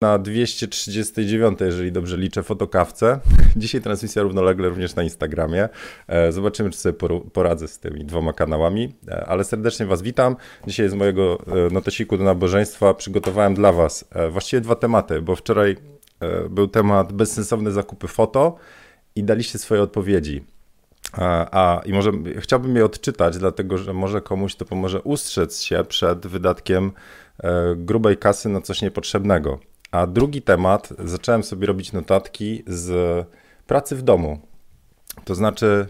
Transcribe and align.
na 0.00 0.18
239, 0.18 1.60
jeżeli 1.60 1.92
dobrze 1.92 2.16
liczę, 2.16 2.42
fotokawce. 2.42 3.20
Dzisiaj 3.56 3.80
transmisja 3.80 4.22
równolegle 4.22 4.68
również 4.68 4.94
na 4.94 5.02
Instagramie. 5.02 5.68
E, 6.06 6.32
zobaczymy, 6.32 6.70
czy 6.70 6.78
sobie 6.78 7.08
poradzę 7.32 7.68
z 7.68 7.78
tymi 7.78 8.04
dwoma 8.04 8.32
kanałami, 8.32 8.94
e, 9.08 9.26
ale 9.26 9.44
serdecznie 9.44 9.86
Was 9.86 10.02
witam. 10.02 10.36
Dzisiaj 10.66 10.88
z 10.88 10.94
mojego 10.94 11.38
e, 11.46 11.74
notesiku 11.74 12.18
do 12.18 12.24
nabożeństwa 12.24 12.94
przygotowałem 12.94 13.54
dla 13.54 13.72
Was 13.72 14.04
właściwie 14.30 14.60
dwa 14.60 14.74
tematy, 14.74 15.22
bo 15.22 15.36
wczoraj 15.36 15.76
był 16.50 16.68
temat 16.68 17.12
bezsensowne 17.12 17.70
zakupy 17.70 18.08
foto 18.08 18.56
i 19.16 19.24
daliście 19.24 19.58
swoje 19.58 19.82
odpowiedzi. 19.82 20.44
A, 21.12 21.48
a, 21.50 21.82
i 21.82 21.92
może 21.92 22.12
chciałbym 22.38 22.76
je 22.76 22.84
odczytać, 22.84 23.38
dlatego 23.38 23.78
że 23.78 23.92
może 23.92 24.20
komuś 24.20 24.54
to 24.54 24.64
pomoże 24.64 25.02
ustrzec 25.02 25.62
się 25.62 25.84
przed 25.88 26.26
wydatkiem 26.26 26.92
grubej 27.76 28.16
kasy 28.16 28.48
na 28.48 28.60
coś 28.60 28.82
niepotrzebnego. 28.82 29.58
A 29.90 30.06
drugi 30.06 30.42
temat, 30.42 30.88
zacząłem 30.98 31.42
sobie 31.42 31.66
robić 31.66 31.92
notatki 31.92 32.62
z 32.66 33.26
pracy 33.66 33.96
w 33.96 34.02
domu. 34.02 34.40
To 35.24 35.34
znaczy, 35.34 35.86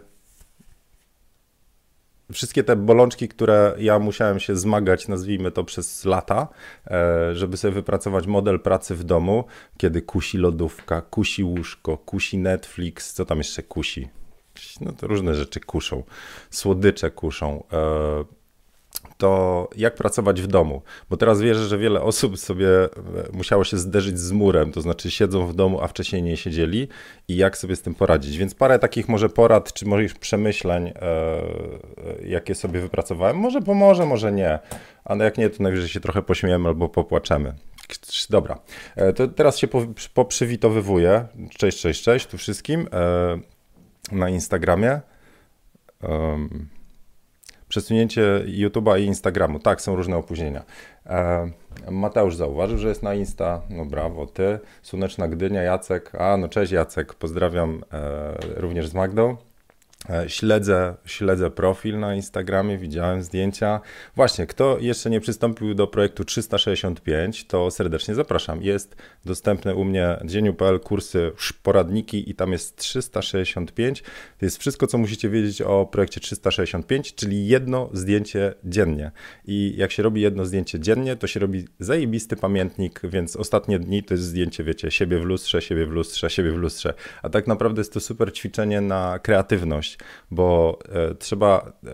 wszystkie 2.32 2.64
te 2.64 2.76
bolączki, 2.76 3.28
które 3.28 3.74
ja 3.78 3.98
musiałem 3.98 4.40
się 4.40 4.56
zmagać, 4.56 5.08
nazwijmy 5.08 5.50
to 5.50 5.64
przez 5.64 6.04
lata, 6.04 6.48
e, 6.86 7.34
żeby 7.34 7.56
sobie 7.56 7.74
wypracować 7.74 8.26
model 8.26 8.60
pracy 8.60 8.94
w 8.94 9.04
domu, 9.04 9.44
kiedy 9.76 10.02
kusi 10.02 10.38
lodówka, 10.38 11.00
kusi 11.00 11.44
łóżko, 11.44 11.96
kusi 11.98 12.38
Netflix, 12.38 13.12
co 13.12 13.24
tam 13.24 13.38
jeszcze 13.38 13.62
kusi? 13.62 14.08
No 14.80 14.92
to 14.92 15.06
różne 15.06 15.34
rzeczy 15.34 15.60
kuszą, 15.60 16.02
słodycze 16.50 17.10
kuszą, 17.10 17.64
e, 17.72 18.37
to 19.18 19.68
jak 19.76 19.94
pracować 19.94 20.42
w 20.42 20.46
domu? 20.46 20.82
Bo 21.10 21.16
teraz 21.16 21.40
wierzę, 21.40 21.66
że 21.66 21.78
wiele 21.78 22.00
osób 22.02 22.38
sobie 22.38 22.68
e, 22.68 22.88
musiało 23.32 23.64
się 23.64 23.78
zderzyć 23.78 24.18
z 24.18 24.32
murem, 24.32 24.72
to 24.72 24.80
znaczy 24.80 25.10
siedzą 25.10 25.46
w 25.46 25.54
domu, 25.54 25.80
a 25.80 25.86
wcześniej 25.86 26.22
nie 26.22 26.36
siedzieli 26.36 26.88
i 27.28 27.36
jak 27.36 27.56
sobie 27.58 27.76
z 27.76 27.82
tym 27.82 27.94
poradzić. 27.94 28.36
Więc 28.36 28.54
parę 28.54 28.78
takich 28.78 29.08
może 29.08 29.28
porad, 29.28 29.72
czy 29.72 29.86
może 29.86 30.02
już 30.02 30.14
przemyśleń, 30.14 30.86
e, 30.86 30.92
e, 31.02 31.42
jakie 32.24 32.54
sobie 32.54 32.80
wypracowałem, 32.80 33.36
może 33.36 33.62
pomoże, 33.62 34.06
może 34.06 34.32
nie, 34.32 34.58
ale 35.04 35.24
jak 35.24 35.38
nie, 35.38 35.50
to 35.50 35.62
najwyżej 35.62 35.88
się 35.88 36.00
trochę 36.00 36.22
pośmiejemy 36.22 36.68
albo 36.68 36.88
popłaczemy. 36.88 37.54
Dobra, 38.30 38.58
to 39.16 39.28
teraz 39.28 39.58
się 39.58 39.68
poprzywitowywuję. 40.14 41.26
Cześć, 41.50 41.80
cześć, 41.80 42.02
cześć 42.02 42.26
tu 42.26 42.38
wszystkim 42.38 42.88
na 44.12 44.28
Instagramie. 44.28 45.00
Przesunięcie 47.78 48.44
YouTube'a 48.46 49.00
i 49.00 49.04
Instagramu. 49.04 49.58
Tak, 49.58 49.80
są 49.80 49.96
różne 49.96 50.16
opóźnienia. 50.16 50.64
E, 51.06 51.50
Mateusz 51.90 52.36
zauważył, 52.36 52.78
że 52.78 52.88
jest 52.88 53.02
na 53.02 53.14
Insta. 53.14 53.60
No 53.70 53.84
brawo, 53.84 54.26
ty. 54.26 54.58
Słoneczna 54.82 55.28
Gdynia, 55.28 55.62
Jacek. 55.62 56.12
A, 56.14 56.36
no 56.36 56.48
cześć 56.48 56.72
Jacek, 56.72 57.14
pozdrawiam 57.14 57.84
e, 57.92 58.60
również 58.60 58.88
z 58.88 58.94
Magdą. 58.94 59.36
E, 60.10 60.28
śledzę, 60.28 60.94
śledzę 61.04 61.50
profil 61.50 61.98
na 61.98 62.14
Instagramie, 62.14 62.78
widziałem 62.78 63.22
zdjęcia. 63.22 63.80
Właśnie, 64.16 64.46
kto 64.46 64.78
jeszcze 64.80 65.10
nie 65.10 65.20
przystąpił 65.20 65.74
do 65.74 65.86
projektu 65.86 66.24
365, 66.24 67.46
to 67.46 67.70
serdecznie 67.70 68.14
zapraszam. 68.14 68.62
Jest 68.62 68.96
dostępne 69.24 69.74
u 69.74 69.84
mnie 69.84 70.16
dzieniu.pl 70.24 70.80
kursy, 70.80 71.32
poradniki 71.62 72.30
i 72.30 72.34
tam 72.34 72.52
jest 72.52 72.76
365. 72.76 74.02
To 74.38 74.46
jest 74.46 74.58
wszystko, 74.58 74.86
co 74.86 74.98
musicie 74.98 75.30
wiedzieć 75.30 75.62
o 75.62 75.86
projekcie 75.86 76.20
365, 76.20 77.14
czyli 77.14 77.46
jedno 77.46 77.90
zdjęcie 77.92 78.54
dziennie. 78.64 79.10
I 79.44 79.74
jak 79.76 79.92
się 79.92 80.02
robi 80.02 80.20
jedno 80.20 80.44
zdjęcie 80.44 80.80
dziennie, 80.80 81.16
to 81.16 81.26
się 81.26 81.40
robi 81.40 81.64
zajebisty 81.78 82.36
pamiętnik, 82.36 83.00
więc 83.04 83.36
ostatnie 83.36 83.78
dni 83.78 84.02
to 84.02 84.14
jest 84.14 84.24
zdjęcie, 84.24 84.64
wiecie, 84.64 84.90
siebie 84.90 85.18
w 85.18 85.24
lustrze, 85.24 85.62
siebie 85.62 85.86
w 85.86 85.90
lustrze, 85.90 86.30
siebie 86.30 86.52
w 86.52 86.56
lustrze. 86.56 86.94
A 87.22 87.28
tak 87.28 87.46
naprawdę 87.46 87.80
jest 87.80 87.92
to 87.92 88.00
super 88.00 88.32
ćwiczenie 88.32 88.80
na 88.80 89.18
kreatywność 89.18 89.97
bo 90.30 90.78
e, 90.88 91.14
trzeba 91.14 91.72
e, 91.86 91.90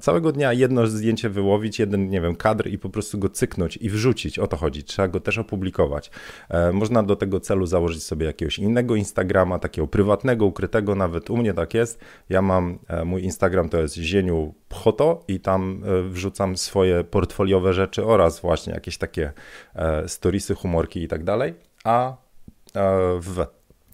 całego 0.00 0.32
dnia 0.32 0.52
jedno 0.52 0.86
zdjęcie 0.86 1.30
wyłowić, 1.30 1.78
jeden, 1.78 2.10
nie 2.10 2.20
wiem, 2.20 2.36
kadr 2.36 2.66
i 2.66 2.78
po 2.78 2.88
prostu 2.88 3.18
go 3.18 3.28
cyknąć 3.28 3.76
i 3.76 3.90
wrzucić. 3.90 4.38
O 4.38 4.46
to 4.46 4.56
chodzi. 4.56 4.84
Trzeba 4.84 5.08
go 5.08 5.20
też 5.20 5.38
opublikować. 5.38 6.10
E, 6.48 6.72
można 6.72 7.02
do 7.02 7.16
tego 7.16 7.40
celu 7.40 7.66
założyć 7.66 8.02
sobie 8.02 8.26
jakiegoś 8.26 8.58
innego 8.58 8.96
Instagrama, 8.96 9.58
takiego 9.58 9.86
prywatnego, 9.86 10.46
ukrytego, 10.46 10.94
nawet 10.94 11.30
u 11.30 11.36
mnie 11.36 11.54
tak 11.54 11.74
jest. 11.74 12.00
Ja 12.28 12.42
mam, 12.42 12.78
mój 13.04 13.22
Instagram 13.22 13.68
to 13.68 13.80
jest 13.80 13.94
zieniu 13.94 14.54
pchoto 14.68 15.24
i 15.28 15.40
tam 15.40 15.82
wrzucam 16.10 16.56
swoje 16.56 17.04
portfoliowe 17.04 17.72
rzeczy 17.72 18.06
oraz 18.06 18.40
właśnie 18.40 18.72
jakieś 18.72 18.98
takie 18.98 19.32
storiesy, 20.06 20.54
humorki 20.54 21.02
i 21.02 21.08
tak 21.08 21.24
dalej. 21.24 21.54
A 21.84 22.16
w, 23.20 23.46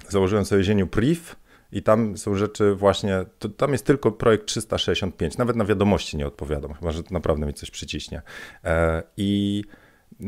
założyłem 0.09 0.44
sobie 0.44 0.65
zieniu 0.65 0.87
priv, 0.87 1.21
i 1.74 1.82
tam 1.82 2.16
są 2.16 2.34
rzeczy 2.34 2.74
właśnie, 2.74 3.24
to, 3.38 3.48
tam 3.48 3.72
jest 3.72 3.86
tylko 3.86 4.12
projekt 4.12 4.46
365, 4.46 5.38
nawet 5.38 5.56
na 5.56 5.64
wiadomości 5.64 6.16
nie 6.16 6.26
odpowiadam, 6.26 6.74
chyba 6.74 6.92
że 6.92 7.02
naprawdę 7.10 7.46
mi 7.46 7.54
coś 7.54 7.70
przyciśnie. 7.70 8.22
E, 8.64 9.02
I 9.16 9.64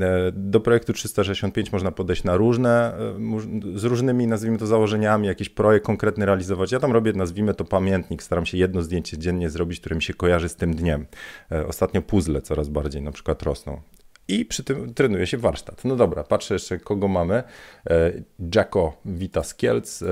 e, 0.01 0.33
do 0.33 0.61
projektu 0.61 0.93
365 0.93 1.73
można 1.73 1.93
podejść 1.93 2.25
na 2.25 2.37
różne, 2.37 2.95
e, 3.75 3.79
z 3.79 3.85
różnymi, 3.85 4.27
nazwijmy 4.27 4.59
to, 4.59 4.67
założeniami, 4.67 5.27
jakiś 5.27 5.49
projekt 5.49 5.87
konkretny 5.87 6.27
realizować. 6.27 6.73
Ja 6.73 6.81
tam 6.81 6.93
robię, 6.93 7.13
nazwijmy 7.13 7.55
to 7.55 7.65
pamiętnik, 7.65 8.23
staram 8.23 8.47
się 8.47 8.59
jedno 8.59 8.83
zdjęcie 8.83 9.19
dziennie 9.19 9.51
zrobić, 9.51 9.81
które 9.81 9.97
mi 9.97 10.03
się 10.03 10.15
kojarzy 10.15 10.49
z 10.49 10.57
tym 10.57 10.75
dniem. 10.75 11.07
Ostatnio 11.69 12.03
puzzle 12.03 12.43
coraz 12.43 12.69
bardziej 12.69 13.03
na 13.03 13.13
przykład 13.13 13.43
rosną. 13.43 13.81
I 14.29 14.45
przy 14.45 14.65
tym 14.65 14.95
trenuje 14.95 15.27
się 15.27 15.39
warsztat. 15.39 15.85
No 15.85 15.97
dobra, 15.97 16.25
patrzę 16.25 16.55
jeszcze, 16.55 16.79
kogo 16.79 17.09
mamy. 17.09 17.43
Jacko 18.55 19.01
Vitas 19.05 19.55
Kielc, 19.55 20.05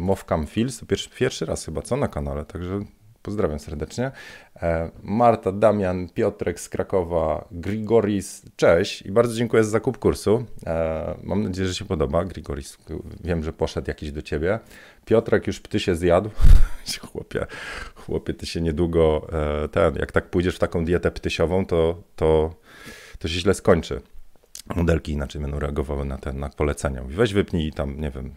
Mowcam 0.00 0.46
Fields, 0.46 0.78
to 0.78 0.86
pierwszy, 0.86 1.10
pierwszy 1.10 1.46
raz 1.46 1.64
chyba, 1.64 1.82
co 1.82 1.96
na 1.96 2.08
kanale, 2.08 2.44
także 2.44 2.80
pozdrawiam 3.22 3.58
serdecznie. 3.58 4.10
E, 4.56 4.90
Marta, 5.02 5.52
Damian, 5.52 6.08
Piotrek 6.08 6.60
z 6.60 6.68
Krakowa, 6.68 7.48
Grigoris, 7.50 8.42
cześć 8.56 9.02
i 9.02 9.12
bardzo 9.12 9.34
dziękuję 9.34 9.64
za 9.64 9.70
zakup 9.70 9.98
kursu. 9.98 10.44
E, 10.66 11.14
mam 11.22 11.42
nadzieję, 11.42 11.68
że 11.68 11.74
się 11.74 11.84
podoba. 11.84 12.24
Grigoris, 12.24 12.78
wiem, 13.24 13.44
że 13.44 13.52
poszedł 13.52 13.90
jakiś 13.90 14.12
do 14.12 14.22
ciebie. 14.22 14.58
Piotrek 15.04 15.46
już 15.46 15.60
pty 15.60 15.80
się 15.80 15.94
zjadł. 15.94 16.30
chłopie, 17.12 17.46
chłopie, 17.94 18.34
ty 18.34 18.46
się 18.46 18.60
niedługo, 18.60 19.28
e, 19.64 19.68
ten, 19.68 19.94
jak 19.94 20.12
tak 20.12 20.30
pójdziesz 20.30 20.56
w 20.56 20.58
taką 20.58 20.84
dietę 20.84 21.10
ptysiową, 21.10 21.66
to, 21.66 22.02
to, 22.16 22.54
to 23.20 23.28
się 23.28 23.40
źle 23.40 23.54
skończy 23.54 24.00
modelki 24.76 25.12
inaczej 25.12 25.40
będą 25.40 25.58
reagowały 25.58 26.04
na 26.04 26.18
ten, 26.18 26.38
na 26.38 26.48
polecenia. 26.48 27.02
weź 27.06 27.34
wypnij 27.34 27.72
tam, 27.72 28.00
nie 28.00 28.10
wiem, 28.10 28.34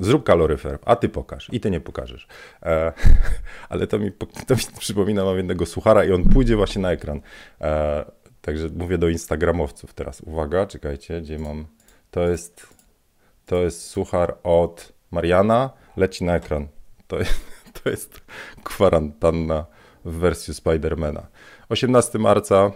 zrób 0.00 0.24
kaloryfer, 0.24 0.78
a 0.84 0.96
ty 0.96 1.08
pokaż 1.08 1.48
i 1.52 1.60
ty 1.60 1.70
nie 1.70 1.80
pokażesz. 1.80 2.26
E, 2.62 2.92
ale 3.68 3.86
to 3.86 3.98
mi, 3.98 4.12
to 4.46 4.54
mi 4.54 4.60
przypomina, 4.78 5.24
mam 5.24 5.36
jednego 5.36 5.66
suchara 5.66 6.04
i 6.04 6.12
on 6.12 6.24
pójdzie 6.24 6.56
właśnie 6.56 6.82
na 6.82 6.92
ekran. 6.92 7.20
E, 7.60 8.04
także 8.40 8.68
mówię 8.76 8.98
do 8.98 9.08
instagramowców 9.08 9.94
teraz. 9.94 10.20
Uwaga, 10.20 10.66
czekajcie, 10.66 11.20
gdzie 11.20 11.38
mam, 11.38 11.66
to 12.10 12.28
jest, 12.28 12.66
to 13.46 13.56
jest 13.56 13.86
suchar 13.86 14.38
od 14.42 14.92
Mariana, 15.10 15.70
leci 15.96 16.24
na 16.24 16.36
ekran. 16.36 16.68
To 17.06 17.18
jest, 17.18 17.40
to 17.82 17.90
jest 17.90 18.20
kwarantanna 18.64 19.66
w 20.04 20.12
wersji 20.12 20.54
Spidermana. 20.54 21.26
18 21.68 22.18
marca 22.18 22.70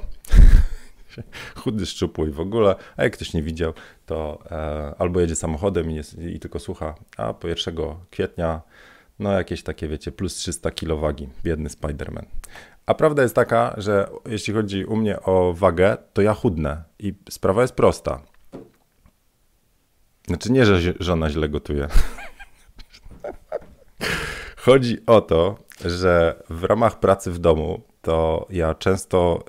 chudy, 1.57 1.87
szczupły 1.87 2.29
i 2.29 2.33
w 2.33 2.41
ogóle, 2.41 2.75
a 2.97 3.05
jak 3.05 3.13
ktoś 3.13 3.35
nie 3.35 3.43
widział, 3.43 3.73
to 4.07 4.43
e, 4.51 4.95
albo 4.99 5.21
jedzie 5.21 5.37
samochodem 5.37 5.91
i, 5.91 5.95
jest, 5.95 6.19
i 6.19 6.41
tylko 6.41 6.59
słucha, 6.59 6.95
a 7.17 7.35
po 7.35 7.49
1 7.49 7.77
kwietnia 8.11 8.63
no 9.19 9.33
jakieś 9.33 9.63
takie, 9.63 9.89
wiecie, 9.89 10.13
plus 10.13 10.35
300 10.35 10.71
kg 10.71 11.01
wagi, 11.01 11.29
biedny 11.45 11.69
Spiderman. 11.69 12.27
A 12.87 12.95
prawda 12.95 13.23
jest 13.23 13.35
taka, 13.35 13.75
że 13.77 14.09
jeśli 14.27 14.55
chodzi 14.55 14.85
u 14.85 14.97
mnie 14.97 15.21
o 15.21 15.53
wagę, 15.53 15.97
to 16.13 16.23
ja 16.23 16.35
chudnę 16.35 16.83
i 16.99 17.15
sprawa 17.31 17.63
jest 17.63 17.75
prosta. 17.75 18.23
Znaczy 20.27 20.53
nie, 20.53 20.67
że 20.67 20.95
żona 21.01 21.31
źle 21.31 21.49
gotuje. 21.49 21.89
Chodzi 24.57 25.07
o 25.07 25.21
to, 25.21 25.59
że 25.85 26.43
w 26.51 26.65
ramach 26.65 27.01
pracy 27.01 27.31
w 27.31 27.39
domu 27.39 27.83
to 28.03 28.47
ja 28.51 28.75
często 28.75 29.45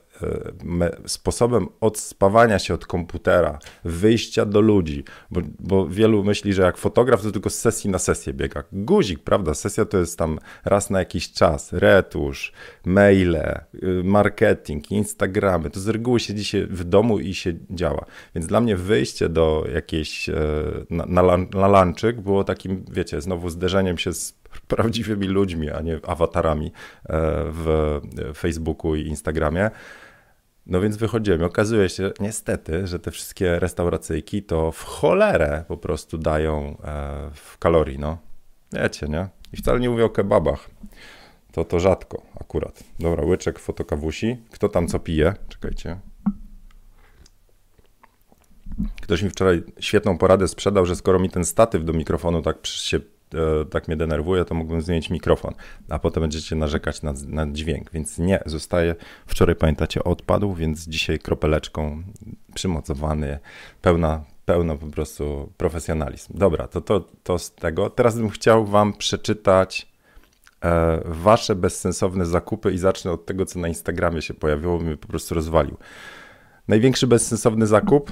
sposobem 1.05 1.67
odspawania 1.81 2.59
się 2.59 2.73
od 2.73 2.85
komputera, 2.85 3.59
wyjścia 3.83 4.45
do 4.45 4.61
ludzi, 4.61 5.03
bo, 5.31 5.41
bo, 5.59 5.87
wielu 5.87 6.23
myśli, 6.23 6.53
że 6.53 6.61
jak 6.61 6.77
fotograf 6.77 7.21
to 7.21 7.31
tylko 7.31 7.49
z 7.49 7.59
sesji 7.59 7.89
na 7.89 7.99
sesję 7.99 8.33
biega. 8.33 8.63
Guzik, 8.71 9.19
prawda? 9.19 9.53
Sesja 9.53 9.85
to 9.85 9.97
jest 9.97 10.17
tam 10.17 10.39
raz 10.65 10.89
na 10.89 10.99
jakiś 10.99 11.31
czas, 11.31 11.73
retusz, 11.73 12.53
maile, 12.85 13.35
y, 13.83 14.03
marketing, 14.03 14.91
Instagramy. 14.91 15.69
To 15.69 15.79
z 15.79 15.87
reguły 15.87 16.19
siedzi 16.19 16.45
się 16.45 16.67
w 16.67 16.83
domu 16.83 17.19
i 17.19 17.33
się 17.33 17.53
działa. 17.69 18.05
Więc 18.35 18.47
dla 18.47 18.61
mnie 18.61 18.75
wyjście 18.75 19.29
do 19.29 19.65
jakiejś, 19.73 20.29
e, 20.29 20.35
na, 20.89 21.05
na, 21.05 21.37
na 21.37 21.93
było 22.17 22.43
takim, 22.43 22.85
wiecie, 22.91 23.21
znowu 23.21 23.49
zderzeniem 23.49 23.97
się 23.97 24.13
z 24.13 24.37
prawdziwymi 24.67 25.27
ludźmi, 25.27 25.69
a 25.69 25.81
nie 25.81 25.99
awatarami 26.07 26.65
e, 26.65 26.71
w 27.51 27.99
Facebooku 28.35 28.95
i 28.95 29.07
Instagramie. 29.07 29.69
No 30.67 30.81
więc 30.81 30.97
wychodziłem 30.97 31.43
okazuje 31.43 31.89
się 31.89 32.11
niestety, 32.19 32.87
że 32.87 32.99
te 32.99 33.11
wszystkie 33.11 33.59
restauracyjki 33.59 34.43
to 34.43 34.71
w 34.71 34.83
cholerę 34.83 35.63
po 35.67 35.77
prostu 35.77 36.17
dają 36.17 36.77
e, 36.83 37.29
w 37.33 37.57
kalorii, 37.57 37.99
no. 37.99 38.17
Wiecie, 38.73 39.07
nie? 39.07 39.29
I 39.53 39.57
wcale 39.57 39.79
nie 39.79 39.89
mówię 39.89 40.05
o 40.05 40.09
kebabach. 40.09 40.69
To 41.51 41.65
to 41.65 41.79
rzadko 41.79 42.21
akurat. 42.41 42.83
Dobra, 42.99 43.25
łyczek 43.25 43.59
fotokawusi. 43.59 44.37
Kto 44.51 44.69
tam 44.69 44.87
co 44.87 44.99
pije? 44.99 45.33
Czekajcie. 45.47 45.99
Ktoś 49.01 49.21
mi 49.21 49.29
wczoraj 49.29 49.63
świetną 49.79 50.17
poradę 50.17 50.47
sprzedał, 50.47 50.85
że 50.85 50.95
skoro 50.95 51.19
mi 51.19 51.29
ten 51.29 51.45
statyw 51.45 51.85
do 51.85 51.93
mikrofonu 51.93 52.41
tak 52.41 52.67
się 52.67 52.99
tak 53.69 53.87
mnie 53.87 53.97
denerwuje, 53.97 54.45
to 54.45 54.55
mógłbym 54.55 54.81
zmienić 54.81 55.09
mikrofon, 55.09 55.53
a 55.89 55.99
potem 55.99 56.21
będziecie 56.21 56.55
narzekać 56.55 57.01
na, 57.01 57.13
na, 57.27 57.51
dźwięk, 57.51 57.91
więc 57.91 58.17
nie, 58.17 58.39
zostaje, 58.45 58.95
wczoraj 59.27 59.55
pamiętacie, 59.55 60.03
odpadł, 60.03 60.53
więc 60.53 60.87
dzisiaj 60.87 61.19
kropeleczką 61.19 62.03
przymocowany, 62.53 63.39
pełna, 63.81 64.23
pełna 64.45 64.75
po 64.75 64.87
prostu 64.87 65.53
profesjonalizm. 65.57 66.37
Dobra, 66.37 66.67
to, 66.67 66.81
to, 66.81 67.05
to 67.23 67.39
z 67.39 67.55
tego. 67.55 67.89
Teraz 67.89 68.17
bym 68.17 68.29
chciał 68.29 68.65
wam 68.65 68.93
przeczytać 68.93 69.87
e, 70.63 71.01
wasze 71.05 71.55
bezsensowne 71.55 72.25
zakupy 72.25 72.71
i 72.71 72.77
zacznę 72.77 73.11
od 73.11 73.25
tego, 73.25 73.45
co 73.45 73.59
na 73.59 73.67
Instagramie 73.67 74.21
się 74.21 74.33
pojawiło, 74.33 74.79
mnie 74.79 74.97
po 74.97 75.07
prostu 75.07 75.35
rozwalił. 75.35 75.77
Największy 76.67 77.07
bezsensowny 77.07 77.67
zakup. 77.67 78.11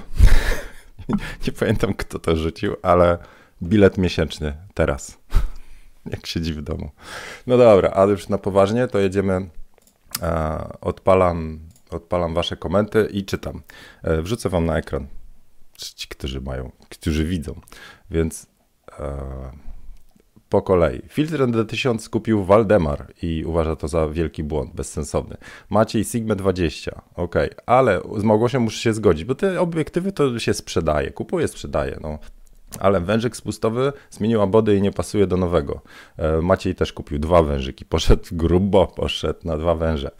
nie 1.46 1.52
pamiętam, 1.52 1.94
kto 1.94 2.18
to 2.18 2.36
rzucił, 2.36 2.76
ale 2.82 3.18
bilet 3.62 3.98
miesięczny 3.98 4.56
teraz. 4.74 5.18
Jak 6.12 6.26
siedzi 6.26 6.52
w 6.52 6.62
domu. 6.62 6.90
No 7.46 7.56
dobra, 7.56 7.90
ale 7.90 8.10
już 8.12 8.28
na 8.28 8.38
poważnie 8.38 8.88
to 8.88 8.98
jedziemy. 8.98 9.48
E, 10.22 10.68
odpalam, 10.80 11.60
odpalam 11.90 12.34
wasze 12.34 12.56
komenty 12.56 13.08
i 13.12 13.24
czytam. 13.24 13.62
E, 14.02 14.22
wrzucę 14.22 14.48
wam 14.48 14.66
na 14.66 14.78
ekran. 14.78 15.06
Ci, 15.76 16.08
którzy 16.08 16.40
mają, 16.40 16.72
którzy 16.88 17.24
widzą. 17.24 17.60
Więc. 18.10 18.46
E, 18.98 19.66
po 20.48 20.62
kolei. 20.62 21.02
Filtr 21.08 21.38
ND1000 21.38 22.08
kupił 22.08 22.44
Waldemar 22.44 23.12
i 23.22 23.44
uważa 23.44 23.76
to 23.76 23.88
za 23.88 24.08
wielki 24.08 24.44
błąd, 24.44 24.74
bezsensowny. 24.74 25.36
Maciej 25.70 26.04
Sigma 26.04 26.34
20, 26.34 27.02
ok, 27.14 27.34
ale 27.66 28.00
z 28.16 28.22
Małgosią 28.22 28.60
muszę 28.60 28.78
się 28.78 28.92
zgodzić, 28.94 29.24
bo 29.24 29.34
te 29.34 29.60
obiektywy 29.60 30.12
to 30.12 30.38
się 30.38 30.54
sprzedaje, 30.54 31.10
kupuje, 31.10 31.48
sprzedaje. 31.48 31.98
No. 32.02 32.18
Ale 32.80 33.00
wężyk 33.00 33.36
spustowy 33.36 33.92
zmienił 34.10 34.42
abody 34.42 34.76
i 34.76 34.82
nie 34.82 34.92
pasuje 34.92 35.26
do 35.26 35.36
nowego. 35.36 35.80
E, 36.16 36.40
Maciej 36.42 36.74
też 36.74 36.92
kupił 36.92 37.18
dwa 37.18 37.42
wężyki. 37.42 37.84
Poszedł 37.84 38.24
grubo, 38.32 38.86
poszedł 38.86 39.40
na 39.44 39.58
dwa 39.58 39.74
węże. 39.74 40.10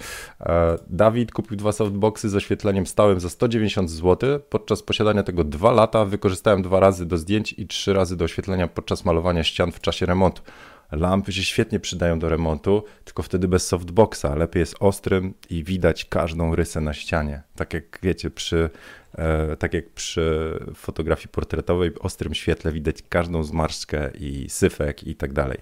E, 0.40 0.78
Dawid 0.90 1.32
kupił 1.32 1.56
dwa 1.56 1.72
softboxy 1.72 2.28
z 2.28 2.34
oświetleniem 2.36 2.86
stałym 2.86 3.20
za 3.20 3.28
190 3.28 3.90
zł. 3.90 4.40
Podczas 4.50 4.82
posiadania 4.82 5.22
tego 5.22 5.44
dwa 5.44 5.70
lata 5.72 6.04
wykorzystałem 6.04 6.62
dwa 6.62 6.80
razy 6.80 7.06
do 7.06 7.18
zdjęć 7.18 7.54
i 7.58 7.66
trzy 7.66 7.92
razy 7.92 8.16
do 8.16 8.24
oświetlenia 8.24 8.68
podczas 8.68 9.04
malowania 9.04 9.44
ścian 9.44 9.72
w 9.72 9.80
czasie 9.80 10.06
remontu. 10.06 10.42
Lampy 10.92 11.32
się 11.32 11.44
świetnie 11.44 11.80
przydają 11.80 12.18
do 12.18 12.28
remontu, 12.28 12.82
tylko 13.04 13.22
wtedy 13.22 13.48
bez 13.48 13.66
softboxa. 13.66 14.34
Lepiej 14.36 14.60
jest 14.60 14.76
ostrym 14.80 15.34
i 15.50 15.64
widać 15.64 16.04
każdą 16.04 16.54
rysę 16.54 16.80
na 16.80 16.94
ścianie. 16.94 17.42
Tak 17.56 17.74
jak 17.74 17.98
wiecie, 18.02 18.30
przy 18.30 18.70
tak 19.58 19.74
jak 19.74 19.90
przy 19.90 20.58
fotografii 20.74 21.28
portretowej, 21.28 21.90
w 21.90 21.98
ostrym 21.98 22.34
świetle 22.34 22.72
widać 22.72 23.02
każdą 23.08 23.42
zmarszczkę 23.42 24.10
i 24.18 24.50
syfek 24.50 25.04
i 25.04 25.14
tak 25.14 25.32
dalej. 25.32 25.58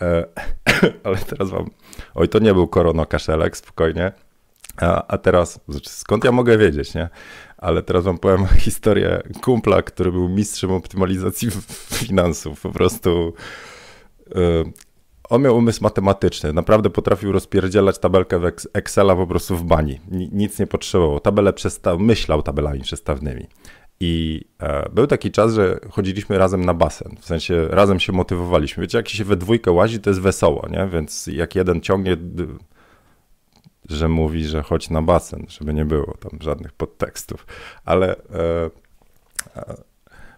E, 0.00 0.24
ale 1.04 1.16
teraz 1.16 1.50
wam, 1.50 1.70
oj 2.14 2.28
to 2.28 2.38
nie 2.38 2.54
był 2.54 2.68
koronokaszelek, 2.68 3.56
spokojnie. 3.56 4.12
A, 4.76 5.06
a 5.06 5.18
teraz, 5.18 5.60
znaczy, 5.68 5.90
skąd 5.90 6.24
ja 6.24 6.32
mogę 6.32 6.58
wiedzieć, 6.58 6.94
nie? 6.94 7.08
Ale 7.56 7.82
teraz 7.82 8.04
wam 8.04 8.18
powiem 8.18 8.46
historię 8.66 9.22
kumpla, 9.42 9.82
który 9.82 10.12
był 10.12 10.28
mistrzem 10.28 10.70
optymalizacji 10.70 11.50
finansów. 12.00 12.60
Po 12.60 12.70
prostu 12.70 13.34
e, 14.34 14.40
on 15.30 15.42
miał 15.42 15.56
umysł 15.56 15.82
matematyczny, 15.82 16.52
naprawdę 16.52 16.90
potrafił 16.90 17.32
rozpierdzielać 17.32 17.98
tabelkę 17.98 18.38
w 18.38 18.44
Excela 18.72 19.16
po 19.16 19.26
prostu 19.26 19.56
w 19.56 19.64
bani. 19.64 20.00
Nic 20.32 20.58
nie 20.58 20.66
potrzebował. 20.66 21.20
Tabelę 21.20 21.52
przestał, 21.52 21.98
myślał 21.98 22.42
tabelami 22.42 22.80
przestawnymi. 22.80 23.46
I 24.00 24.44
e, 24.60 24.88
był 24.92 25.06
taki 25.06 25.30
czas, 25.30 25.54
że 25.54 25.80
chodziliśmy 25.90 26.38
razem 26.38 26.64
na 26.64 26.74
basen, 26.74 27.16
w 27.20 27.24
sensie 27.24 27.68
razem 27.68 28.00
się 28.00 28.12
motywowaliśmy. 28.12 28.80
Wiecie, 28.80 28.98
jak 28.98 29.08
się 29.08 29.24
we 29.24 29.36
dwójkę 29.36 29.70
łazi, 29.70 30.00
to 30.00 30.10
jest 30.10 30.20
wesoło, 30.20 30.68
nie? 30.70 30.88
Więc 30.92 31.26
jak 31.26 31.54
jeden 31.54 31.80
ciągnie, 31.80 32.16
że 33.88 34.08
mówi, 34.08 34.44
że 34.44 34.62
chodź 34.62 34.90
na 34.90 35.02
basen, 35.02 35.46
żeby 35.48 35.74
nie 35.74 35.84
było 35.84 36.16
tam 36.20 36.38
żadnych 36.40 36.72
podtekstów. 36.72 37.46
Ale 37.84 38.16
e, 38.16 38.70
e, 39.56 39.74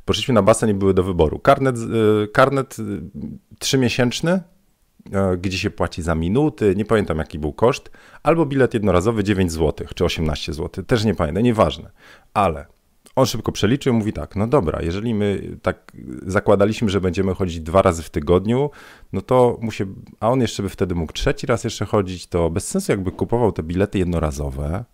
poszliśmy 0.04 0.34
na 0.34 0.42
basen 0.42 0.70
i 0.70 0.74
były 0.74 0.94
do 0.94 1.02
wyboru. 1.02 1.38
Karnet, 1.38 1.76
e, 1.76 2.26
karnet 2.28 2.76
e, 2.78 2.82
trzymiesięczny 3.58 4.40
gdzie 5.38 5.58
się 5.58 5.70
płaci 5.70 6.02
za 6.02 6.14
minuty, 6.14 6.74
nie 6.76 6.84
pamiętam 6.84 7.18
jaki 7.18 7.38
był 7.38 7.52
koszt, 7.52 7.90
albo 8.22 8.46
bilet 8.46 8.74
jednorazowy 8.74 9.24
9 9.24 9.52
zł 9.52 9.86
czy 9.94 10.04
18 10.04 10.52
zł, 10.52 10.84
też 10.84 11.04
nie 11.04 11.14
pamiętam, 11.14 11.42
nieważne, 11.42 11.90
ale 12.34 12.66
on 13.16 13.26
szybko 13.26 13.52
przeliczył 13.52 13.94
i 13.94 13.96
mówi 13.96 14.12
tak, 14.12 14.36
no 14.36 14.46
dobra, 14.46 14.82
jeżeli 14.82 15.14
my 15.14 15.56
tak 15.62 15.92
zakładaliśmy, 16.26 16.88
że 16.90 17.00
będziemy 17.00 17.34
chodzić 17.34 17.60
dwa 17.60 17.82
razy 17.82 18.02
w 18.02 18.10
tygodniu, 18.10 18.70
no 19.12 19.20
to 19.20 19.58
mu 19.60 19.70
się, 19.70 19.86
a 20.20 20.30
on 20.30 20.40
jeszcze 20.40 20.62
by 20.62 20.68
wtedy 20.68 20.94
mógł 20.94 21.12
trzeci 21.12 21.46
raz 21.46 21.64
jeszcze 21.64 21.84
chodzić, 21.84 22.26
to 22.26 22.50
bez 22.50 22.68
sensu 22.68 22.92
jakby 22.92 23.12
kupował 23.12 23.52
te 23.52 23.62
bilety 23.62 23.98
jednorazowe, 23.98 24.84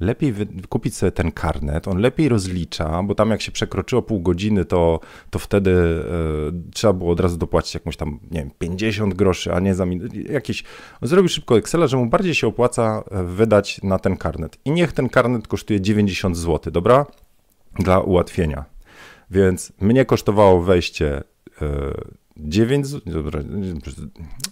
lepiej 0.00 0.34
kupić 0.68 0.96
sobie 0.96 1.12
ten 1.12 1.32
karnet, 1.32 1.88
on 1.88 1.98
lepiej 1.98 2.28
rozlicza, 2.28 3.02
bo 3.02 3.14
tam 3.14 3.30
jak 3.30 3.42
się 3.42 3.52
przekroczyło 3.52 4.02
pół 4.02 4.20
godziny, 4.20 4.64
to, 4.64 5.00
to 5.30 5.38
wtedy 5.38 5.70
y, 5.70 6.70
trzeba 6.72 6.92
było 6.92 7.12
od 7.12 7.20
razu 7.20 7.36
dopłacić 7.36 7.74
jakąś 7.74 7.96
tam, 7.96 8.18
nie 8.30 8.40
wiem, 8.40 8.50
50 8.58 9.14
groszy, 9.14 9.52
a 9.52 9.60
nie 9.60 9.74
za 9.74 9.86
jakieś... 10.30 10.64
On 11.02 11.08
zrobił 11.08 11.28
szybko 11.28 11.58
Excela, 11.58 11.86
że 11.86 11.96
mu 11.96 12.06
bardziej 12.06 12.34
się 12.34 12.46
opłaca 12.46 13.02
e, 13.10 13.24
wydać 13.24 13.82
na 13.82 13.98
ten 13.98 14.16
karnet. 14.16 14.58
I 14.64 14.70
niech 14.70 14.92
ten 14.92 15.08
karnet 15.08 15.48
kosztuje 15.48 15.80
90 15.80 16.36
zł, 16.36 16.72
dobra? 16.72 17.06
Dla 17.78 18.00
ułatwienia. 18.00 18.64
Więc 19.30 19.72
mnie 19.80 20.04
kosztowało 20.04 20.62
wejście 20.62 21.22
y, 21.62 22.20
9, 22.36 22.88
dobra, 23.06 23.40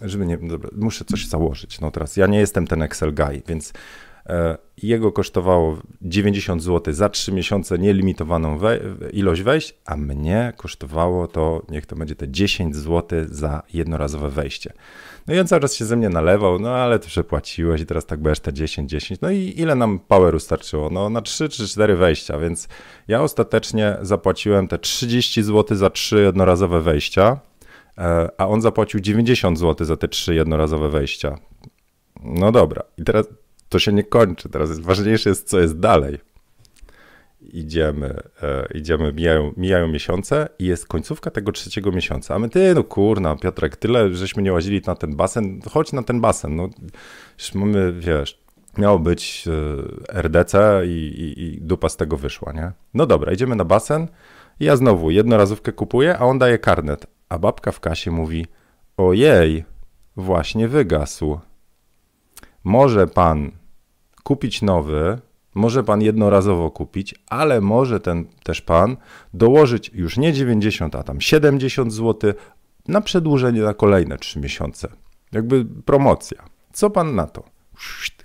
żeby 0.01 0.25
nie, 0.25 0.37
dobra, 0.37 0.69
muszę 0.77 1.05
coś 1.05 1.27
założyć. 1.27 1.79
No 1.79 1.91
teraz 1.91 2.17
ja 2.17 2.27
nie 2.27 2.39
jestem 2.39 2.67
ten 2.67 2.81
Excel 2.81 3.13
guy, 3.13 3.41
więc 3.47 3.73
E, 3.73 3.77
jego 4.83 5.11
kosztowało 5.11 5.77
90 6.01 6.63
zł 6.63 6.93
za 6.93 7.09
3 7.09 7.31
miesiące 7.31 7.79
nielimitowaną 7.79 8.59
ilość 9.13 9.41
wejść, 9.41 9.75
a 9.85 9.97
mnie 9.97 10.53
kosztowało 10.57 11.27
to, 11.27 11.61
niech 11.69 11.85
to 11.85 11.95
będzie 11.95 12.15
te 12.15 12.29
10 12.29 12.75
zł 12.75 13.25
za 13.29 13.63
jednorazowe 13.73 14.29
wejście. 14.29 14.73
No 15.27 15.35
i 15.35 15.39
on 15.39 15.47
cały 15.47 15.61
czas 15.61 15.75
się 15.75 15.85
ze 15.85 15.95
mnie 15.95 16.09
nalewał, 16.09 16.59
no 16.59 16.69
ale 16.69 16.99
ty 16.99 17.07
przepłaciłeś 17.07 17.81
i 17.81 17.85
teraz 17.85 18.05
tak 18.05 18.19
będziesz 18.21 18.39
te 18.39 18.53
10, 18.53 18.89
10. 18.89 19.21
No 19.21 19.31
i 19.31 19.53
ile 19.57 19.75
nam 19.75 19.99
poweru 19.99 20.39
starczyło? 20.39 20.89
No 20.89 21.09
na 21.09 21.21
3 21.21 21.49
czy 21.49 21.67
4 21.67 21.95
wejścia, 21.95 22.39
więc 22.39 22.67
ja 23.07 23.21
ostatecznie 23.21 23.97
zapłaciłem 24.01 24.67
te 24.67 24.79
30 24.79 25.43
zł 25.43 25.77
za 25.77 25.89
3 25.89 26.21
jednorazowe 26.21 26.81
wejścia, 26.81 27.39
e, 27.97 28.29
a 28.37 28.47
on 28.47 28.61
zapłacił 28.61 28.99
90 28.99 29.59
zł 29.59 29.87
za 29.87 29.97
te 29.97 30.07
3 30.07 30.35
jednorazowe 30.35 30.89
wejścia. 30.89 31.37
No 32.23 32.51
dobra, 32.51 32.83
i 32.97 33.03
teraz 33.03 33.27
to 33.69 33.79
się 33.79 33.93
nie 33.93 34.03
kończy. 34.03 34.49
Teraz 34.49 34.79
ważniejsze 34.79 35.29
jest, 35.29 35.49
co 35.49 35.59
jest 35.59 35.79
dalej. 35.79 36.19
Idziemy, 37.41 38.19
e, 38.43 38.67
idziemy 38.73 39.13
mijają, 39.13 39.53
mijają 39.57 39.87
miesiące 39.87 40.49
i 40.59 40.65
jest 40.65 40.87
końcówka 40.87 41.31
tego 41.31 41.51
trzeciego 41.51 41.91
miesiąca. 41.91 42.35
A 42.35 42.39
my, 42.39 42.49
ty, 42.49 42.75
no 42.75 42.83
kurna, 42.83 43.35
Piotrek, 43.35 43.75
tyle, 43.75 44.13
żeśmy 44.13 44.43
nie 44.43 44.53
łazili 44.53 44.81
na 44.87 44.95
ten 44.95 45.15
basen, 45.15 45.61
chodź 45.69 45.93
na 45.93 46.03
ten 46.03 46.21
basen. 46.21 46.55
No, 46.55 46.69
już 47.39 47.53
mamy, 47.53 47.93
wiesz, 47.93 48.39
miało 48.77 48.99
być 48.99 49.45
e, 50.11 50.21
RDC 50.21 50.81
i, 50.85 50.89
i, 50.89 51.43
i 51.43 51.61
dupa 51.61 51.89
z 51.89 51.97
tego 51.97 52.17
wyszła, 52.17 52.53
nie? 52.53 52.71
No 52.93 53.05
dobra, 53.05 53.33
idziemy 53.33 53.55
na 53.55 53.65
basen 53.65 54.07
i 54.59 54.65
ja 54.65 54.75
znowu 54.75 55.11
jednorazówkę 55.11 55.71
kupuję, 55.71 56.17
a 56.17 56.25
on 56.25 56.39
daje 56.39 56.57
karnet. 56.57 57.07
A 57.29 57.39
babka 57.39 57.71
w 57.71 57.79
kasie 57.79 58.11
mówi, 58.11 58.45
ojej, 58.97 59.63
właśnie 60.15 60.67
wygasł. 60.67 61.39
Może 62.63 63.07
pan 63.07 63.51
kupić 64.29 64.61
nowy, 64.61 65.19
może 65.55 65.83
pan 65.83 66.01
jednorazowo 66.01 66.71
kupić, 66.71 67.15
ale 67.27 67.61
może 67.61 67.99
ten 67.99 68.25
też 68.43 68.61
pan 68.61 68.97
dołożyć 69.33 69.91
już 69.93 70.17
nie 70.17 70.33
90, 70.33 70.95
a 70.95 71.03
tam 71.03 71.21
70 71.21 71.93
zł 71.93 72.33
na 72.87 73.01
przedłużenie 73.01 73.61
na 73.61 73.73
kolejne 73.73 74.17
3 74.17 74.39
miesiące. 74.39 74.87
Jakby 75.31 75.65
promocja. 75.65 76.43
Co 76.73 76.89
pan 76.89 77.15
na 77.15 77.27
to? 77.27 77.43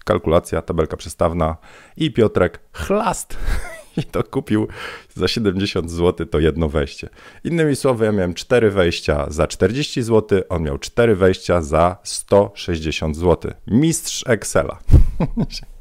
Kalkulacja, 0.04 0.62
tabelka 0.62 0.96
przestawna 0.96 1.56
i 1.96 2.12
Piotrek 2.12 2.60
chlast 2.72 3.36
i 4.00 4.04
to 4.04 4.24
kupił 4.24 4.68
za 5.14 5.28
70 5.28 5.90
zł 5.90 6.26
to 6.26 6.38
jedno 6.38 6.68
wejście. 6.68 7.08
Innymi 7.44 7.76
słowy, 7.76 8.04
ja 8.04 8.12
miałem 8.12 8.34
4 8.34 8.70
wejścia 8.70 9.26
za 9.28 9.46
40 9.46 10.02
zł, 10.02 10.40
on 10.48 10.62
miał 10.62 10.78
4 10.78 11.16
wejścia 11.16 11.62
za 11.62 11.96
160 12.02 13.16
zł. 13.16 13.52
Mistrz 13.66 14.24
Excela. 14.26 14.78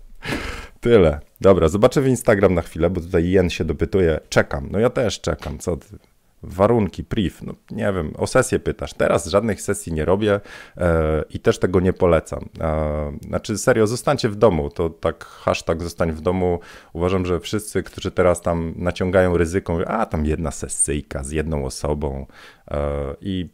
Tyle. 0.81 1.19
Dobra, 1.41 1.67
zobaczę 1.67 2.01
w 2.01 2.07
Instagram 2.07 2.53
na 2.53 2.61
chwilę, 2.61 2.89
bo 2.89 3.01
tutaj 3.01 3.29
Jen 3.29 3.49
się 3.49 3.65
dopytuje. 3.65 4.19
Czekam. 4.29 4.67
No 4.71 4.79
ja 4.79 4.89
też 4.89 5.21
czekam. 5.21 5.59
Co 5.59 5.77
ty? 5.77 5.97
warunki, 6.43 7.03
priv, 7.03 7.35
no 7.41 7.53
nie 7.71 7.93
wiem, 7.93 8.13
o 8.17 8.27
sesję 8.27 8.59
pytasz. 8.59 8.93
Teraz 8.93 9.27
żadnych 9.27 9.61
sesji 9.61 9.93
nie 9.93 10.05
robię 10.05 10.39
e, 10.77 11.23
i 11.29 11.39
też 11.39 11.59
tego 11.59 11.79
nie 11.79 11.93
polecam. 11.93 12.49
E, 12.59 13.17
znaczy 13.27 13.57
serio, 13.57 13.87
zostańcie 13.87 14.29
w 14.29 14.35
domu, 14.35 14.69
to 14.69 14.89
tak 14.89 15.25
hashtag 15.25 15.83
zostań 15.83 16.11
w 16.11 16.21
domu. 16.21 16.59
Uważam, 16.93 17.25
że 17.25 17.39
wszyscy, 17.39 17.83
którzy 17.83 18.11
teraz 18.11 18.41
tam 18.41 18.73
naciągają 18.75 19.37
ryzyko, 19.37 19.77
a 19.87 20.05
tam 20.05 20.25
jedna 20.25 20.51
sesyjka 20.51 21.23
z 21.23 21.31
jedną 21.31 21.65
osobą 21.65 22.25
e, 22.71 23.15
i 23.21 23.49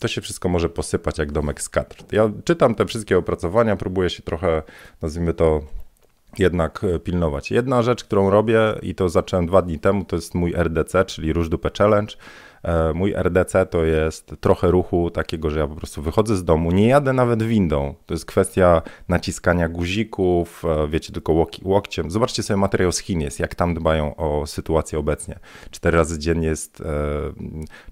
to 0.00 0.08
się 0.08 0.20
wszystko 0.20 0.48
może 0.48 0.68
posypać 0.68 1.18
jak 1.18 1.32
domek 1.32 1.62
z. 1.62 1.70
Ja 2.12 2.30
czytam 2.44 2.74
te 2.74 2.86
wszystkie 2.86 3.18
opracowania, 3.18 3.76
próbuję 3.76 4.10
się 4.10 4.22
trochę, 4.22 4.62
nazwijmy 5.02 5.34
to, 5.34 5.60
jednak 6.38 6.84
e, 6.84 6.98
pilnować. 6.98 7.50
Jedna 7.50 7.82
rzecz, 7.82 8.04
którą 8.04 8.30
robię 8.30 8.60
i 8.82 8.94
to 8.94 9.08
zacząłem 9.08 9.46
dwa 9.46 9.62
dni 9.62 9.78
temu, 9.78 10.04
to 10.04 10.16
jest 10.16 10.34
mój 10.34 10.54
RDC, 10.56 11.04
czyli 11.04 11.32
Róż 11.32 11.48
Dupę 11.48 11.70
Challenge. 11.78 12.14
E, 12.62 12.92
mój 12.92 13.14
RDC 13.14 13.66
to 13.66 13.84
jest 13.84 14.34
trochę 14.40 14.70
ruchu 14.70 15.10
takiego, 15.10 15.50
że 15.50 15.58
ja 15.58 15.66
po 15.66 15.74
prostu 15.74 16.02
wychodzę 16.02 16.36
z 16.36 16.44
domu, 16.44 16.70
nie 16.70 16.88
jadę 16.88 17.12
nawet 17.12 17.42
windą. 17.42 17.94
To 18.06 18.14
jest 18.14 18.26
kwestia 18.26 18.82
naciskania 19.08 19.68
guzików, 19.68 20.64
e, 20.64 20.88
wiecie, 20.88 21.12
tylko 21.12 21.32
łok 21.32 21.50
łokciem. 21.62 22.10
Zobaczcie 22.10 22.42
sobie 22.42 22.56
materiał 22.56 22.92
z 22.92 22.98
Chin 22.98 23.20
jest, 23.20 23.40
jak 23.40 23.54
tam 23.54 23.74
dbają 23.74 24.16
o 24.16 24.46
sytuację 24.46 24.98
obecnie. 24.98 25.38
Cztery 25.70 25.96
razy 25.96 26.18
dziennie 26.18 26.46
jest, 26.46 26.80
e, 26.80 26.84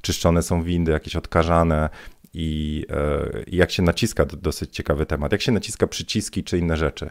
czyszczone 0.02 0.42
są 0.42 0.62
windy, 0.62 0.92
jakieś 0.92 1.16
odkażane, 1.16 1.88
i, 2.34 2.84
e, 2.90 3.28
jak 3.46 3.70
się 3.70 3.82
naciska, 3.82 4.26
to 4.26 4.36
dosyć 4.36 4.74
ciekawy 4.74 5.06
temat, 5.06 5.32
jak 5.32 5.40
się 5.40 5.52
naciska 5.52 5.86
przyciski 5.86 6.44
czy 6.44 6.58
inne 6.58 6.76
rzeczy 6.76 7.08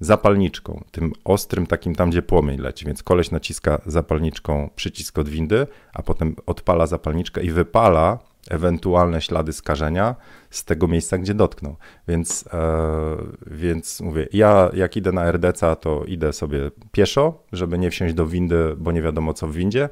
zapalniczką, 0.00 0.84
tym 0.90 1.12
ostrym 1.24 1.66
takim 1.66 1.94
tam, 1.94 2.10
gdzie 2.10 2.22
płomień 2.22 2.60
leci. 2.60 2.86
Więc 2.86 3.02
koleś 3.02 3.30
naciska 3.30 3.80
zapalniczką 3.86 4.70
przycisk 4.76 5.18
od 5.18 5.28
windy, 5.28 5.66
a 5.92 6.02
potem 6.02 6.36
odpala 6.46 6.86
zapalniczkę 6.86 7.42
i 7.42 7.50
wypala 7.50 8.18
ewentualne 8.50 9.20
ślady 9.20 9.52
skażenia 9.52 10.14
z 10.50 10.64
tego 10.64 10.88
miejsca, 10.88 11.18
gdzie 11.18 11.34
dotknął. 11.34 11.76
Więc, 12.08 12.44
e, 12.52 13.16
więc 13.46 14.00
mówię, 14.00 14.28
ja 14.32 14.70
jak 14.74 14.96
idę 14.96 15.12
na 15.12 15.24
RDC, 15.24 15.76
to 15.76 16.04
idę 16.04 16.32
sobie 16.32 16.70
pieszo, 16.92 17.42
żeby 17.52 17.78
nie 17.78 17.90
wsiąść 17.90 18.14
do 18.14 18.26
windy, 18.26 18.74
bo 18.76 18.92
nie 18.92 19.02
wiadomo 19.02 19.34
co 19.34 19.46
w 19.46 19.52
windzie. 19.52 19.88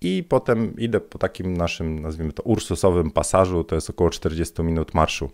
I 0.00 0.24
potem 0.28 0.76
idę 0.78 1.00
po 1.00 1.18
takim 1.18 1.56
naszym, 1.56 2.02
nazwijmy 2.02 2.32
to, 2.32 2.42
ursusowym 2.42 3.10
pasażu, 3.10 3.64
to 3.64 3.74
jest 3.74 3.90
około 3.90 4.10
40 4.10 4.62
minut 4.62 4.94
marszu 4.94 5.30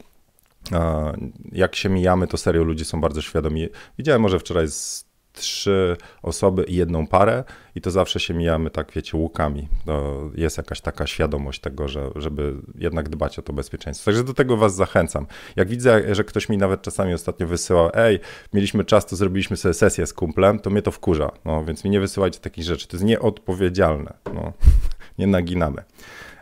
jak 1.52 1.76
się 1.76 1.88
mijamy, 1.88 2.26
to 2.26 2.36
serio 2.36 2.64
ludzie 2.64 2.84
są 2.84 3.00
bardzo 3.00 3.22
świadomi. 3.22 3.68
Widziałem 3.98 4.22
może 4.22 4.38
wczoraj 4.38 4.68
z 4.68 5.12
trzy 5.32 5.96
osoby 6.22 6.64
i 6.64 6.76
jedną 6.76 7.06
parę 7.06 7.44
i 7.74 7.80
to 7.80 7.90
zawsze 7.90 8.20
się 8.20 8.34
mijamy 8.34 8.70
tak, 8.70 8.92
wiecie, 8.92 9.18
łukami. 9.18 9.68
To 9.86 10.30
jest 10.34 10.56
jakaś 10.56 10.80
taka 10.80 11.06
świadomość 11.06 11.60
tego, 11.60 11.88
że, 11.88 12.10
żeby 12.16 12.54
jednak 12.74 13.08
dbać 13.08 13.38
o 13.38 13.42
to 13.42 13.52
bezpieczeństwo. 13.52 14.04
Także 14.04 14.24
do 14.24 14.34
tego 14.34 14.56
was 14.56 14.74
zachęcam. 14.74 15.26
Jak 15.56 15.68
widzę, 15.68 16.14
że 16.14 16.24
ktoś 16.24 16.48
mi 16.48 16.58
nawet 16.58 16.82
czasami 16.82 17.14
ostatnio 17.14 17.46
wysyłał, 17.46 17.90
ej, 17.94 18.20
mieliśmy 18.52 18.84
czas, 18.84 19.06
to 19.06 19.16
zrobiliśmy 19.16 19.56
sobie 19.56 19.74
sesję 19.74 20.06
z 20.06 20.12
kumplem, 20.12 20.58
to 20.58 20.70
mnie 20.70 20.82
to 20.82 20.90
wkurza. 20.90 21.30
No, 21.44 21.64
więc 21.64 21.84
mi 21.84 21.90
nie 21.90 22.00
wysyłajcie 22.00 22.40
takich 22.40 22.64
rzeczy. 22.64 22.88
To 22.88 22.96
jest 22.96 23.04
nieodpowiedzialne. 23.04 24.14
No, 24.34 24.52
nie 25.18 25.26
naginamy. 25.26 25.82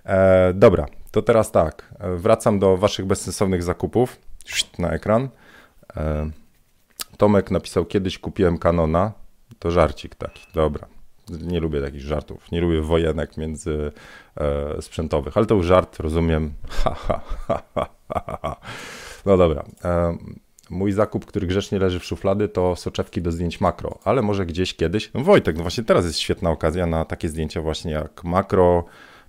E, 0.05 0.53
dobra, 0.55 0.87
to 1.11 1.23
teraz 1.23 1.53
tak, 1.53 1.95
wracam 2.17 2.59
do 2.59 2.77
waszych 2.77 3.07
bezsensownych 3.07 3.63
zakupów 3.63 4.19
na 4.79 4.91
ekran. 4.91 5.29
E, 5.97 6.31
Tomek 7.17 7.51
napisał, 7.51 7.85
kiedyś 7.85 8.19
kupiłem 8.19 8.59
Canona. 8.59 9.13
To 9.59 9.71
żarcik 9.71 10.15
taki, 10.15 10.47
dobra. 10.55 10.87
Nie 11.29 11.61
lubię 11.61 11.83
takich 11.83 12.01
żartów. 12.01 12.53
Nie 12.53 12.61
lubię 12.61 12.81
wojenek 12.81 13.37
między 13.37 13.93
e, 14.37 14.83
sprzętowych, 14.83 15.37
ale 15.37 15.47
to 15.47 15.55
już 15.55 15.67
żart, 15.67 16.01
rozumiem. 16.01 16.53
No 19.27 19.37
dobra. 19.37 19.65
E, 19.85 20.17
mój 20.71 20.93
zakup, 20.93 21.27
który 21.27 21.47
grzecznie 21.47 21.79
leży 21.79 22.01
w 22.01 22.05
szuflady, 22.05 22.49
to 22.49 22.77
soczewki 22.77 23.23
do 23.23 23.33
zdjęć 23.33 23.61
makro, 23.61 23.99
ale 24.05 24.23
może 24.23 24.47
gdzieś 24.47 24.75
kiedyś. 24.75 25.11
No 25.15 25.21
Wojtek, 25.21 25.57
no 25.57 25.63
właśnie 25.63 25.85
teraz 25.85 26.05
jest 26.05 26.19
świetna 26.19 26.51
okazja 26.51 26.87
na 26.87 27.05
takie 27.05 27.29
zdjęcia 27.29 27.63
właśnie 27.63 27.93
jak 27.93 28.25
makro, 28.25 28.85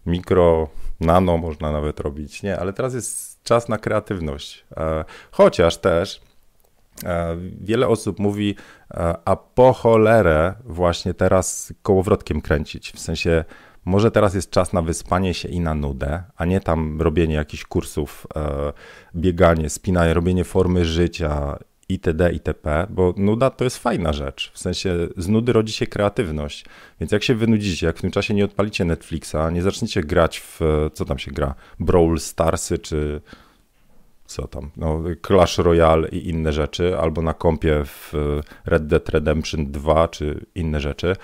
mikro, 0.05 0.69
nano 1.01 1.37
można 1.37 1.71
nawet 1.71 1.99
robić, 1.99 2.43
nie, 2.43 2.59
ale 2.59 2.73
teraz 2.73 2.93
jest 2.93 3.43
czas 3.43 3.69
na 3.69 3.77
kreatywność. 3.77 4.65
E, 4.77 5.05
chociaż 5.31 5.77
też 5.77 6.21
e, 7.03 7.37
wiele 7.61 7.87
osób 7.87 8.19
mówi, 8.19 8.55
e, 8.93 9.15
a 9.25 9.35
po 9.35 9.73
cholerę 9.73 10.53
właśnie 10.65 11.13
teraz 11.13 11.73
kołowrotkiem 11.83 12.41
kręcić, 12.41 12.91
w 12.91 12.99
sensie 12.99 13.45
może 13.85 14.11
teraz 14.11 14.33
jest 14.33 14.49
czas 14.49 14.73
na 14.73 14.81
wyspanie 14.81 15.33
się 15.33 15.49
i 15.49 15.59
na 15.59 15.73
nudę, 15.73 16.23
a 16.37 16.45
nie 16.45 16.59
tam 16.59 17.01
robienie 17.01 17.35
jakichś 17.35 17.65
kursów, 17.65 18.27
bieganie, 19.15 19.69
spinanie, 19.69 20.13
robienie 20.13 20.43
formy 20.43 20.85
życia 20.85 21.57
itd., 21.91 22.31
itp., 22.31 22.87
bo 22.89 23.13
nuda 23.17 23.49
to 23.49 23.63
jest 23.63 23.77
fajna 23.77 24.13
rzecz. 24.13 24.51
W 24.53 24.59
sensie 24.59 25.07
z 25.17 25.27
nudy 25.27 25.53
rodzi 25.53 25.73
się 25.73 25.87
kreatywność. 25.87 26.65
Więc 26.99 27.11
jak 27.11 27.23
się 27.23 27.35
wynudzicie, 27.35 27.87
jak 27.87 27.97
w 27.97 28.01
tym 28.01 28.11
czasie 28.11 28.33
nie 28.33 28.45
odpalicie 28.45 28.85
Netflixa, 28.85 29.35
nie 29.51 29.61
zaczniecie 29.61 30.01
grać 30.01 30.39
w, 30.39 30.59
co 30.93 31.05
tam 31.05 31.19
się 31.19 31.31
gra, 31.31 31.55
Brawl 31.79 32.17
Starsy 32.17 32.77
czy 32.77 33.21
co 34.25 34.47
tam, 34.47 34.71
no, 34.77 35.03
Clash 35.27 35.57
Royale 35.57 36.09
i 36.09 36.29
inne 36.29 36.53
rzeczy, 36.53 36.97
albo 36.97 37.21
na 37.21 37.33
kompie 37.33 37.81
w 37.85 38.13
Red 38.65 38.87
Dead 38.87 39.09
Redemption 39.09 39.71
2 39.71 40.07
czy 40.07 40.45
inne 40.55 40.79
rzeczy, 40.79 41.15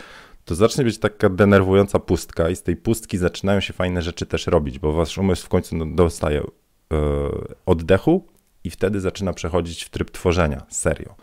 to 0.45 0.55
zacznie 0.55 0.83
być 0.83 0.97
taka 0.97 1.29
denerwująca 1.29 1.99
pustka 1.99 2.49
i 2.49 2.55
z 2.55 2.63
tej 2.63 2.75
pustki 2.75 3.17
zaczynają 3.17 3.59
się 3.59 3.73
fajne 3.73 4.01
rzeczy 4.01 4.25
też 4.25 4.47
robić, 4.47 4.79
bo 4.79 4.93
wasz 4.93 5.17
umysł 5.17 5.45
w 5.45 5.49
końcu 5.49 5.85
dostaje 5.85 6.43
yy, 6.91 6.97
oddechu 7.65 8.27
i 8.63 8.69
wtedy 8.69 8.99
zaczyna 8.99 9.33
przechodzić 9.33 9.83
w 9.83 9.89
tryb 9.89 10.11
tworzenia, 10.11 10.65
serio. 10.69 11.15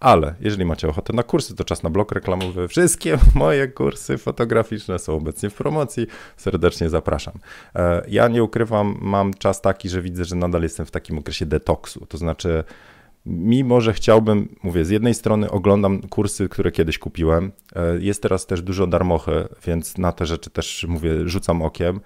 Ale 0.00 0.34
jeżeli 0.40 0.64
macie 0.64 0.88
ochotę 0.88 1.12
na 1.12 1.22
kursy, 1.22 1.56
to 1.56 1.64
czas 1.64 1.82
na 1.82 1.90
blok 1.90 2.12
reklamowy. 2.12 2.68
Wszystkie 2.68 3.18
moje 3.34 3.68
kursy 3.68 4.18
fotograficzne 4.18 4.98
są 4.98 5.16
obecnie 5.16 5.50
w 5.50 5.54
promocji. 5.54 6.06
Serdecznie 6.36 6.88
zapraszam. 6.88 7.34
E, 7.74 8.02
ja 8.08 8.28
nie 8.28 8.42
ukrywam, 8.42 8.98
mam 9.00 9.34
czas 9.34 9.60
taki, 9.60 9.88
że 9.88 10.02
widzę, 10.02 10.24
że 10.24 10.36
nadal 10.36 10.62
jestem 10.62 10.86
w 10.86 10.90
takim 10.90 11.18
okresie 11.18 11.46
detoksu. 11.46 12.06
To 12.06 12.18
znaczy, 12.18 12.64
mimo 13.26 13.80
że 13.80 13.92
chciałbym, 13.92 14.56
mówię, 14.62 14.84
z 14.84 14.90
jednej 14.90 15.14
strony 15.14 15.50
oglądam 15.50 16.02
kursy, 16.02 16.48
które 16.48 16.72
kiedyś 16.72 16.98
kupiłem. 16.98 17.52
E, 17.76 17.98
jest 17.98 18.22
teraz 18.22 18.46
też 18.46 18.62
dużo 18.62 18.86
darmochy, 18.86 19.48
więc 19.66 19.98
na 19.98 20.12
te 20.12 20.26
rzeczy 20.26 20.50
też, 20.50 20.86
mówię, 20.88 21.28
rzucam 21.28 21.62
okiem. 21.62 22.00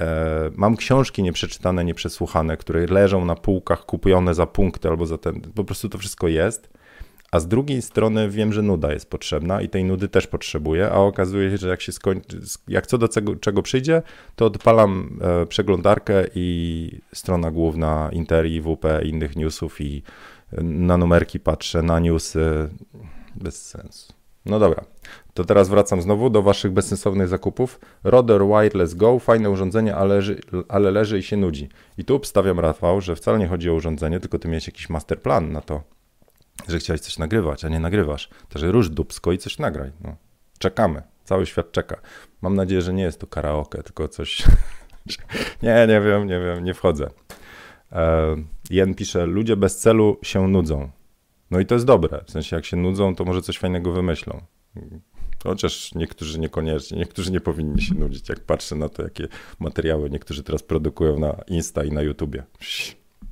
E, 0.00 0.50
mam 0.56 0.76
książki 0.76 1.22
nieprzeczytane, 1.22 1.84
nieprzesłuchane, 1.84 2.56
które 2.56 2.86
leżą 2.86 3.24
na 3.24 3.34
półkach, 3.34 3.86
kupione 3.86 4.34
za 4.34 4.46
punkty 4.46 4.88
albo 4.88 5.06
za 5.06 5.18
ten. 5.18 5.40
Po 5.40 5.64
prostu 5.64 5.88
to 5.88 5.98
wszystko 5.98 6.28
jest. 6.28 6.78
A 7.30 7.40
z 7.40 7.48
drugiej 7.48 7.82
strony 7.82 8.30
wiem, 8.30 8.52
że 8.52 8.62
nuda 8.62 8.92
jest 8.92 9.10
potrzebna 9.10 9.62
i 9.62 9.68
tej 9.68 9.84
nudy 9.84 10.08
też 10.08 10.26
potrzebuję, 10.26 10.90
a 10.90 10.94
okazuje 10.94 11.50
się, 11.50 11.56
że 11.56 11.68
jak 11.68 11.80
się 11.80 11.92
skończy, 11.92 12.40
jak 12.68 12.86
co 12.86 12.98
do 12.98 13.08
czego, 13.08 13.36
czego 13.36 13.62
przyjdzie, 13.62 14.02
to 14.36 14.46
odpalam 14.46 15.18
e, 15.22 15.46
przeglądarkę 15.46 16.24
i 16.34 16.90
strona 17.14 17.50
główna 17.50 18.10
Interi, 18.12 18.60
WP, 18.60 18.84
innych 19.04 19.36
newsów 19.36 19.80
i 19.80 20.02
na 20.62 20.96
numerki 20.96 21.40
patrzę, 21.40 21.82
na 21.82 22.00
newsy. 22.00 22.68
Bez 23.34 23.66
sensu. 23.66 24.17
No 24.48 24.58
dobra, 24.58 24.84
to 25.34 25.44
teraz 25.44 25.68
wracam 25.68 26.02
znowu 26.02 26.30
do 26.30 26.42
waszych 26.42 26.72
bezsensownych 26.72 27.28
zakupów. 27.28 27.80
Roder 28.04 28.42
Wireless 28.46 28.94
Go, 28.94 29.18
fajne 29.18 29.50
urządzenie, 29.50 29.96
ale 29.96 30.14
leży, 30.14 30.40
ale 30.68 30.90
leży 30.90 31.18
i 31.18 31.22
się 31.22 31.36
nudzi. 31.36 31.68
I 31.98 32.04
tu 32.04 32.14
obstawiam, 32.14 32.60
Rafał, 32.60 33.00
że 33.00 33.16
wcale 33.16 33.38
nie 33.38 33.46
chodzi 33.46 33.70
o 33.70 33.74
urządzenie, 33.74 34.20
tylko 34.20 34.38
ty 34.38 34.48
miałeś 34.48 34.66
jakiś 34.66 34.88
masterplan 34.88 35.52
na 35.52 35.60
to, 35.60 35.82
że 36.68 36.78
chciałeś 36.78 37.00
coś 37.00 37.18
nagrywać, 37.18 37.64
a 37.64 37.68
nie 37.68 37.80
nagrywasz. 37.80 38.28
Także 38.48 38.72
rusz 38.72 38.90
dupsko 38.90 39.32
i 39.32 39.38
coś 39.38 39.58
nagraj. 39.58 39.92
No. 40.04 40.16
Czekamy. 40.58 41.02
Cały 41.24 41.46
świat 41.46 41.72
czeka. 41.72 42.00
Mam 42.42 42.54
nadzieję, 42.54 42.82
że 42.82 42.92
nie 42.92 43.02
jest 43.02 43.20
to 43.20 43.26
karaoke, 43.26 43.82
tylko 43.82 44.08
coś... 44.08 44.42
nie, 45.62 45.86
nie 45.88 46.00
wiem, 46.00 46.26
nie 46.26 46.40
wiem, 46.40 46.64
nie 46.64 46.74
wchodzę. 46.74 47.10
E, 47.92 48.36
Jen 48.70 48.94
pisze, 48.94 49.26
ludzie 49.26 49.56
bez 49.56 49.78
celu 49.78 50.16
się 50.22 50.48
nudzą. 50.48 50.90
No 51.50 51.60
i 51.60 51.66
to 51.66 51.74
jest 51.74 51.86
dobre. 51.86 52.24
W 52.24 52.30
sensie, 52.30 52.56
jak 52.56 52.64
się 52.64 52.76
nudzą, 52.76 53.14
to 53.14 53.24
może 53.24 53.42
coś 53.42 53.58
fajnego 53.58 53.92
wymyślą. 53.92 54.40
Chociaż 55.42 55.94
niektórzy 55.94 56.38
niekoniecznie, 56.38 56.98
niektórzy 56.98 57.32
nie 57.32 57.40
powinni 57.40 57.82
się 57.82 57.94
nudzić, 57.94 58.28
jak 58.28 58.40
patrzę 58.40 58.76
na 58.76 58.88
to, 58.88 59.02
jakie 59.02 59.28
materiały 59.58 60.10
niektórzy 60.10 60.42
teraz 60.42 60.62
produkują 60.62 61.18
na 61.18 61.36
Insta 61.46 61.84
i 61.84 61.90
na 61.90 62.02
YouTubie. 62.02 62.44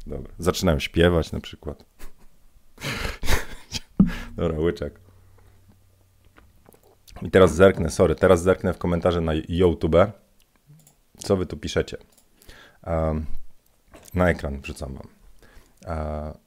Dobra. 0.07 0.33
Zaczynają 0.39 0.79
śpiewać 0.79 1.33
na 1.33 1.41
przykład. 1.41 1.85
Dobra, 4.37 4.59
łyczek. 4.59 5.01
I 7.23 7.31
teraz 7.31 7.55
zerknę, 7.55 7.91
sorry, 7.91 8.15
teraz 8.15 8.43
zerknę 8.43 8.75
w 8.75 8.79
komentarze 8.79 9.21
na 9.21 9.33
YouTube. 9.49 9.97
Co 11.19 11.37
wy 11.37 11.47
tu 11.47 11.57
piszecie? 11.57 11.97
Na 14.15 14.31
ekran 14.31 14.61
wrzucam 14.61 14.95
wam. 14.95 15.09
Uh, 15.87 16.46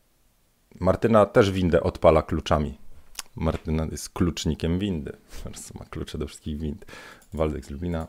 Martyna 0.79 1.25
też 1.25 1.51
windę 1.51 1.83
odpala 1.83 2.21
kluczami. 2.21 2.77
Martyna 3.35 3.85
jest 3.91 4.09
klucznikiem 4.09 4.79
windy. 4.79 5.17
Ma 5.79 5.85
klucze 5.85 6.17
do 6.17 6.27
wszystkich 6.27 6.59
wind. 6.59 6.85
Waldek 7.33 7.65
z 7.65 7.69
Lublina. 7.69 8.07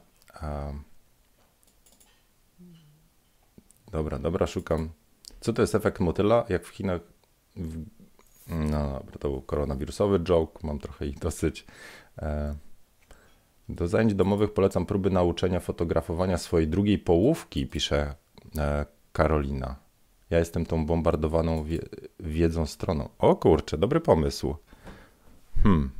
Dobra, 3.91 4.19
dobra, 4.19 4.47
szukam. 4.47 4.91
Co 5.41 5.53
to 5.53 5.63
jest 5.63 5.75
efekt 5.75 6.01
motyla? 6.01 6.45
Jak 6.49 6.67
w 6.67 6.69
Chinach. 6.69 7.01
No 8.47 8.93
dobra, 8.93 9.19
to 9.19 9.31
był 9.31 9.43
koronawirusowy 9.43 10.21
joke, 10.21 10.67
mam 10.67 10.79
trochę 10.79 11.07
ich 11.07 11.19
dosyć. 11.19 11.67
E... 12.19 12.57
Do 13.69 13.89
zajęć 13.89 14.15
domowych 14.15 14.55
polecam 14.55 14.87
próby 14.87 15.11
nauczenia 15.11 15.61
fotografowania 15.61 16.39
swojej 16.39 16.69
drugiej 16.69 16.99
połówki, 16.99 17.67
pisze 17.67 18.15
e, 18.59 18.87
Karolina. 19.13 19.77
Ja 20.31 20.39
jestem 20.39 20.67
tą 20.67 20.87
bombardowaną 20.87 21.65
wie 21.65 21.79
wiedzą 22.21 22.67
stroną. 22.67 23.09
O 23.19 23.37
kurczę, 23.37 23.79
dobry 23.79 24.01
pomysł. 24.01 24.57
Hmm. 25.63 25.91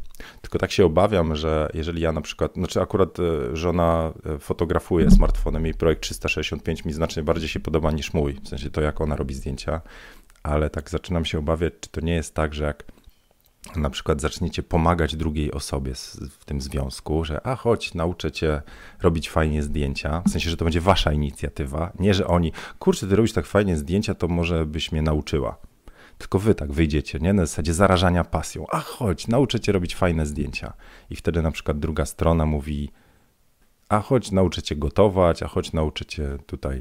Tylko 0.41 0.59
tak 0.59 0.73
się 0.73 0.85
obawiam, 0.85 1.37
że 1.37 1.69
jeżeli 1.75 2.03
ja 2.03 2.13
na 2.13 2.21
przykład, 2.21 2.55
znaczy 2.55 2.81
akurat 2.81 3.19
e, 3.21 3.57
żona 3.57 4.13
e, 4.27 4.39
fotografuje 4.39 5.11
smartfonem, 5.11 5.65
jej 5.65 5.75
projekt 5.75 6.03
365 6.03 6.85
mi 6.85 6.93
znacznie 6.93 7.23
bardziej 7.23 7.49
się 7.49 7.61
podoba 7.61 7.91
niż 7.91 8.15
mój, 8.15 8.35
w 8.45 8.49
sensie 8.49 8.71
to 8.71 8.81
jak 8.81 9.01
ona 9.01 9.17
robi 9.17 9.35
zdjęcia, 9.35 9.81
ale 10.43 10.71
tak 10.71 10.91
zaczynam 10.91 11.25
się 11.25 11.39
obawiać, 11.39 11.73
czy 11.81 11.91
to 11.91 12.01
nie 12.01 12.15
jest 12.15 12.35
tak, 12.35 12.55
że 12.55 12.65
jak 12.65 12.85
na 13.77 13.91
przykład 13.91 14.21
zaczniecie 14.21 14.63
pomagać 14.63 15.17
drugiej 15.17 15.53
osobie 15.53 15.95
w 16.39 16.45
tym 16.45 16.61
związku, 16.61 17.25
że 17.25 17.47
a 17.47 17.57
chodź, 17.57 17.95
nauczę 17.95 18.33
cię 18.33 18.63
robić 19.03 19.31
fajnie 19.31 19.63
zdjęcia, 19.63 20.23
w 20.27 20.31
sensie, 20.31 20.51
że 20.51 20.57
to 20.57 20.65
będzie 20.65 20.81
wasza 20.81 21.13
inicjatywa, 21.13 21.93
nie, 21.99 22.15
że 22.15 22.27
oni, 22.27 22.53
kurczę, 22.79 23.07
ty 23.07 23.17
robisz 23.17 23.33
tak 23.33 23.47
fajnie 23.47 23.77
zdjęcia, 23.77 24.15
to 24.15 24.29
może 24.29 24.67
byś 24.67 24.93
mnie 24.93 25.03
nauczyła. 25.03 25.57
Tylko 26.19 26.39
wy 26.39 26.55
tak 26.55 26.73
wyjdziecie, 26.73 27.19
nie? 27.19 27.33
Na 27.33 27.47
zasadzie 27.47 27.75
zarażania 27.75 28.25
pasją. 28.25 28.67
A 28.71 28.81
chodź, 28.81 29.29
nauczę 29.29 29.61
cię 29.61 29.73
robić 29.73 29.97
fajne 29.97 30.27
zdjęcia. 30.27 30.73
I 31.11 31.17
wtedy 31.17 31.43
na 31.43 31.51
przykład 31.51 31.79
druga 31.79 32.07
strona 32.07 32.47
mówi, 32.47 32.91
a 33.89 34.01
chodź, 34.01 34.31
nauczę 34.31 34.63
cię 34.63 34.77
gotować, 34.77 35.43
a 35.43 35.49
chodź, 35.49 35.73
nauczę 35.73 36.05
cię 36.05 36.39
tutaj 36.47 36.81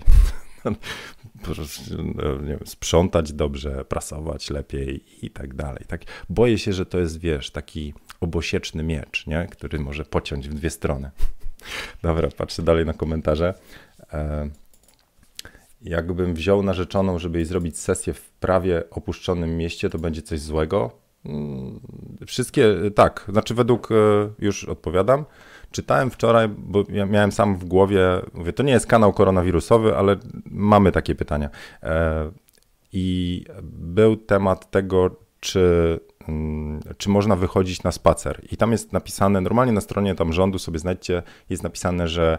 nie 2.42 2.48
wiem, 2.48 2.60
sprzątać 2.66 3.34
dobrze, 3.34 3.86
prasować 3.86 4.50
lepiej 4.50 5.04
i 5.26 5.30
tak 5.30 5.54
dalej. 5.54 5.86
Tak? 5.88 6.02
Boję 6.30 6.58
się, 6.58 6.74
że 6.74 6.86
to 6.86 7.00
jest, 7.00 7.20
wiesz, 7.20 7.52
taki 7.52 7.94
obosieczny 8.22 8.84
miecz, 8.84 9.28
nie? 9.28 9.48
który 9.52 9.80
może 9.80 10.06
pociąć 10.06 10.50
w 10.50 10.54
dwie 10.54 10.70
strony. 10.70 11.12
Dobra, 12.04 12.30
patrzę 12.38 12.64
dalej 12.64 12.86
na 12.86 12.94
komentarze. 12.94 13.54
E, 14.14 14.50
jakbym 15.82 16.34
wziął 16.34 16.64
narzeczoną, 16.64 17.20
żeby 17.20 17.38
jej 17.38 17.46
zrobić 17.46 17.80
sesję 17.80 18.14
w 18.14 18.32
prawie 18.32 18.84
opuszczonym 18.90 19.58
mieście, 19.58 19.90
to 19.90 20.00
będzie 20.00 20.22
coś 20.22 20.40
złego? 20.40 20.92
Mm, 21.26 21.80
wszystkie, 22.28 22.76
tak, 22.96 23.26
znaczy 23.30 23.54
według, 23.54 23.92
e, 23.92 23.96
już 24.40 24.64
odpowiadam, 24.64 25.26
Czytałem 25.72 26.10
wczoraj, 26.10 26.48
bo 26.50 26.84
ja 26.90 27.06
miałem 27.06 27.32
sam 27.32 27.58
w 27.58 27.66
głowie, 27.66 28.02
mówię, 28.34 28.54
to 28.54 28.64
nie 28.64 28.74
jest 28.74 28.88
kanał 28.88 29.14
koronawirusowy, 29.14 29.96
ale 29.96 30.16
mamy 30.46 30.92
takie 30.92 31.16
pytania. 31.16 31.50
E, 31.84 32.32
I 32.94 33.46
był 33.72 34.16
temat 34.16 34.72
tego, 34.72 35.16
czy, 35.40 36.00
mm, 36.28 36.80
czy 36.98 37.10
można 37.10 37.36
wychodzić 37.36 37.84
na 37.84 37.92
spacer. 37.92 38.42
I 38.52 38.58
tam 38.58 38.72
jest 38.72 38.94
napisane, 38.94 39.42
normalnie 39.42 39.74
na 39.74 39.82
stronie 39.82 40.16
tam 40.16 40.34
rządu 40.34 40.60
sobie 40.60 40.80
znajdźcie, 40.80 41.24
jest 41.50 41.64
napisane, 41.64 42.08
że 42.08 42.38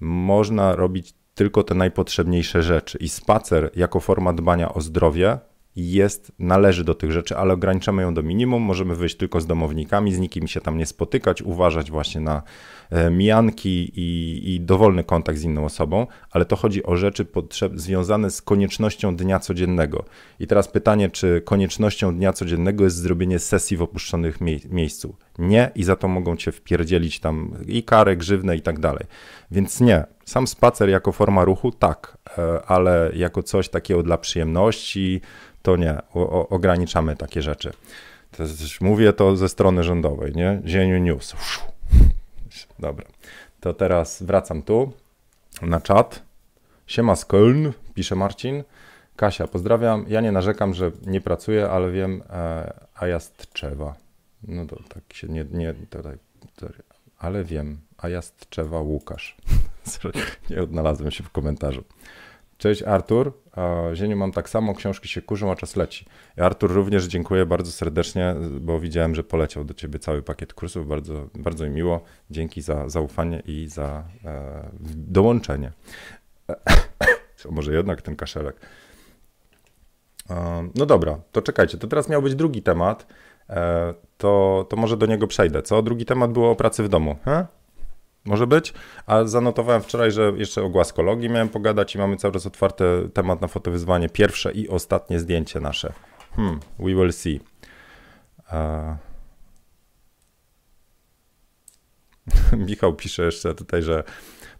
można 0.00 0.76
robić 0.76 1.14
tylko 1.34 1.62
te 1.62 1.74
najpotrzebniejsze 1.74 2.62
rzeczy. 2.62 2.98
I 2.98 3.08
spacer 3.08 3.70
jako 3.76 4.00
forma 4.00 4.32
dbania 4.32 4.74
o 4.74 4.80
zdrowie 4.80 5.38
jest, 5.76 6.32
należy 6.38 6.84
do 6.84 6.94
tych 6.94 7.12
rzeczy, 7.12 7.36
ale 7.36 7.54
ograniczamy 7.54 8.02
ją 8.02 8.14
do 8.14 8.22
minimum. 8.22 8.62
Możemy 8.62 8.96
wyjść 8.96 9.16
tylko 9.16 9.40
z 9.40 9.46
domownikami, 9.46 10.14
z 10.14 10.18
nikim 10.18 10.48
się 10.48 10.60
tam 10.60 10.78
nie 10.78 10.86
spotykać, 10.86 11.42
uważać 11.42 11.90
właśnie 11.90 12.20
na 12.20 12.42
e, 12.90 13.10
mijanki 13.10 13.92
i, 13.94 14.54
i 14.54 14.60
dowolny 14.60 15.04
kontakt 15.04 15.38
z 15.38 15.42
inną 15.42 15.64
osobą, 15.64 16.06
ale 16.30 16.44
to 16.44 16.56
chodzi 16.56 16.82
o 16.82 16.96
rzeczy 16.96 17.24
potrzeb, 17.24 17.72
związane 17.76 18.30
z 18.30 18.42
koniecznością 18.42 19.16
dnia 19.16 19.38
codziennego. 19.38 20.04
I 20.40 20.46
teraz 20.46 20.68
pytanie, 20.68 21.10
czy 21.10 21.42
koniecznością 21.44 22.16
dnia 22.16 22.32
codziennego 22.32 22.84
jest 22.84 22.96
zrobienie 22.96 23.38
sesji 23.38 23.76
w 23.76 23.82
opuszczonych 23.82 24.40
mie 24.40 24.58
miejscu? 24.70 25.16
Nie 25.38 25.70
i 25.74 25.84
za 25.84 25.96
to 25.96 26.08
mogą 26.08 26.36
cię 26.36 26.52
wpierdzielić 26.52 27.20
tam 27.20 27.54
i 27.66 27.82
karę, 27.82 28.16
grzywne 28.16 28.56
i 28.56 28.62
tak 28.62 28.78
dalej. 28.78 29.04
Więc 29.50 29.80
nie. 29.80 30.04
Sam 30.24 30.46
spacer 30.46 30.88
jako 30.88 31.12
forma 31.12 31.44
ruchu, 31.44 31.70
tak, 31.72 32.18
e, 32.38 32.62
ale 32.66 33.10
jako 33.14 33.42
coś 33.42 33.68
takiego 33.68 34.02
dla 34.02 34.18
przyjemności, 34.18 35.20
to 35.64 35.76
nie, 35.76 35.98
o, 36.14 36.48
ograniczamy 36.48 37.16
takie 37.16 37.42
rzeczy. 37.42 37.72
To 38.36 38.44
mówię 38.80 39.12
to 39.12 39.36
ze 39.36 39.48
strony 39.48 39.84
rządowej, 39.84 40.32
nie? 40.34 40.62
Zieniu 40.66 40.98
News. 40.98 41.36
Dobra, 42.78 43.06
to 43.60 43.74
teraz 43.74 44.22
wracam 44.22 44.62
tu 44.62 44.92
na 45.62 45.80
czat. 45.80 46.22
Siema 46.86 47.16
z 47.16 47.26
Köln, 47.26 47.72
pisze 47.94 48.14
Marcin. 48.14 48.64
Kasia, 49.16 49.46
pozdrawiam. 49.46 50.04
Ja 50.08 50.20
nie 50.20 50.32
narzekam, 50.32 50.74
że 50.74 50.90
nie 51.06 51.20
pracuję, 51.20 51.70
ale 51.70 51.90
wiem, 51.90 52.22
e, 52.30 52.72
a 52.94 53.06
ja 53.06 53.20
Stczewa. 53.20 53.94
No 54.42 54.66
to 54.66 54.76
tak 54.88 55.12
się 55.12 55.28
nie, 55.28 55.44
nie 55.52 55.74
tutaj, 55.74 56.18
ale 57.18 57.44
wiem, 57.44 57.78
a 57.98 58.08
ja 58.08 58.22
Stczewa 58.22 58.80
Łukasz. 58.80 59.36
nie 60.50 60.62
odnalazłem 60.62 61.10
się 61.10 61.24
w 61.24 61.30
komentarzu. 61.30 61.84
Cześć 62.58 62.82
Artur. 62.82 63.32
Zieniu 63.94 64.16
mam 64.16 64.32
tak 64.32 64.48
samo, 64.48 64.74
książki 64.74 65.08
się 65.08 65.22
kurzą, 65.22 65.52
a 65.52 65.56
czas 65.56 65.76
leci. 65.76 66.06
Artur 66.36 66.72
również 66.72 67.04
dziękuję 67.04 67.46
bardzo 67.46 67.72
serdecznie, 67.72 68.34
bo 68.60 68.80
widziałem, 68.80 69.14
że 69.14 69.24
poleciał 69.24 69.64
do 69.64 69.74
ciebie 69.74 69.98
cały 69.98 70.22
pakiet 70.22 70.54
kursów. 70.54 70.88
Bardzo, 70.88 71.28
bardzo 71.34 71.64
mi 71.64 71.70
miło. 71.70 72.00
Dzięki 72.30 72.62
za 72.62 72.88
zaufanie 72.88 73.42
i 73.46 73.68
za 73.68 74.04
e, 74.24 74.70
dołączenie. 74.96 75.72
Może 77.50 77.74
jednak 77.74 78.02
ten 78.02 78.16
kaszelek. 78.16 78.56
E, 80.30 80.68
no 80.74 80.86
dobra, 80.86 81.18
to 81.32 81.42
czekajcie. 81.42 81.78
To 81.78 81.86
teraz 81.86 82.08
miał 82.08 82.22
być 82.22 82.34
drugi 82.34 82.62
temat. 82.62 83.06
E, 83.50 83.94
to, 84.18 84.66
to 84.68 84.76
może 84.76 84.96
do 84.96 85.06
niego 85.06 85.26
przejdę. 85.26 85.62
Co? 85.62 85.82
Drugi 85.82 86.04
temat 86.04 86.32
było 86.32 86.50
o 86.50 86.56
pracy 86.56 86.82
w 86.82 86.88
domu. 86.88 87.16
He? 87.24 87.46
Może 88.24 88.46
być, 88.46 88.72
a 89.06 89.24
zanotowałem 89.24 89.82
wczoraj, 89.82 90.10
że 90.10 90.32
jeszcze 90.36 90.62
o 90.62 90.68
głaskologii 90.68 91.30
miałem 91.30 91.48
pogadać 91.48 91.94
i 91.94 91.98
mamy 91.98 92.16
cały 92.16 92.34
czas 92.34 92.46
otwarty 92.46 92.84
temat 93.14 93.40
na 93.40 93.48
fotowyzwanie. 93.48 94.08
Pierwsze 94.08 94.52
i 94.52 94.68
ostatnie 94.68 95.20
zdjęcie 95.20 95.60
nasze. 95.60 95.92
Hmm, 96.36 96.60
we 96.78 96.84
will 96.84 97.12
see. 97.12 97.40
Uh... 98.52 98.96
Michał 102.68 102.94
pisze 102.94 103.24
jeszcze 103.24 103.54
tutaj, 103.54 103.82
że 103.82 104.04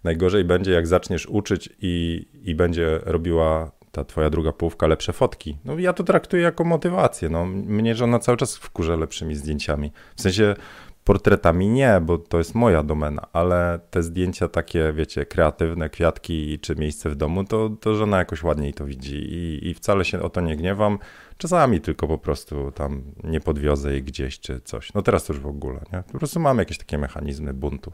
najgorzej 0.04 0.44
będzie, 0.44 0.72
jak 0.72 0.86
zaczniesz 0.86 1.26
uczyć 1.26 1.68
i, 1.80 2.26
i 2.42 2.54
będzie 2.54 3.00
robiła 3.02 3.70
ta 3.92 4.04
twoja 4.04 4.30
druga 4.30 4.52
połówka 4.52 4.86
lepsze 4.86 5.12
fotki. 5.12 5.58
No 5.64 5.78
ja 5.78 5.92
to 5.92 6.04
traktuję 6.04 6.42
jako 6.42 6.64
motywację. 6.64 7.28
No, 7.28 7.46
mnie 7.46 7.94
żona 7.94 8.18
cały 8.18 8.38
czas 8.38 8.56
wkurza 8.56 8.96
lepszymi 8.96 9.34
zdjęciami. 9.34 9.92
W 10.16 10.22
sensie 10.22 10.54
Portretami 11.04 11.68
nie, 11.68 12.00
bo 12.02 12.18
to 12.18 12.38
jest 12.38 12.54
moja 12.54 12.82
domena, 12.82 13.26
ale 13.32 13.80
te 13.90 14.02
zdjęcia 14.02 14.48
takie, 14.48 14.92
wiecie, 14.92 15.26
kreatywne, 15.26 15.90
kwiatki 15.90 16.58
czy 16.58 16.76
miejsce 16.76 17.10
w 17.10 17.16
domu, 17.16 17.44
to, 17.44 17.70
to 17.80 17.94
żona 17.94 18.18
jakoś 18.18 18.42
ładniej 18.42 18.74
to 18.74 18.84
widzi 18.84 19.16
i, 19.16 19.68
i 19.68 19.74
wcale 19.74 20.04
się 20.04 20.22
o 20.22 20.30
to 20.30 20.40
nie 20.40 20.56
gniewam. 20.56 20.98
Czasami 21.38 21.80
tylko 21.80 22.08
po 22.08 22.18
prostu 22.18 22.72
tam 22.72 23.02
nie 23.24 23.40
podwiozę 23.40 23.92
jej 23.92 24.02
gdzieś 24.02 24.40
czy 24.40 24.60
coś. 24.60 24.94
No 24.94 25.02
teraz 25.02 25.24
to 25.24 25.32
już 25.32 25.42
w 25.42 25.46
ogóle, 25.46 25.80
nie? 25.92 26.02
Po 26.12 26.18
prostu 26.18 26.40
mam 26.40 26.58
jakieś 26.58 26.78
takie 26.78 26.98
mechanizmy 26.98 27.54
buntu 27.54 27.92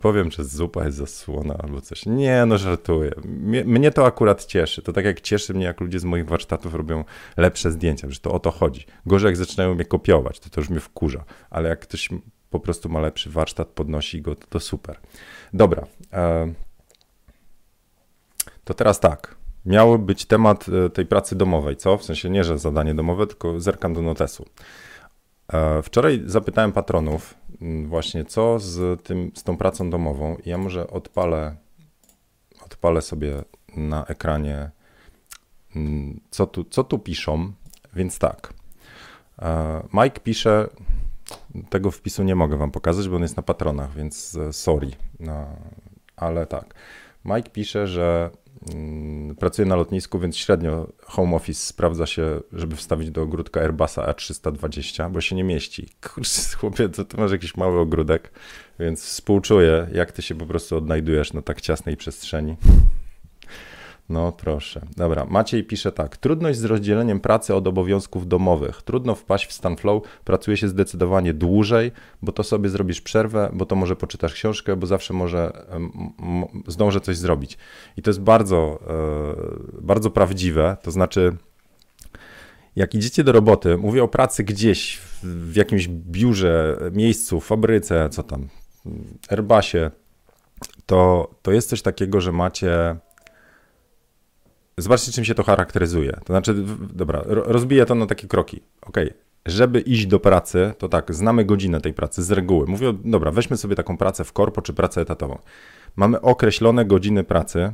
powiem, 0.00 0.30
że 0.30 0.44
zupa 0.44 0.84
jest 0.84 0.98
zasłona 0.98 1.56
albo 1.62 1.80
coś. 1.80 2.06
Nie, 2.06 2.46
no 2.46 2.58
żartuję. 2.58 3.12
Mnie, 3.24 3.64
mnie, 3.64 3.90
to 3.90 4.06
akurat 4.06 4.44
cieszy. 4.44 4.82
To 4.82 4.92
tak 4.92 5.04
jak 5.04 5.20
cieszy 5.20 5.54
mnie, 5.54 5.64
jak 5.64 5.80
ludzie 5.80 5.98
z 5.98 6.04
moich 6.04 6.26
warsztatów 6.26 6.74
robią 6.74 7.04
lepsze 7.36 7.70
zdjęcia, 7.70 8.10
że 8.10 8.20
to 8.20 8.32
o 8.32 8.38
to 8.38 8.50
chodzi. 8.50 8.86
Gorzej 9.06 9.28
jak 9.28 9.36
zaczynają 9.36 9.74
mnie 9.74 9.84
kopiować, 9.84 10.40
to 10.40 10.50
to 10.50 10.60
już 10.60 10.70
mnie 10.70 10.80
wkurza. 10.80 11.24
Ale 11.50 11.68
jak 11.68 11.80
ktoś 11.80 12.08
po 12.50 12.60
prostu 12.60 12.88
ma 12.88 13.00
lepszy 13.00 13.30
warsztat, 13.30 13.68
podnosi 13.68 14.22
go, 14.22 14.34
to, 14.34 14.46
to 14.46 14.60
super. 14.60 15.00
Dobra. 15.52 15.86
E, 16.12 16.52
to 18.64 18.74
teraz 18.74 19.00
tak. 19.00 19.36
Miał 19.66 19.98
być 19.98 20.26
temat 20.26 20.66
e, 20.68 20.90
tej 20.90 21.06
pracy 21.06 21.36
domowej, 21.36 21.76
co? 21.76 21.98
W 21.98 22.04
sensie 22.04 22.30
nie, 22.30 22.44
że 22.44 22.58
zadanie 22.58 22.94
domowe, 22.94 23.26
tylko 23.26 23.60
zerkam 23.60 23.94
do 23.94 24.02
notesu. 24.02 24.46
E, 25.52 25.82
wczoraj 25.82 26.22
zapytałem 26.26 26.72
patronów, 26.72 27.34
Mm, 27.60 27.86
właśnie 27.88 28.24
co 28.24 28.58
z, 28.58 29.02
tym, 29.02 29.32
z 29.34 29.42
tą 29.42 29.56
pracą 29.56 29.90
domową. 29.90 30.36
Ja 30.46 30.58
może 30.58 30.90
odpalę, 30.90 31.56
odpalę 32.64 33.02
sobie 33.02 33.44
na 33.76 34.06
ekranie, 34.06 34.70
mm, 35.76 36.20
co 36.30 36.46
tu, 36.46 36.64
co 36.64 36.84
tu 36.84 36.98
piszą. 36.98 37.52
Więc 37.94 38.18
tak. 38.18 38.52
E, 39.38 39.82
Mike 39.92 40.20
pisze, 40.20 40.68
tego 41.70 41.90
wpisu 41.90 42.22
nie 42.22 42.34
mogę 42.34 42.56
wam 42.56 42.70
pokazać, 42.70 43.08
bo 43.08 43.16
on 43.16 43.22
jest 43.22 43.36
na 43.36 43.42
patronach, 43.42 43.94
więc 43.94 44.36
e, 44.36 44.52
sorry. 44.52 44.90
No, 45.20 45.46
ale 46.16 46.46
tak. 46.46 46.74
Mike 47.24 47.50
pisze, 47.50 47.86
że 47.86 48.30
pracuję 49.38 49.68
na 49.68 49.76
lotnisku, 49.76 50.18
więc 50.18 50.36
średnio 50.36 50.92
home 51.02 51.36
office 51.36 51.66
sprawdza 51.66 52.06
się, 52.06 52.40
żeby 52.52 52.76
wstawić 52.76 53.10
do 53.10 53.22
ogródka 53.22 53.60
Airbusa 53.60 54.12
A320, 54.12 55.10
bo 55.10 55.20
się 55.20 55.36
nie 55.36 55.44
mieści. 55.44 55.88
Kurczę, 56.14 56.56
chłopie, 56.56 56.88
to 56.88 57.04
ty 57.04 57.16
masz 57.16 57.32
jakiś 57.32 57.56
mały 57.56 57.80
ogródek, 57.80 58.32
więc 58.78 59.04
współczuję, 59.04 59.86
jak 59.92 60.12
ty 60.12 60.22
się 60.22 60.34
po 60.34 60.46
prostu 60.46 60.76
odnajdujesz 60.76 61.32
na 61.32 61.42
tak 61.42 61.60
ciasnej 61.60 61.96
przestrzeni. 61.96 62.56
No 64.10 64.32
proszę. 64.32 64.80
Dobra, 64.96 65.24
Maciej 65.24 65.64
pisze 65.64 65.92
tak. 65.92 66.16
Trudność 66.16 66.58
z 66.58 66.64
rozdzieleniem 66.64 67.20
pracy 67.20 67.54
od 67.54 67.66
obowiązków 67.66 68.28
domowych. 68.28 68.82
Trudno 68.82 69.14
wpaść 69.14 69.46
w 69.46 69.52
stan 69.52 69.76
flow, 69.76 70.02
pracuje 70.24 70.56
się 70.56 70.68
zdecydowanie 70.68 71.34
dłużej, 71.34 71.92
bo 72.22 72.32
to 72.32 72.42
sobie 72.42 72.68
zrobisz 72.68 73.00
przerwę, 73.00 73.50
bo 73.52 73.66
to 73.66 73.76
może 73.76 73.96
poczytasz 73.96 74.34
książkę, 74.34 74.76
bo 74.76 74.86
zawsze 74.86 75.14
może 75.14 75.52
zdążę 76.66 77.00
coś 77.00 77.16
zrobić. 77.16 77.58
I 77.96 78.02
to 78.02 78.10
jest 78.10 78.20
bardzo, 78.20 78.78
e, 79.78 79.82
bardzo 79.82 80.10
prawdziwe. 80.10 80.76
To 80.82 80.90
znaczy, 80.90 81.36
jak 82.76 82.94
idziecie 82.94 83.24
do 83.24 83.32
roboty, 83.32 83.76
mówię 83.76 84.02
o 84.02 84.08
pracy 84.08 84.44
gdzieś, 84.44 84.98
w 85.22 85.56
jakimś 85.56 85.88
biurze, 85.88 86.78
miejscu, 86.92 87.40
fabryce, 87.40 88.08
co 88.08 88.22
tam, 88.22 88.48
Airbusie, 89.28 89.90
to, 90.86 91.30
to 91.42 91.52
jest 91.52 91.68
coś 91.68 91.82
takiego, 91.82 92.20
że 92.20 92.32
macie 92.32 92.96
Zobaczcie, 94.82 95.12
czym 95.12 95.24
się 95.24 95.34
to 95.34 95.42
charakteryzuje. 95.42 96.12
To 96.12 96.32
znaczy, 96.32 96.54
dobra, 96.92 97.22
rozbiję 97.26 97.86
to 97.86 97.94
na 97.94 98.06
takie 98.06 98.28
kroki. 98.28 98.60
Ok, 98.82 98.96
żeby 99.46 99.80
iść 99.80 100.06
do 100.06 100.20
pracy, 100.20 100.74
to 100.78 100.88
tak, 100.88 101.14
znamy 101.14 101.44
godzinę 101.44 101.80
tej 101.80 101.94
pracy 101.94 102.22
z 102.22 102.30
reguły. 102.30 102.66
Mówię, 102.66 102.94
dobra, 103.04 103.30
weźmy 103.30 103.56
sobie 103.56 103.76
taką 103.76 103.96
pracę 103.96 104.24
w 104.24 104.32
korpo 104.32 104.62
czy 104.62 104.72
pracę 104.72 105.00
etatową. 105.00 105.38
Mamy 105.96 106.20
określone 106.20 106.84
godziny 106.84 107.24
pracy, 107.24 107.72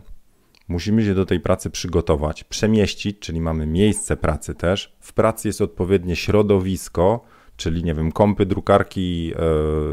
musimy 0.69 1.05
się 1.05 1.15
do 1.15 1.27
tej 1.27 1.41
pracy 1.41 1.71
przygotować, 1.71 2.45
przemieścić, 2.45 3.19
czyli 3.19 3.41
mamy 3.41 3.67
miejsce 3.67 4.17
pracy 4.17 4.55
też. 4.55 4.97
W 5.01 5.13
pracy 5.13 5.49
jest 5.49 5.61
odpowiednie 5.61 6.17
środowisko, 6.17 7.25
czyli 7.57 7.85
nie 7.85 7.95
wiem, 7.95 8.13
kompy, 8.13 8.47
drukarki, 8.47 9.27
yy, 9.27 9.35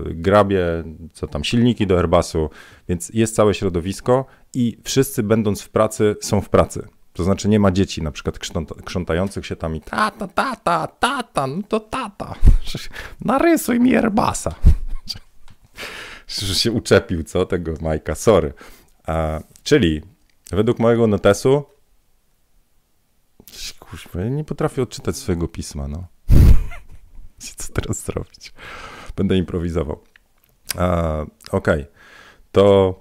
grabie, 0.06 0.84
co 1.14 1.28
tam, 1.28 1.44
silniki 1.44 1.88
do 1.88 1.98
Airbusu, 1.98 2.50
więc 2.90 3.10
jest 3.10 3.36
całe 3.36 3.54
środowisko 3.54 4.26
i 4.54 4.78
wszyscy 4.84 5.24
będąc 5.24 5.62
w 5.62 5.70
pracy 5.70 6.16
są 6.22 6.42
w 6.42 6.50
pracy. 6.50 6.88
To 7.14 7.24
znaczy 7.24 7.50
nie 7.50 7.60
ma 7.60 7.72
dzieci 7.72 8.02
na 8.02 8.12
przykład 8.12 8.40
krzątających 8.86 9.46
się 9.46 9.56
tam 9.56 9.76
i 9.76 9.82
tata, 9.82 10.28
tata, 10.28 10.88
tata, 10.88 11.48
no 11.48 11.64
to 11.68 11.80
tata, 11.80 12.36
narysuj 13.26 13.80
mi 13.80 13.96
Airbusa. 13.96 14.56
Że 16.28 16.56
się 16.56 16.72
uczepił, 16.72 17.24
co, 17.24 17.46
tego 17.46 17.74
Majka, 17.82 18.16
sorry. 18.16 18.54
A, 19.08 19.40
czyli 19.64 20.02
według 20.52 20.80
mojego 20.80 21.08
notesu 21.08 21.66
Kuźwa, 23.80 24.22
ja 24.22 24.30
nie 24.30 24.44
potrafię 24.44 24.82
odczytać 24.82 25.18
swojego 25.18 25.48
pisma, 25.48 25.88
no. 25.88 26.08
Co 27.58 27.74
teraz 27.74 28.04
zrobić? 28.04 28.54
Będę 29.16 29.38
improwizował. 29.38 30.04
Okej, 31.52 31.82
okay. 31.82 31.86
to 32.52 33.00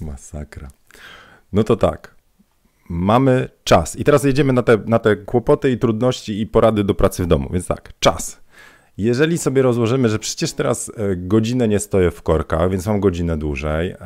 masakra. 0.00 0.70
No 1.54 1.64
to 1.64 1.76
tak. 1.76 2.14
Mamy 2.88 3.48
czas. 3.64 3.96
I 3.96 4.04
teraz 4.04 4.24
jedziemy 4.24 4.52
na 4.52 4.62
te, 4.62 4.78
na 4.86 4.98
te 4.98 5.16
kłopoty 5.16 5.70
i 5.70 5.78
trudności 5.78 6.40
i 6.40 6.46
porady 6.46 6.84
do 6.84 6.94
pracy 6.94 7.24
w 7.24 7.26
domu. 7.26 7.48
Więc 7.52 7.66
tak, 7.66 7.92
czas. 8.00 8.44
Jeżeli 8.98 9.38
sobie 9.38 9.62
rozłożymy, 9.62 10.08
że 10.08 10.18
przecież 10.18 10.52
teraz 10.52 10.92
e, 10.96 11.16
godzinę 11.16 11.68
nie 11.68 11.78
stoję 11.78 12.10
w 12.10 12.22
korkach, 12.22 12.70
więc 12.70 12.86
mam 12.86 13.00
godzinę 13.00 13.36
dłużej, 13.36 13.90
e, 13.90 13.96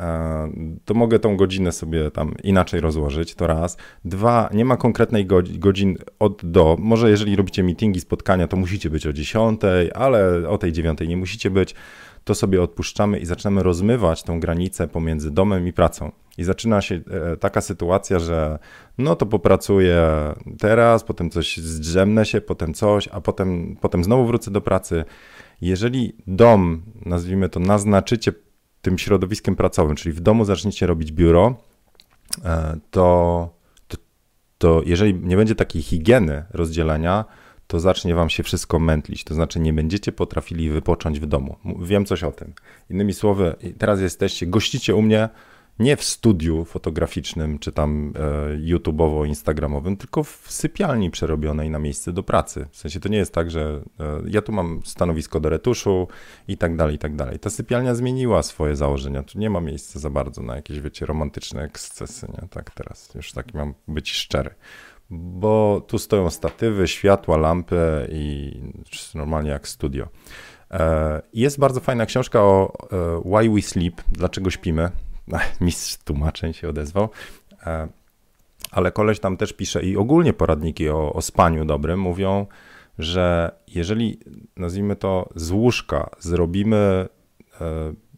to 0.85 0.93
mogę 0.93 1.19
tą 1.19 1.37
godzinę 1.37 1.71
sobie 1.71 2.11
tam 2.11 2.33
inaczej 2.43 2.81
rozłożyć, 2.81 3.35
to 3.35 3.47
raz. 3.47 3.77
Dwa, 4.05 4.49
nie 4.53 4.65
ma 4.65 4.77
konkretnej 4.77 5.25
godzin 5.59 5.97
od 6.19 6.41
do. 6.45 6.75
Może 6.79 7.09
jeżeli 7.09 7.35
robicie 7.35 7.63
meetingi, 7.63 7.99
spotkania, 7.99 8.47
to 8.47 8.57
musicie 8.57 8.89
być 8.89 9.07
o 9.07 9.13
10, 9.13 9.61
ale 9.93 10.49
o 10.49 10.57
tej 10.57 10.71
9 10.71 10.99
nie 11.07 11.17
musicie 11.17 11.51
być 11.51 11.75
to 12.29 12.35
sobie 12.35 12.61
odpuszczamy 12.61 13.19
i 13.19 13.25
zaczynamy 13.25 13.63
rozmywać 13.63 14.23
tą 14.23 14.39
granicę 14.39 14.87
pomiędzy 14.87 15.31
domem 15.31 15.67
i 15.67 15.73
pracą. 15.73 16.11
I 16.37 16.43
zaczyna 16.43 16.81
się 16.81 16.95
e, 16.95 17.37
taka 17.37 17.61
sytuacja, 17.61 18.19
że 18.19 18.59
no 18.97 19.15
to 19.15 19.25
popracuję 19.25 20.03
teraz, 20.59 21.03
potem 21.03 21.29
coś 21.29 21.57
zdrzemnę 21.57 22.25
się, 22.25 22.41
potem 22.41 22.73
coś, 22.73 23.07
a 23.11 23.21
potem, 23.21 23.77
potem 23.81 24.03
znowu 24.03 24.25
wrócę 24.25 24.51
do 24.51 24.61
pracy. 24.61 25.05
Jeżeli 25.61 26.15
dom, 26.27 26.81
nazwijmy 27.05 27.49
to, 27.49 27.59
naznaczycie 27.59 28.33
tym 28.81 28.97
środowiskiem 28.97 29.55
pracowym, 29.55 29.95
czyli 29.95 30.13
w 30.13 30.19
domu 30.19 30.45
zaczniecie 30.45 30.87
robić 30.87 31.11
biuro, 31.11 31.55
e, 32.45 32.77
to, 32.91 33.49
to, 33.87 33.97
to 34.57 34.81
jeżeli 34.85 35.13
nie 35.13 35.35
będzie 35.35 35.55
takiej 35.55 35.81
higieny 35.81 36.45
rozdzielenia, 36.51 37.25
to 37.69 37.79
zacznie 37.79 38.15
wam 38.15 38.29
się 38.29 38.43
wszystko 38.43 38.79
mętlić. 38.79 39.23
To 39.23 39.33
znaczy, 39.33 39.59
nie 39.59 39.73
będziecie 39.73 40.11
potrafili 40.11 40.69
wypocząć 40.69 41.19
w 41.19 41.25
domu. 41.25 41.55
Wiem 41.81 42.05
coś 42.05 42.23
o 42.23 42.31
tym. 42.31 42.53
Innymi 42.89 43.13
słowy, 43.13 43.55
teraz 43.77 44.01
jesteście, 44.01 44.47
gościcie 44.47 44.95
u 44.95 45.01
mnie 45.01 45.29
nie 45.79 45.97
w 45.97 46.03
studiu 46.03 46.65
fotograficznym 46.65 47.59
czy 47.59 47.71
tam 47.71 48.13
e, 48.15 48.57
YouTubeowo-instagramowym, 48.57 49.97
tylko 49.97 50.23
w 50.23 50.45
sypialni 50.47 51.11
przerobionej 51.11 51.69
na 51.69 51.79
miejsce 51.79 52.13
do 52.13 52.23
pracy. 52.23 52.67
W 52.71 52.77
sensie 52.77 52.99
to 52.99 53.09
nie 53.09 53.17
jest 53.17 53.33
tak, 53.33 53.51
że 53.51 53.81
e, 53.99 54.21
ja 54.27 54.41
tu 54.41 54.51
mam 54.51 54.81
stanowisko 54.85 55.39
do 55.39 55.49
retuszu 55.49 56.07
i 56.47 56.57
tak 56.57 56.75
dalej, 56.75 56.95
i 56.95 56.99
tak 56.99 57.15
dalej. 57.15 57.39
Ta 57.39 57.49
sypialnia 57.49 57.95
zmieniła 57.95 58.43
swoje 58.43 58.75
założenia. 58.75 59.23
Tu 59.23 59.39
nie 59.39 59.49
ma 59.49 59.61
miejsca 59.61 59.99
za 59.99 60.09
bardzo 60.09 60.41
na 60.41 60.55
jakieś, 60.55 60.79
wiecie, 60.79 61.05
romantyczne 61.05 61.63
ekscesy, 61.63 62.27
nie? 62.41 62.47
Tak 62.47 62.71
teraz, 62.71 63.15
już 63.15 63.31
taki 63.31 63.57
mam 63.57 63.73
być 63.87 64.11
szczery 64.11 64.55
bo 65.09 65.81
tu 65.87 65.99
stoją 65.99 66.29
statywy, 66.29 66.87
światła, 66.87 67.37
lampy 67.37 68.07
i 68.11 68.53
normalnie 69.15 69.49
jak 69.49 69.67
studio. 69.67 70.07
E, 70.71 71.21
jest 71.33 71.59
bardzo 71.59 71.79
fajna 71.79 72.05
książka 72.05 72.41
o 72.41 72.73
e, 72.91 73.21
Why 73.25 73.49
We 73.49 73.61
Sleep, 73.61 74.01
dlaczego 74.11 74.49
śpimy. 74.49 74.91
Mistrz 75.61 75.97
tłumaczeń 75.97 76.53
się 76.53 76.69
odezwał. 76.69 77.09
E, 77.65 77.87
ale 78.71 78.91
koleś 78.91 79.19
tam 79.19 79.37
też 79.37 79.53
pisze 79.53 79.83
i 79.83 79.97
ogólnie 79.97 80.33
poradniki 80.33 80.89
o, 80.89 81.13
o 81.13 81.21
spaniu 81.21 81.65
dobrym 81.65 81.99
mówią, 81.99 82.45
że 82.99 83.51
jeżeli 83.67 84.19
nazwijmy 84.57 84.95
to 84.95 85.29
z 85.35 85.51
łóżka 85.51 86.09
zrobimy 86.19 87.07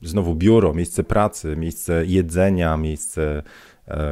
znowu 0.01 0.35
biuro, 0.35 0.73
miejsce 0.73 1.03
pracy, 1.03 1.55
miejsce 1.57 2.05
jedzenia, 2.05 2.77
miejsce 2.77 3.43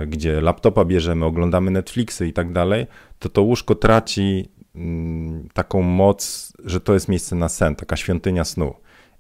gdzie 0.08 0.42
laptopa 0.42 0.86
bierzemy, 0.86 1.26
oglądamy 1.26 1.72
Netflixy 1.72 2.28
i 2.28 2.34
tak 2.34 2.54
dalej, 2.54 2.88
to 3.20 3.30
to 3.30 3.42
łóżko 3.42 3.76
traci 3.76 4.50
mm, 4.76 5.50
taką 5.54 5.82
moc, 5.82 6.54
że 6.66 6.82
to 6.82 6.94
jest 6.94 7.08
miejsce 7.08 7.36
na 7.36 7.50
sen, 7.50 7.76
taka 7.76 7.96
świątynia 7.96 8.46
snu. 8.46 8.74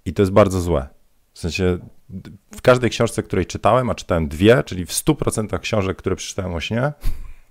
I 0.05 0.13
to 0.13 0.21
jest 0.21 0.31
bardzo 0.31 0.62
złe. 0.62 0.88
W 1.33 1.39
sensie 1.39 1.77
w 2.55 2.62
każdej 2.62 2.89
książce, 2.89 3.23
której 3.23 3.45
czytałem, 3.45 3.89
a 3.89 3.95
czytałem 3.95 4.27
dwie, 4.27 4.63
czyli 4.63 4.85
w 4.85 4.89
100% 4.89 5.59
książek, 5.59 5.97
które 5.97 6.15
przeczytałem 6.15 6.53
o 6.53 6.59
śnie, 6.59 6.93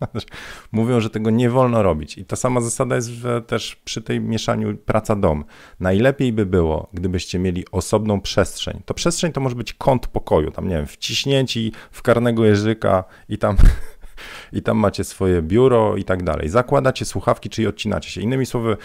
Mówią, 0.73 1.01
że 1.01 1.11
tego 1.11 1.31
nie 1.31 1.51
wolno 1.51 1.83
robić. 1.83 2.19
I 2.19 2.25
ta 2.25 2.37
sama 2.37 2.61
zasada 2.61 2.97
jest 2.97 3.11
też 3.47 3.77
przy 3.77 4.03
tej 4.03 4.21
mieszaniu 4.21 4.77
praca-dom. 4.77 5.45
Najlepiej 5.81 6.33
by 6.33 6.47
było, 6.47 6.89
gdybyście 6.93 7.39
mieli 7.39 7.65
osobną 7.73 8.21
przestrzeń. 8.21 8.83
To 8.85 8.95
przestrzeń 8.95 9.33
to 9.33 9.41
może 9.41 9.57
być 9.57 9.73
kąt 9.73 10.07
pokoju, 10.07 10.51
tam 10.51 10.69
nie 10.69 10.77
wiem, 10.77 10.87
wciśnięci 10.87 11.73
w 11.91 12.03
karnego 12.03 12.45
jeżyka 12.45 13.05
i 13.29 13.39
tam 13.39 13.57
i 14.53 14.63
tam 14.63 14.77
macie 14.77 15.05
swoje 15.05 15.43
biuro 15.43 15.97
i 15.97 16.05
tak 16.05 16.23
dalej. 16.23 16.49
Zakładacie 16.49 17.05
słuchawki, 17.05 17.51
czyli 17.51 17.69
odcinacie 17.69 18.11
się. 18.11 18.21
Innymi 18.21 18.47
słowy, 18.47 18.77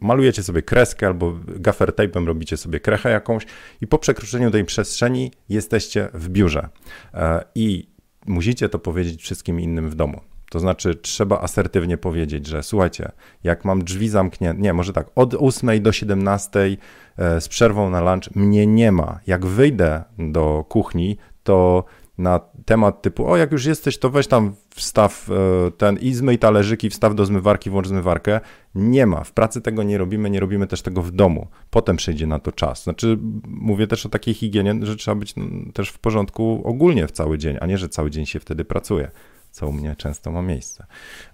malujecie 0.00 0.42
sobie 0.42 0.62
kreskę 0.62 1.06
albo 1.06 1.34
gaffer 1.46 1.90
tape'em 1.90 2.26
robicie 2.26 2.56
sobie 2.56 2.80
krechę 2.80 3.10
jakąś 3.10 3.46
i 3.80 3.86
po 3.86 3.98
przekroczeniu 3.98 4.50
tej 4.50 4.64
przestrzeni 4.64 5.32
jesteście 5.48 6.08
w 6.14 6.28
biurze. 6.28 6.68
E, 7.14 7.44
I 7.54 7.93
musicie 8.26 8.68
to 8.68 8.78
powiedzieć 8.78 9.22
wszystkim 9.22 9.60
innym 9.60 9.90
w 9.90 9.94
domu. 9.94 10.20
To 10.50 10.60
znaczy, 10.60 10.94
trzeba 10.94 11.40
asertywnie 11.40 11.96
powiedzieć, 11.96 12.46
że 12.46 12.62
słuchajcie, 12.62 13.12
jak 13.44 13.64
mam 13.64 13.84
drzwi 13.84 14.08
zamknięte, 14.08 14.62
nie, 14.62 14.72
może 14.72 14.92
tak, 14.92 15.06
od 15.14 15.34
8 15.34 15.82
do 15.82 15.92
17 15.92 16.76
e, 17.18 17.40
z 17.40 17.48
przerwą 17.48 17.90
na 17.90 18.00
lunch 18.00 18.36
mnie 18.36 18.66
nie 18.66 18.92
ma. 18.92 19.20
Jak 19.26 19.46
wyjdę 19.46 20.04
do 20.18 20.64
kuchni, 20.68 21.16
to 21.42 21.84
na 22.18 22.40
temat 22.64 23.02
typu, 23.02 23.26
o 23.26 23.36
jak 23.36 23.52
już 23.52 23.64
jesteś, 23.64 23.98
to 23.98 24.10
weź 24.10 24.26
tam 24.26 24.54
wstaw 24.74 25.30
e, 25.30 25.70
ten 25.70 25.96
i 25.96 26.14
zmyj 26.14 26.38
talerzyki, 26.38 26.90
wstaw 26.90 27.14
do 27.14 27.26
zmywarki, 27.26 27.70
włącz 27.70 27.88
zmywarkę. 27.88 28.40
Nie 28.74 29.06
ma. 29.06 29.24
W 29.24 29.32
pracy 29.32 29.60
tego 29.60 29.82
nie 29.82 29.98
robimy, 29.98 30.30
nie 30.30 30.40
robimy 30.40 30.66
też 30.66 30.82
tego 30.82 31.02
w 31.02 31.10
domu. 31.10 31.46
Potem 31.70 31.96
przyjdzie 31.96 32.26
na 32.26 32.38
to 32.38 32.52
czas. 32.52 32.82
Znaczy, 32.82 33.18
mówię 33.46 33.86
też 33.86 34.06
o 34.06 34.08
takiej 34.08 34.34
higienie, 34.34 34.74
że 34.82 34.96
trzeba 34.96 35.14
być 35.14 35.34
też 35.74 35.88
w 35.88 35.98
porządku 35.98 36.62
ogólnie 36.64 37.06
w 37.06 37.12
cały 37.12 37.38
dzień, 37.38 37.56
a 37.60 37.66
nie, 37.66 37.78
że 37.78 37.88
cały 37.88 38.10
dzień 38.10 38.26
się 38.26 38.40
wtedy 38.40 38.64
pracuje, 38.64 39.10
co 39.50 39.68
u 39.68 39.72
mnie 39.72 39.96
często 39.96 40.32
ma 40.32 40.42
miejsce. 40.42 40.86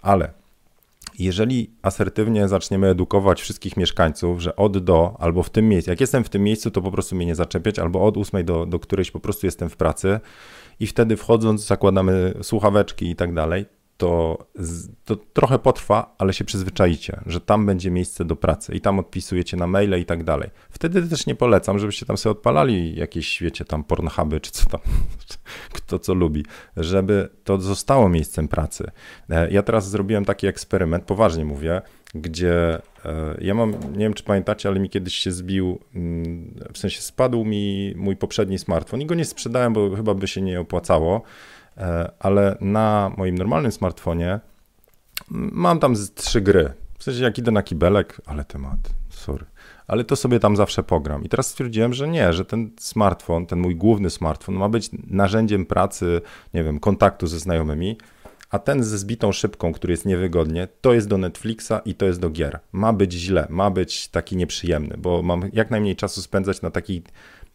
Ale 0.02 0.40
jeżeli 1.18 1.70
asertywnie 1.82 2.48
zaczniemy 2.48 2.88
edukować 2.88 3.42
wszystkich 3.42 3.76
mieszkańców, 3.76 4.40
że 4.40 4.56
od 4.56 4.78
do, 4.78 5.16
albo 5.18 5.42
w 5.42 5.50
tym 5.50 5.68
miejscu, 5.68 5.90
jak 5.90 6.00
jestem 6.00 6.24
w 6.24 6.28
tym 6.28 6.42
miejscu, 6.42 6.70
to 6.70 6.82
po 6.82 6.90
prostu 6.90 7.16
mnie 7.16 7.26
nie 7.26 7.34
zaczepiać, 7.34 7.78
albo 7.78 8.04
od 8.04 8.16
ósmej 8.16 8.44
do, 8.44 8.66
do 8.66 8.78
którejś 8.78 9.10
po 9.10 9.20
prostu 9.20 9.46
jestem 9.46 9.68
w 9.68 9.76
pracy 9.76 10.20
i 10.80 10.86
wtedy 10.86 11.16
wchodząc 11.16 11.66
zakładamy 11.66 12.34
słuchaweczki 12.42 13.10
i 13.10 13.16
tak 13.16 13.34
dalej, 13.34 13.66
to, 14.00 14.38
to 15.04 15.16
trochę 15.16 15.58
potrwa, 15.58 16.14
ale 16.18 16.32
się 16.32 16.44
przyzwyczajicie, 16.44 17.20
że 17.26 17.40
tam 17.40 17.66
będzie 17.66 17.90
miejsce 17.90 18.24
do 18.24 18.36
pracy 18.36 18.74
i 18.74 18.80
tam 18.80 18.98
odpisujecie 18.98 19.56
na 19.56 19.66
maile 19.66 20.00
i 20.00 20.04
tak 20.04 20.24
dalej. 20.24 20.50
Wtedy 20.70 21.02
też 21.02 21.26
nie 21.26 21.34
polecam, 21.34 21.78
żebyście 21.78 22.06
tam 22.06 22.16
sobie 22.16 22.30
odpalali 22.30 22.96
jakieś, 22.96 23.42
wiecie, 23.42 23.64
tam 23.64 23.84
pornhuby 23.84 24.40
czy 24.40 24.50
co 24.50 24.66
tam, 24.66 24.80
kto 25.76 25.98
co 25.98 26.14
lubi, 26.14 26.44
żeby 26.76 27.28
to 27.44 27.60
zostało 27.60 28.08
miejscem 28.08 28.48
pracy. 28.48 28.90
E, 29.30 29.50
ja 29.50 29.62
teraz 29.62 29.90
zrobiłem 29.90 30.24
taki 30.24 30.46
eksperyment, 30.46 31.04
poważnie 31.04 31.44
mówię, 31.44 31.82
gdzie 32.14 32.74
e, 33.04 33.36
ja 33.40 33.54
mam, 33.54 33.70
nie 33.70 34.04
wiem 34.04 34.14
czy 34.14 34.24
pamiętacie, 34.24 34.68
ale 34.68 34.80
mi 34.80 34.90
kiedyś 34.90 35.14
się 35.14 35.32
zbił, 35.32 35.78
mm, 35.94 36.54
w 36.72 36.78
sensie 36.78 37.00
spadł 37.00 37.44
mi 37.44 37.94
mój 37.96 38.16
poprzedni 38.16 38.58
smartfon 38.58 39.00
i 39.00 39.06
go 39.06 39.14
nie 39.14 39.24
sprzedałem, 39.24 39.72
bo 39.72 39.96
chyba 39.96 40.14
by 40.14 40.28
się 40.28 40.40
nie 40.40 40.60
opłacało. 40.60 41.22
E, 41.76 42.10
ale 42.18 42.56
na 42.60 43.12
moim 43.16 43.38
normalnym 43.38 43.72
smartfonie 43.72 44.40
mam 45.30 45.78
tam 45.78 45.94
trzy 46.14 46.40
gry. 46.40 46.72
W 46.98 47.04
sensie 47.04 47.22
jak 47.22 47.38
idę 47.38 47.50
na 47.50 47.62
kibelek, 47.62 48.20
ale 48.26 48.44
temat, 48.44 48.78
sorry. 49.08 49.46
Ale 49.86 50.04
to 50.04 50.16
sobie 50.16 50.40
tam 50.40 50.56
zawsze 50.56 50.82
pogram. 50.82 51.24
I 51.24 51.28
teraz 51.28 51.46
stwierdziłem, 51.46 51.94
że 51.94 52.08
nie, 52.08 52.32
że 52.32 52.44
ten 52.44 52.70
smartfon, 52.80 53.46
ten 53.46 53.58
mój 53.58 53.76
główny 53.76 54.10
smartfon 54.10 54.54
ma 54.54 54.68
być 54.68 54.90
narzędziem 55.06 55.66
pracy, 55.66 56.20
nie 56.54 56.64
wiem, 56.64 56.80
kontaktu 56.80 57.26
ze 57.26 57.38
znajomymi, 57.38 57.96
a 58.50 58.58
ten 58.58 58.84
ze 58.84 58.98
zbitą 58.98 59.32
szybką, 59.32 59.72
który 59.72 59.92
jest 59.92 60.06
niewygodnie, 60.06 60.68
to 60.80 60.92
jest 60.92 61.08
do 61.08 61.18
Netflixa 61.18 61.72
i 61.84 61.94
to 61.94 62.06
jest 62.06 62.20
do 62.20 62.30
gier. 62.30 62.60
Ma 62.72 62.92
być 62.92 63.12
źle, 63.12 63.46
ma 63.50 63.70
być 63.70 64.08
taki 64.08 64.36
nieprzyjemny, 64.36 64.96
bo 64.98 65.22
mam 65.22 65.42
jak 65.52 65.70
najmniej 65.70 65.96
czasu 65.96 66.22
spędzać 66.22 66.62
na 66.62 66.70
takich 66.70 67.02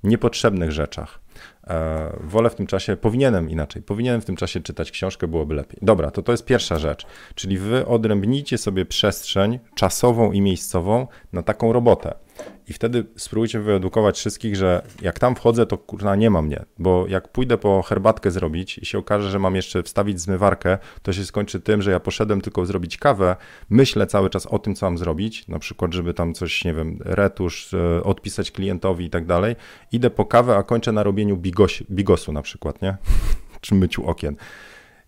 niepotrzebnych 0.04 0.72
rzeczach. 0.72 1.20
E, 1.68 2.18
wolę 2.24 2.50
w 2.50 2.56
tym 2.56 2.68
czasie, 2.68 2.98
powinienem 2.98 3.50
inaczej, 3.50 3.82
powinienem 3.82 4.22
w 4.22 4.26
tym 4.26 4.36
czasie 4.36 4.60
czytać 4.60 4.92
książkę, 4.92 5.28
byłoby 5.28 5.56
lepiej. 5.56 5.80
Dobra, 5.82 6.12
to 6.12 6.22
to 6.22 6.32
jest 6.32 6.46
pierwsza 6.46 6.80
rzecz, 6.80 7.06
czyli 7.36 7.58
wy 7.58 7.86
odrębnijcie 7.86 8.58
sobie 8.58 8.86
przestrzeń 8.86 9.60
czasową 9.76 10.32
i 10.32 10.42
miejscową 10.42 11.08
na 11.34 11.44
taką 11.44 11.74
robotę. 11.74 12.25
I 12.68 12.74
wtedy 12.74 13.06
spróbujcie 13.18 13.60
wyedukować 13.60 14.18
wszystkich, 14.18 14.56
że 14.56 14.82
jak 15.02 15.20
tam 15.20 15.36
wchodzę, 15.36 15.66
to 15.66 15.78
kurna 15.78 16.16
nie 16.16 16.30
ma 16.30 16.42
mnie, 16.42 16.66
bo 16.80 17.08
jak 17.08 17.28
pójdę 17.28 17.58
po 17.58 17.82
herbatkę 17.82 18.32
zrobić 18.32 18.78
i 18.78 18.86
się 18.86 18.98
okaże, 18.98 19.30
że 19.30 19.40
mam 19.40 19.56
jeszcze 19.56 19.84
wstawić 19.84 20.22
zmywarkę, 20.22 20.78
to 21.02 21.14
się 21.14 21.26
skończy 21.26 21.62
tym, 21.62 21.82
że 21.82 21.92
ja 21.92 22.00
poszedłem 22.00 22.42
tylko 22.42 22.66
zrobić 22.66 22.98
kawę, 22.98 23.36
myślę 23.70 24.08
cały 24.08 24.30
czas 24.30 24.46
o 24.46 24.60
tym, 24.60 24.76
co 24.76 24.86
mam 24.86 24.98
zrobić, 24.98 25.48
na 25.48 25.60
przykład, 25.60 25.94
żeby 25.94 26.14
tam 26.14 26.34
coś, 26.34 26.64
nie 26.64 26.74
wiem, 26.74 27.00
retusz, 27.02 27.74
e, 27.74 28.04
odpisać 28.04 28.52
klientowi 28.52 29.06
i 29.06 29.10
tak 29.10 29.26
dalej. 29.26 29.56
Idę 29.92 30.10
po 30.10 30.26
kawę, 30.26 30.56
a 30.56 30.64
kończę 30.64 30.92
na 30.92 31.04
robieniu 31.04 31.38
bigos, 31.38 31.84
bigosu 31.92 32.34
na 32.34 32.42
przykład, 32.42 32.82
nie? 32.82 32.98
Czy 33.62 33.76
myciu 33.76 34.08
okien. 34.08 34.36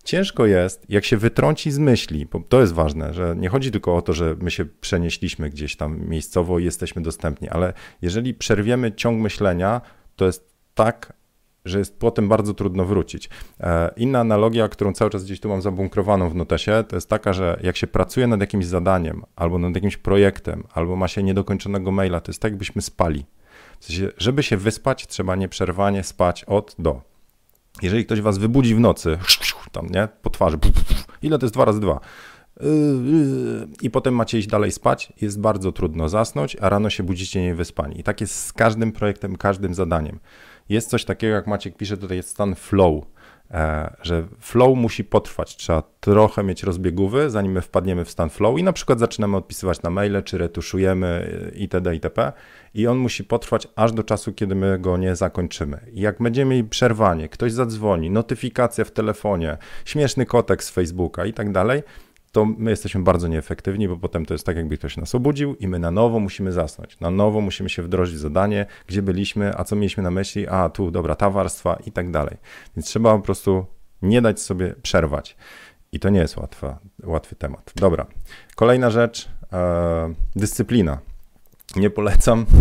Ciężko 0.08 0.46
jest, 0.46 0.86
jak 0.88 1.04
się 1.04 1.16
wytrąci 1.16 1.70
z 1.70 1.78
myśli, 1.78 2.26
bo 2.26 2.40
to 2.48 2.60
jest 2.60 2.72
ważne, 2.72 3.14
że 3.14 3.34
nie 3.36 3.48
chodzi 3.48 3.70
tylko 3.70 3.96
o 3.96 4.02
to, 4.02 4.12
że 4.12 4.36
my 4.40 4.50
się 4.50 4.64
przenieśliśmy 4.64 5.50
gdzieś 5.50 5.76
tam 5.76 6.08
miejscowo 6.08 6.58
i 6.58 6.64
jesteśmy 6.64 7.02
dostępni, 7.02 7.48
ale 7.48 7.72
jeżeli 8.02 8.34
przerwiemy 8.34 8.92
ciąg 8.92 9.22
myślenia, 9.22 9.80
to 10.16 10.26
jest 10.26 10.54
tak, 10.74 11.12
że 11.64 11.78
jest 11.78 11.98
potem 11.98 12.28
bardzo 12.28 12.54
trudno 12.54 12.84
wrócić. 12.84 13.30
E, 13.60 13.90
inna 13.96 14.20
analogia, 14.20 14.68
którą 14.68 14.92
cały 14.92 15.10
czas 15.10 15.24
gdzieś 15.24 15.40
tu 15.40 15.48
mam 15.48 15.62
zabunkrowaną 15.62 16.30
w 16.30 16.34
notesie, 16.34 16.84
to 16.88 16.96
jest 16.96 17.08
taka, 17.08 17.32
że 17.32 17.60
jak 17.62 17.76
się 17.76 17.86
pracuje 17.86 18.26
nad 18.26 18.40
jakimś 18.40 18.66
zadaniem, 18.66 19.22
albo 19.36 19.58
nad 19.58 19.74
jakimś 19.74 19.96
projektem, 19.96 20.64
albo 20.74 20.96
ma 20.96 21.08
się 21.08 21.22
niedokończonego 21.22 21.92
maila, 21.92 22.20
to 22.20 22.30
jest 22.30 22.42
tak, 22.42 22.52
jakbyśmy 22.52 22.82
spali. 22.82 23.26
W 23.80 23.84
sensie, 23.84 24.08
żeby 24.18 24.42
się 24.42 24.56
wyspać, 24.56 25.06
trzeba 25.06 25.36
nieprzerwanie 25.36 26.02
spać 26.02 26.44
od 26.44 26.74
do. 26.78 27.17
Jeżeli 27.82 28.04
ktoś 28.04 28.20
was 28.20 28.38
wybudzi 28.38 28.74
w 28.74 28.80
nocy, 28.80 29.18
tam, 29.72 29.86
nie, 29.86 30.08
po 30.22 30.30
twarzy, 30.30 30.58
ile 31.22 31.38
to 31.38 31.46
jest 31.46 31.54
dwa 31.54 31.64
razy 31.64 31.80
dwa? 31.80 32.00
Yy, 32.60 32.68
yy, 32.68 33.68
I 33.82 33.90
potem 33.90 34.14
macie 34.14 34.38
iść 34.38 34.48
dalej 34.48 34.72
spać, 34.72 35.12
jest 35.20 35.40
bardzo 35.40 35.72
trudno 35.72 36.08
zasnąć, 36.08 36.56
a 36.60 36.68
rano 36.68 36.90
się 36.90 37.02
budzicie 37.02 37.42
niewyspani. 37.42 38.00
I 38.00 38.02
tak 38.02 38.20
jest 38.20 38.44
z 38.44 38.52
każdym 38.52 38.92
projektem, 38.92 39.36
każdym 39.36 39.74
zadaniem. 39.74 40.18
Jest 40.68 40.90
coś 40.90 41.04
takiego, 41.04 41.34
jak 41.34 41.46
Maciek 41.46 41.76
pisze, 41.76 41.96
tutaj 41.96 42.16
jest 42.16 42.28
stan 42.28 42.54
flow, 42.54 43.04
że 44.02 44.26
flow 44.40 44.76
musi 44.76 45.04
potrwać. 45.04 45.56
Trzeba 45.56 45.82
trochę 46.00 46.42
mieć 46.44 46.62
rozbiegówy, 46.62 47.30
zanim 47.30 47.52
my 47.52 47.60
wpadniemy 47.60 48.04
w 48.04 48.10
stan 48.10 48.30
flow 48.30 48.58
i 48.58 48.62
na 48.62 48.72
przykład 48.72 48.98
zaczynamy 48.98 49.36
odpisywać 49.36 49.82
na 49.82 49.90
maile, 49.90 50.22
czy 50.22 50.38
retuszujemy 50.38 51.30
itd. 51.54 51.94
itp. 51.94 52.32
I 52.74 52.86
on 52.86 52.98
musi 52.98 53.24
potrwać 53.24 53.68
aż 53.76 53.92
do 53.92 54.02
czasu, 54.02 54.32
kiedy 54.32 54.54
my 54.54 54.78
go 54.78 54.96
nie 54.96 55.16
zakończymy. 55.16 55.80
I 55.92 56.00
jak 56.00 56.22
będziemy 56.22 56.50
mieli 56.50 56.68
przerwanie, 56.68 57.28
ktoś 57.28 57.52
zadzwoni, 57.52 58.10
notyfikacja 58.10 58.84
w 58.84 58.90
telefonie, 58.90 59.56
śmieszny 59.84 60.26
kotek 60.26 60.64
z 60.64 60.70
Facebooka 60.70 61.26
i 61.26 61.32
tak 61.32 61.52
dalej, 61.52 61.82
to 62.32 62.44
my 62.44 62.70
jesteśmy 62.70 63.00
bardzo 63.00 63.28
nieefektywni, 63.28 63.88
bo 63.88 63.96
potem 63.96 64.26
to 64.26 64.34
jest 64.34 64.46
tak, 64.46 64.56
jakby 64.56 64.78
ktoś 64.78 64.96
nas 64.96 65.14
obudził 65.14 65.54
i 65.54 65.68
my 65.68 65.78
na 65.78 65.90
nowo 65.90 66.20
musimy 66.20 66.52
zasnąć. 66.52 67.00
Na 67.00 67.10
nowo 67.10 67.40
musimy 67.40 67.68
się 67.68 67.82
wdrożyć 67.82 68.16
w 68.16 68.18
zadanie, 68.18 68.66
gdzie 68.86 69.02
byliśmy, 69.02 69.58
a 69.58 69.64
co 69.64 69.76
mieliśmy 69.76 70.02
na 70.02 70.10
myśli, 70.10 70.48
a 70.48 70.68
tu, 70.68 70.90
dobra, 70.90 71.14
ta 71.14 71.30
warstwa 71.30 71.78
i 71.86 71.92
tak 71.92 72.10
dalej. 72.10 72.36
Więc 72.76 72.86
trzeba 72.86 73.16
po 73.16 73.22
prostu 73.22 73.66
nie 74.02 74.22
dać 74.22 74.40
sobie 74.40 74.74
przerwać. 74.82 75.36
I 75.92 76.00
to 76.00 76.08
nie 76.08 76.20
jest 76.20 76.36
łatwa, 76.36 76.78
łatwy 77.04 77.36
temat. 77.36 77.72
Dobra. 77.76 78.06
Kolejna 78.56 78.90
rzecz, 78.90 79.28
e, 79.52 80.14
dyscyplina. 80.36 80.98
Nie 81.76 81.90
polecam 81.90 82.46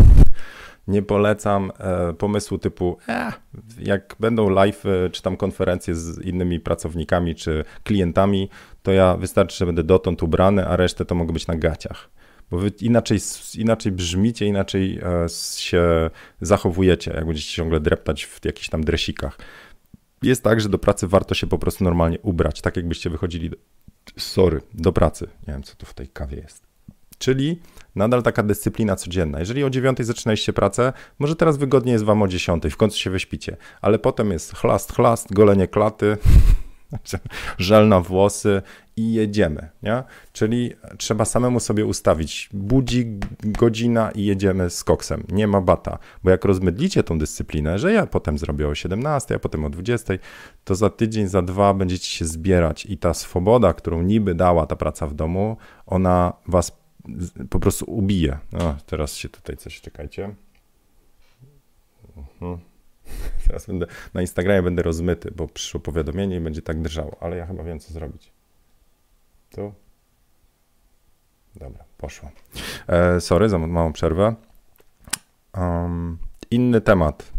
nie 0.88 1.01
polecam 1.01 1.71
e, 1.80 2.13
pomysłu 2.13 2.58
typu, 2.58 2.97
e, 3.10 3.32
jak 3.80 4.15
będą 4.19 4.49
live 4.49 4.84
czy 5.12 5.21
tam 5.21 5.38
konferencje 5.38 5.95
z 5.95 6.25
innymi 6.25 6.60
pracownikami 6.60 7.36
czy 7.36 7.63
klientami, 7.84 8.49
to 8.88 8.91
ja 8.91 9.17
wystarczy, 9.17 9.58
że 9.58 9.65
będę 9.65 9.84
dotąd 9.84 10.23
ubrany, 10.23 10.67
a 10.67 10.76
resztę 10.76 11.06
to 11.06 11.15
mogę 11.15 11.34
być 11.34 11.47
na 11.47 11.56
gaciach. 11.56 12.10
Bo 12.52 12.58
wy 12.58 12.71
inaczej, 12.82 13.19
inaczej 13.58 13.91
brzmicie, 13.91 14.45
inaczej 14.45 15.00
e, 15.04 15.30
się 15.58 16.10
zachowujecie, 16.41 17.12
jak 17.15 17.26
będziecie 17.26 17.56
ciągle 17.56 17.80
dreptać 17.80 18.26
w 18.26 18.45
jakichś 18.45 18.69
tam 18.69 18.84
dresikach. 18.84 19.38
Jest 20.21 20.43
tak, 20.43 20.62
że 20.62 20.69
do 20.69 20.78
pracy 20.78 21.08
warto 21.08 21.36
się 21.36 21.47
po 21.47 21.60
prostu 21.60 21.84
normalnie 21.84 22.19
ubrać, 22.19 22.62
tak 22.62 22.76
jakbyście 22.76 23.10
wychodzili, 23.10 23.50
do, 23.50 23.58
sorry, 24.17 24.62
do 24.73 24.93
pracy. 24.93 25.28
Nie 25.47 25.54
wiem, 25.54 25.63
co 25.63 25.76
tu 25.76 25.86
w 25.86 25.93
tej 25.93 26.08
kawie 26.08 26.38
jest. 26.38 26.63
Czyli 27.17 27.60
nadal 27.95 28.23
taka 28.23 28.43
dyscyplina 28.43 28.95
codzienna. 28.95 29.39
Jeżeli 29.39 29.63
o 29.63 29.69
9 29.69 29.97
zaczynaliście 30.00 30.54
pracę, 30.54 30.93
może 31.19 31.36
teraz 31.36 31.58
wygodnie 31.58 31.91
jest 31.91 32.06
wam 32.06 32.21
o 32.21 32.28
10, 32.28 32.63
w 32.71 32.78
końcu 32.78 32.97
się 32.97 33.10
wyśpicie, 33.10 33.58
ale 33.82 34.00
potem 34.00 34.32
jest 34.32 34.56
chlast, 34.56 34.95
chlast, 34.95 35.34
golenie 35.34 35.67
klaty, 35.67 36.17
żel 37.58 37.88
na 37.88 38.02
włosy 38.02 38.62
i 38.95 39.13
jedziemy, 39.13 39.69
nie? 39.84 40.04
Czyli 40.34 40.73
trzeba 40.97 41.26
samemu 41.26 41.60
sobie 41.60 41.86
ustawić 41.86 42.50
budzik, 42.54 43.08
godzina 43.43 44.12
i 44.12 44.26
jedziemy 44.26 44.69
z 44.69 44.84
koksem. 44.84 45.23
Nie 45.30 45.47
ma 45.47 45.62
bata, 45.62 46.00
bo 46.23 46.30
jak 46.30 46.45
rozmydlicie 46.45 47.04
tą 47.04 47.19
dyscyplinę, 47.19 47.80
że 47.80 47.93
ja 47.93 48.06
potem 48.06 48.38
zrobię 48.38 48.67
o 48.67 48.76
17, 48.76 49.36
a 49.36 49.39
potem 49.39 49.65
o 49.65 49.69
20, 49.69 50.13
to 50.63 50.76
za 50.76 50.89
tydzień, 50.89 51.28
za 51.28 51.41
dwa 51.41 51.73
będziecie 51.73 52.10
się 52.10 52.26
zbierać 52.26 52.86
i 52.86 52.97
ta 52.97 53.13
swoboda, 53.13 53.73
którą 53.73 54.02
niby 54.02 54.36
dała 54.36 54.65
ta 54.65 54.76
praca 54.76 55.08
w 55.08 55.13
domu, 55.13 55.58
ona 55.86 56.34
was 56.47 56.78
po 57.50 57.60
prostu 57.60 57.86
ubije. 57.91 58.38
No, 58.52 58.76
teraz 58.86 59.13
się 59.13 59.30
tutaj 59.30 59.58
coś, 59.58 59.82
czekajcie. 59.82 60.36
Mhm. 62.17 62.66
Teraz 63.48 63.65
będę, 63.65 63.86
na 64.13 64.22
Instagramie 64.22 64.62
będę 64.62 64.84
rozmyty, 64.84 65.32
bo 65.36 65.48
przyszło 65.48 65.80
powiadomienie 65.80 66.36
i 66.36 66.39
będzie 66.39 66.62
tak 66.62 66.82
drżało, 66.82 67.17
ale 67.20 67.38
ja 67.38 67.46
chyba 67.46 67.63
wiem, 67.63 67.80
co 67.80 67.93
zrobić. 67.93 68.32
Tu. 69.50 69.74
Dobra, 71.56 71.84
poszło. 71.98 72.32
E, 72.88 73.22
sorry 73.22 73.50
za 73.50 73.58
małą 73.58 73.93
przerwę. 73.93 74.36
Um, 75.58 76.17
inny 76.52 76.82
temat. 76.82 77.37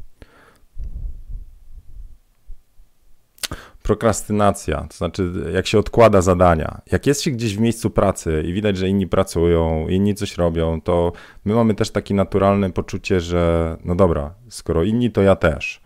Prokrastynacja, 3.88 4.87
to 4.90 4.96
znaczy 4.96 5.33
jak 5.55 5.66
się 5.66 5.79
odkłada 5.79 6.20
zadania. 6.20 6.81
Jak 6.92 7.07
jest 7.07 7.22
się 7.22 7.31
gdzieś 7.31 7.57
w 7.57 7.61
miejscu 7.61 7.90
pracy 7.90 8.42
i 8.46 8.53
widać, 8.53 8.77
że 8.77 8.88
inni 8.88 9.07
pracują, 9.07 9.88
inni 9.88 10.14
coś 10.14 10.37
robią, 10.37 10.81
to 10.81 11.12
my 11.44 11.55
mamy 11.55 11.74
też 11.74 11.90
takie 11.90 12.14
naturalne 12.14 12.70
poczucie, 12.70 13.20
że 13.20 13.77
no 13.85 13.94
dobra, 13.94 14.35
skoro 14.48 14.85
inni, 14.85 15.11
to 15.11 15.22
ja 15.22 15.37
też. 15.37 15.81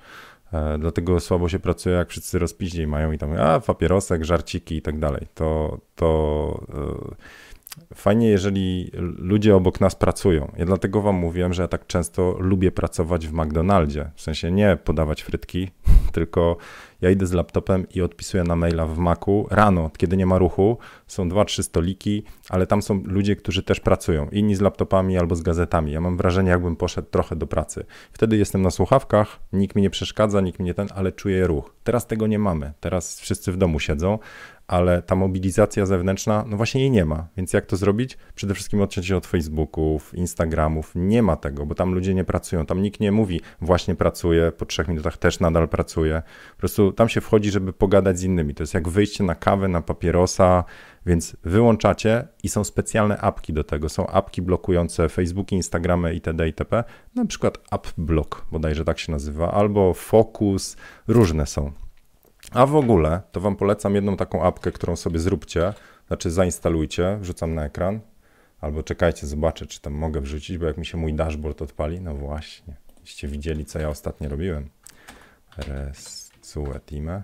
E, 0.53 0.79
dlatego 0.79 1.21
słabo 1.21 1.49
się 1.49 1.59
pracuje, 1.59 1.97
jak 1.97 2.09
wszyscy 2.09 2.39
rozpiździej 2.39 2.87
mają 2.87 3.13
i 3.13 3.19
tam, 3.19 3.33
a 3.33 3.61
papierosek, 3.61 4.25
żarciki 4.25 4.77
i 4.77 4.83
tak 4.83 4.99
dalej. 4.99 5.27
To, 5.35 5.79
to 5.97 6.67
e, 7.91 7.95
fajnie, 7.95 8.29
jeżeli 8.29 8.91
ludzie 9.19 9.57
obok 9.57 9.81
nas 9.81 9.95
pracują. 9.95 10.53
Ja 10.57 10.65
dlatego 10.65 11.03
wam 11.03 11.15
mówiłem, 11.15 11.53
że 11.53 11.63
ja 11.63 11.69
tak 11.69 11.87
często 11.87 12.37
lubię 12.39 12.73
pracować 12.73 13.27
w 13.27 13.33
McDonaldzie. 13.33 14.11
W 14.15 14.23
sensie 14.23 14.51
nie 14.51 14.79
podawać 14.85 15.23
frytki, 15.23 15.71
tylko 16.13 16.57
ja 17.01 17.11
idę 17.11 17.27
z 17.27 17.33
laptopem 17.33 17.87
i 17.95 18.03
odpisuję 18.03 18.45
na 18.45 18.57
maila 18.57 18.87
w 18.87 18.99
Macu 18.99 19.47
rano, 19.51 19.91
kiedy 19.97 20.17
nie 20.17 20.27
ma 20.27 20.39
ruchu. 20.39 20.79
Są 21.07 21.29
dwa, 21.29 21.45
trzy 21.45 21.63
stoliki, 21.63 22.25
ale 22.49 22.67
tam 22.67 22.83
są 22.83 23.03
ludzie, 23.05 23.37
którzy 23.37 23.63
też 23.63 23.81
pracują. 23.81 24.29
Inni 24.29 24.55
z 24.55 24.61
laptopami 24.61 25.19
albo 25.19 25.37
z 25.37 25.43
gazetami. 25.43 25.93
Ja 25.93 26.01
mam 26.01 26.17
wrażenie, 26.17 26.51
jakbym 26.51 26.77
poszedł 26.77 27.09
trochę 27.11 27.37
do 27.37 27.47
pracy. 27.47 27.85
Wtedy 28.13 28.37
jestem 28.37 28.63
na 28.63 28.71
słuchawkach, 28.71 29.39
nikt 29.53 29.77
mi 29.77 29.83
nie 29.83 29.91
przeszkadza, 29.91 30.41
nikt 30.41 30.59
mi 30.59 30.65
nie 30.65 30.75
ten, 30.75 30.89
ale 30.95 31.13
czuję 31.13 31.47
ruch. 31.47 31.75
Teraz 31.85 32.07
tego 32.07 32.27
nie 32.27 32.39
mamy. 32.39 32.73
Teraz 32.81 33.21
wszyscy 33.21 33.53
w 33.53 33.57
domu 33.57 33.81
siedzą, 33.81 34.19
ale 34.73 35.03
ta 35.03 35.15
mobilizacja 35.15 35.87
zewnętrzna, 35.87 36.45
no 36.49 36.57
właśnie 36.57 36.81
jej 36.81 36.91
nie 36.91 37.05
ma. 37.05 37.29
Więc 37.37 37.53
jak 37.53 37.67
to 37.67 37.77
zrobić? 37.77 38.19
Przede 38.35 38.55
wszystkim 38.55 38.81
odciąć 38.81 39.07
się 39.07 39.17
od 39.17 39.27
Facebooków, 39.27 40.15
Instagramów. 40.15 40.93
Nie 40.95 41.23
ma 41.23 41.37
tego, 41.37 41.67
bo 41.67 41.75
tam 41.75 41.95
ludzie 41.95 42.15
nie 42.15 42.25
pracują. 42.25 42.67
Tam 42.67 42.83
nikt 42.83 43.01
nie 43.01 43.13
mówi, 43.13 43.41
właśnie 43.61 43.95
pracuję, 43.95 44.53
po 44.53 44.67
trzech 44.67 44.89
minutach 44.89 45.17
też 45.17 45.41
nadal 45.41 45.69
pracuję. 45.69 46.23
Po 46.51 46.59
prostu 46.59 46.93
tam 46.93 47.09
się 47.09 47.21
wchodzi, 47.21 47.51
żeby 47.51 47.73
pogadać 47.73 48.19
z 48.19 48.23
innymi. 48.23 48.55
To 48.55 48.63
jest 48.63 48.75
jak 48.75 48.89
wyjście 48.89 49.25
na 49.25 49.35
kawę, 49.35 49.69
na 49.69 49.83
papierosa, 49.83 50.65
więc 51.07 51.37
wyłączacie 51.45 52.29
i 52.43 52.49
są 52.49 52.65
specjalne 52.65 53.19
apki 53.19 53.53
do 53.53 53.65
tego. 53.65 53.89
Są 53.89 54.07
apki 54.07 54.43
blokujące 54.43 55.09
Facebooki, 55.09 55.57
Instagramy 55.57 56.15
itd. 56.15 56.47
itp. 56.47 56.85
Na 57.15 57.27
przykład 57.27 57.59
AppBlock, 57.71 58.45
bodajże 58.53 58.85
tak 58.85 58.99
się 58.99 59.13
nazywa, 59.13 59.53
albo 59.53 59.95
Focus, 59.95 60.77
różne 61.09 61.47
są. 61.47 61.73
A 62.55 62.67
w 62.67 62.77
ogóle 62.77 63.21
to 63.33 63.41
Wam 63.41 63.57
polecam 63.57 63.95
jedną 63.95 64.17
taką 64.17 64.43
apkę, 64.43 64.73
którą 64.73 64.97
sobie 64.97 65.19
zróbcie, 65.19 65.73
znaczy 66.07 66.31
zainstalujcie, 66.31 67.17
wrzucam 67.21 67.55
na 67.55 67.65
ekran, 67.65 68.01
albo 68.61 68.83
czekajcie, 68.83 69.27
zobaczę, 69.27 69.67
czy 69.67 69.81
tam 69.81 69.93
mogę 69.93 70.21
wrzucić, 70.21 70.59
bo 70.59 70.67
jak 70.67 70.79
mi 70.79 70.87
się 70.87 70.99
mój 70.99 71.15
dashboard 71.15 71.63
odpali, 71.63 72.01
no 72.01 72.15
właśnie, 72.15 72.77
jeśli 73.01 73.29
widzieli, 73.29 73.65
co 73.65 73.79
ja 73.79 73.89
ostatnio 73.89 74.29
robiłem. 74.29 74.69
Rescue 75.57 76.81
Team. 76.87 77.23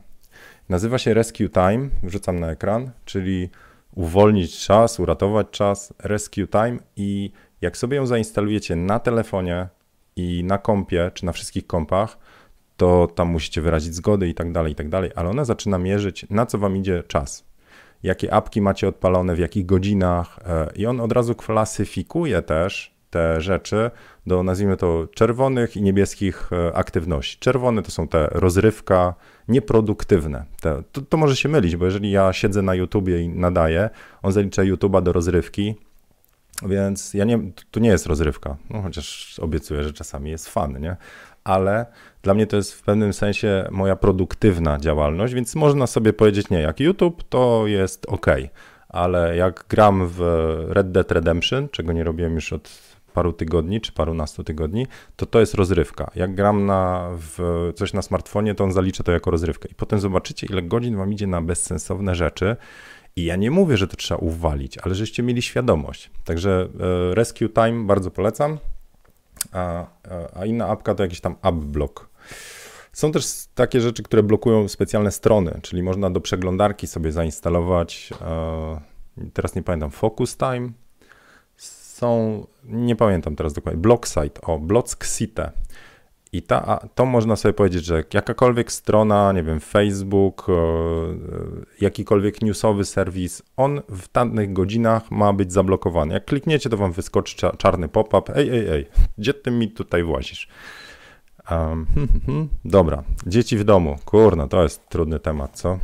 Nazywa 0.69 0.99
się 0.99 1.15
Rescue 1.15 1.49
Time, 1.49 1.89
wrzucam 2.03 2.41
na 2.41 2.51
ekran, 2.51 2.91
czyli 3.05 3.51
uwolnić 3.95 4.59
czas, 4.59 5.01
uratować 5.01 5.47
czas, 5.51 5.95
Rescue 5.99 6.47
Time 6.47 6.79
i 6.97 7.33
jak 7.61 7.77
sobie 7.77 7.97
ją 7.97 8.07
zainstalujecie 8.07 8.77
na 8.77 8.99
telefonie 8.99 9.69
i 10.17 10.45
na 10.45 10.59
kompie, 10.59 11.11
czy 11.15 11.27
na 11.27 11.33
wszystkich 11.33 11.67
kompach, 11.67 12.19
to 12.79 13.07
tam 13.15 13.29
musicie 13.29 13.63
wyrazić 13.63 13.95
zgody 13.95 14.29
i 14.29 14.35
tak 14.35 14.53
dalej, 14.53 14.73
i 14.73 14.75
tak 14.75 14.89
dalej, 14.89 15.11
ale 15.15 15.29
ona 15.29 15.45
zaczyna 15.45 15.79
mierzyć, 15.79 16.27
na 16.31 16.47
co 16.47 16.59
wam 16.59 16.77
idzie 16.77 17.03
czas, 17.07 17.45
jakie 18.03 18.35
apki 18.35 18.61
macie 18.61 18.89
odpalone, 18.89 19.35
w 19.35 19.39
jakich 19.39 19.67
godzinach 19.67 20.39
e, 20.47 20.69
i 20.77 20.87
on 20.87 21.01
od 21.01 21.13
razu 21.13 21.35
klasyfikuje 21.35 22.43
też 22.43 22.95
te 23.11 23.41
rzeczy 23.41 23.91
do, 24.27 24.43
nazwijmy 24.43 24.77
to, 24.77 25.07
czerwonych 25.15 25.77
i 25.77 25.83
niebieskich 25.83 26.51
e, 26.53 26.77
aktywności. 26.77 27.39
Czerwone 27.39 27.83
to 27.83 27.91
są 27.91 28.09
te 28.09 28.29
rozrywka, 28.31 29.15
nieproduktywne. 29.49 30.45
Te, 30.61 30.83
to, 30.93 31.03
to 31.03 31.17
może 31.17 31.37
się 31.37 31.49
mylić, 31.49 31.77
bo 31.77 31.85
jeżeli 31.85 32.11
ja 32.11 32.33
siedzę 32.33 32.63
na 32.63 32.75
YouTubie 32.75 33.23
i 33.23 33.29
nadaję, 33.29 33.91
on 34.23 34.33
zalicza 34.33 34.63
YouTube'a 34.63 35.03
do 35.03 35.13
rozrywki, 35.13 35.75
więc 36.63 37.15
ja 37.15 37.25
nie, 37.25 37.39
to 37.71 37.81
nie 37.81 37.89
jest 37.89 38.07
rozrywka, 38.07 38.57
no 38.71 38.83
chociaż 38.83 39.39
obiecuję, 39.39 39.85
że 39.85 39.93
czasami 39.93 40.31
jest 40.31 40.49
fan, 40.49 40.81
nie? 40.81 40.97
Ale 41.49 41.87
dla 42.23 42.35
mnie 42.35 42.47
to 42.47 42.57
jest 42.57 42.75
w 42.75 42.83
pewnym 42.83 43.13
sensie 43.13 43.69
moja 43.71 43.97
produktywna 43.97 44.79
działalność, 44.79 45.35
więc 45.35 45.55
można 45.55 45.87
sobie 45.87 46.13
powiedzieć, 46.13 46.51
nie, 46.51 46.61
jak 46.61 46.81
YouTube 46.81 47.23
to 47.29 47.67
jest 47.67 48.07
ok, 48.07 48.27
ale 48.89 49.37
jak 49.37 49.65
gram 49.69 50.09
w 50.09 50.21
Red 50.69 50.93
Dead 50.93 51.13
Redemption, 51.13 51.69
czego 51.69 51.93
nie 51.93 52.05
robiłem 52.05 52.35
już 52.35 52.53
od 52.53 52.71
paru 53.15 53.33
tygodni 53.33 53.81
czy 53.81 53.93
parunastu 53.93 54.45
tygodni, 54.45 54.87
to 55.17 55.27
to 55.27 55.41
jest 55.41 55.55
rozrywka. 55.55 56.11
Jak 56.15 56.35
gram 56.35 56.67
na, 56.67 57.11
w 57.13 57.71
coś 57.77 57.93
na 57.93 58.03
smartfonie, 58.03 58.55
to 58.55 58.65
on 58.65 58.73
zalicza 58.73 59.05
to 59.05 59.13
jako 59.13 59.31
rozrywkę. 59.31 59.69
I 59.69 59.75
potem 59.75 60.01
zobaczycie, 60.01 60.47
ile 60.51 60.63
godzin 60.63 60.97
wam 60.97 61.13
idzie 61.13 61.27
na 61.27 61.43
bezsensowne 61.43 62.15
rzeczy. 62.15 62.57
I 63.17 63.25
ja 63.25 63.37
nie 63.37 63.51
mówię, 63.51 63.77
że 63.77 63.89
to 63.89 63.97
trzeba 63.97 64.19
uwalić, 64.19 64.79
ale 64.79 64.95
żeście 64.95 65.23
mieli 65.23 65.43
świadomość. 65.43 66.11
Także 66.25 66.69
e, 67.11 67.15
Rescue 67.15 67.49
Time 67.49 67.87
bardzo 67.87 68.11
polecam 68.11 68.59
a, 69.53 69.87
a 70.35 70.47
inna 70.47 70.69
apka 70.69 70.95
to 70.95 71.03
jakiś 71.03 71.21
tam 71.21 71.37
AppBlock. 71.43 72.09
Są 72.93 73.13
też 73.13 73.25
takie 73.55 73.81
rzeczy, 73.81 74.03
które 74.03 74.23
blokują 74.23 74.69
specjalne 74.69 75.11
strony, 75.11 75.61
czyli 75.63 75.83
można 75.83 76.11
do 76.11 76.21
przeglądarki 76.21 76.87
sobie 76.87 77.13
zainstalować, 77.13 78.11
e, 78.21 78.81
teraz 79.33 79.55
nie 79.55 79.63
pamiętam, 79.63 79.91
Focus 79.91 80.37
Time. 80.37 80.71
Są, 81.57 82.47
nie 82.65 82.97
pamiętam 82.97 83.37
teraz 83.37 83.53
dokładnie, 83.53 83.81
Blocksite, 83.81 84.41
o, 84.43 84.59
Blocksite. 84.59 85.53
I 86.33 86.43
ta, 86.43 86.89
to 86.95 87.07
można 87.07 87.37
sobie 87.37 87.53
powiedzieć, 87.53 87.85
że 87.85 88.05
jakakolwiek 88.15 88.73
strona, 88.73 89.33
nie 89.33 89.43
wiem, 89.43 89.61
Facebook, 89.61 90.47
e, 90.49 90.53
jakikolwiek 91.81 92.43
newsowy 92.43 92.85
serwis, 92.85 93.43
on 93.57 93.81
w 93.89 94.13
danych 94.13 94.53
godzinach 94.53 95.11
ma 95.11 95.33
być 95.33 95.53
zablokowany. 95.53 96.15
Jak 96.15 96.25
klikniecie, 96.25 96.71
to 96.71 96.77
wam 96.77 96.93
wyskoczy 96.93 97.37
czarny 97.59 97.89
pop-up. 97.89 98.33
Ej, 98.35 98.49
ej, 98.49 98.69
ej, 98.69 98.87
gdzie 99.19 99.35
ty 99.35 99.51
mi 99.51 99.71
tutaj 99.71 100.03
włazisz? 100.03 100.49
Um, 101.51 101.87
dobra, 102.65 103.03
dzieci 103.27 103.57
w 103.57 103.65
domu. 103.65 103.97
Kurna, 104.05 104.49
to 104.49 104.63
jest 104.63 104.89
trudny 104.89 105.21
temat, 105.21 105.51
co? 105.59 105.79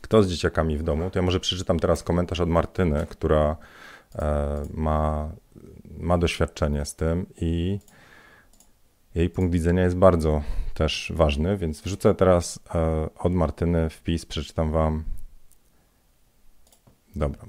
Kto 0.00 0.22
z 0.22 0.28
dzieciakami 0.28 0.76
w 0.76 0.82
domu? 0.82 1.10
To 1.10 1.18
ja 1.18 1.22
może 1.22 1.40
przeczytam 1.40 1.78
teraz 1.78 2.02
komentarz 2.02 2.40
od 2.40 2.48
Martyny, 2.48 3.06
która 3.10 3.56
e, 4.14 4.62
ma, 4.74 5.30
ma 5.98 6.18
doświadczenie 6.18 6.84
z 6.84 6.94
tym 6.94 7.26
i 7.40 7.78
jej 9.18 9.30
punkt 9.30 9.52
widzenia 9.52 9.82
jest 9.82 9.96
bardzo 9.96 10.42
też 10.74 11.12
ważny, 11.14 11.56
więc 11.56 11.80
wrzucę 11.80 12.14
teraz 12.14 12.60
e, 12.74 13.08
od 13.18 13.32
Martyny 13.32 13.90
wpis, 13.90 14.26
przeczytam 14.26 14.70
wam. 14.70 15.04
Dobra. 17.16 17.42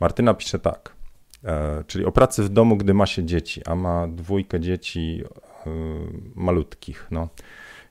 Martyna 0.00 0.34
pisze 0.34 0.58
tak, 0.58 0.96
e, 1.44 1.84
czyli 1.86 2.04
o 2.04 2.12
pracy 2.12 2.42
w 2.42 2.48
domu, 2.48 2.76
gdy 2.76 2.94
ma 2.94 3.06
się 3.06 3.24
dzieci, 3.24 3.60
a 3.66 3.74
ma 3.74 4.08
dwójkę 4.08 4.60
dzieci 4.60 5.22
e, 5.66 5.70
malutkich, 6.34 7.06
no. 7.10 7.28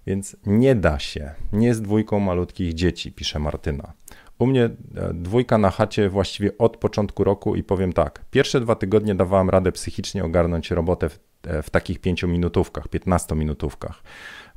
Więc 0.07 0.37
nie 0.45 0.75
da 0.75 0.99
się, 0.99 1.31
nie 1.53 1.73
z 1.73 1.81
dwójką 1.81 2.19
malutkich 2.19 2.73
dzieci, 2.73 3.11
pisze 3.11 3.39
Martyna. 3.39 3.93
U 4.39 4.45
mnie 4.45 4.69
dwójka 5.13 5.57
na 5.57 5.69
chacie 5.69 6.09
właściwie 6.09 6.57
od 6.57 6.77
początku 6.77 7.23
roku 7.23 7.55
i 7.55 7.63
powiem 7.63 7.93
tak, 7.93 8.25
pierwsze 8.31 8.61
dwa 8.61 8.75
tygodnie 8.75 9.15
dawałem 9.15 9.49
radę 9.49 9.71
psychicznie 9.71 10.23
ogarnąć 10.23 10.71
robotę 10.71 11.09
w 11.43 11.63
w 11.63 11.69
takich 11.69 11.99
pięciominutówkach, 11.99 12.87
15-minutówkach. 12.87 13.93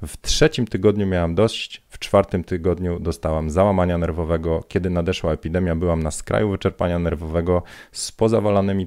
W 0.06 0.20
trzecim 0.20 0.66
tygodniu 0.66 1.06
miałam 1.06 1.34
dość, 1.34 1.82
w 1.88 1.98
czwartym 1.98 2.44
tygodniu 2.44 3.00
dostałam 3.00 3.50
załamania 3.50 3.98
nerwowego. 3.98 4.64
Kiedy 4.68 4.90
nadeszła 4.90 5.32
epidemia, 5.32 5.76
byłam 5.76 6.02
na 6.02 6.10
skraju 6.10 6.50
wyczerpania 6.50 6.98
nerwowego 6.98 7.62
z 7.92 8.12
pozawalanymi 8.12 8.86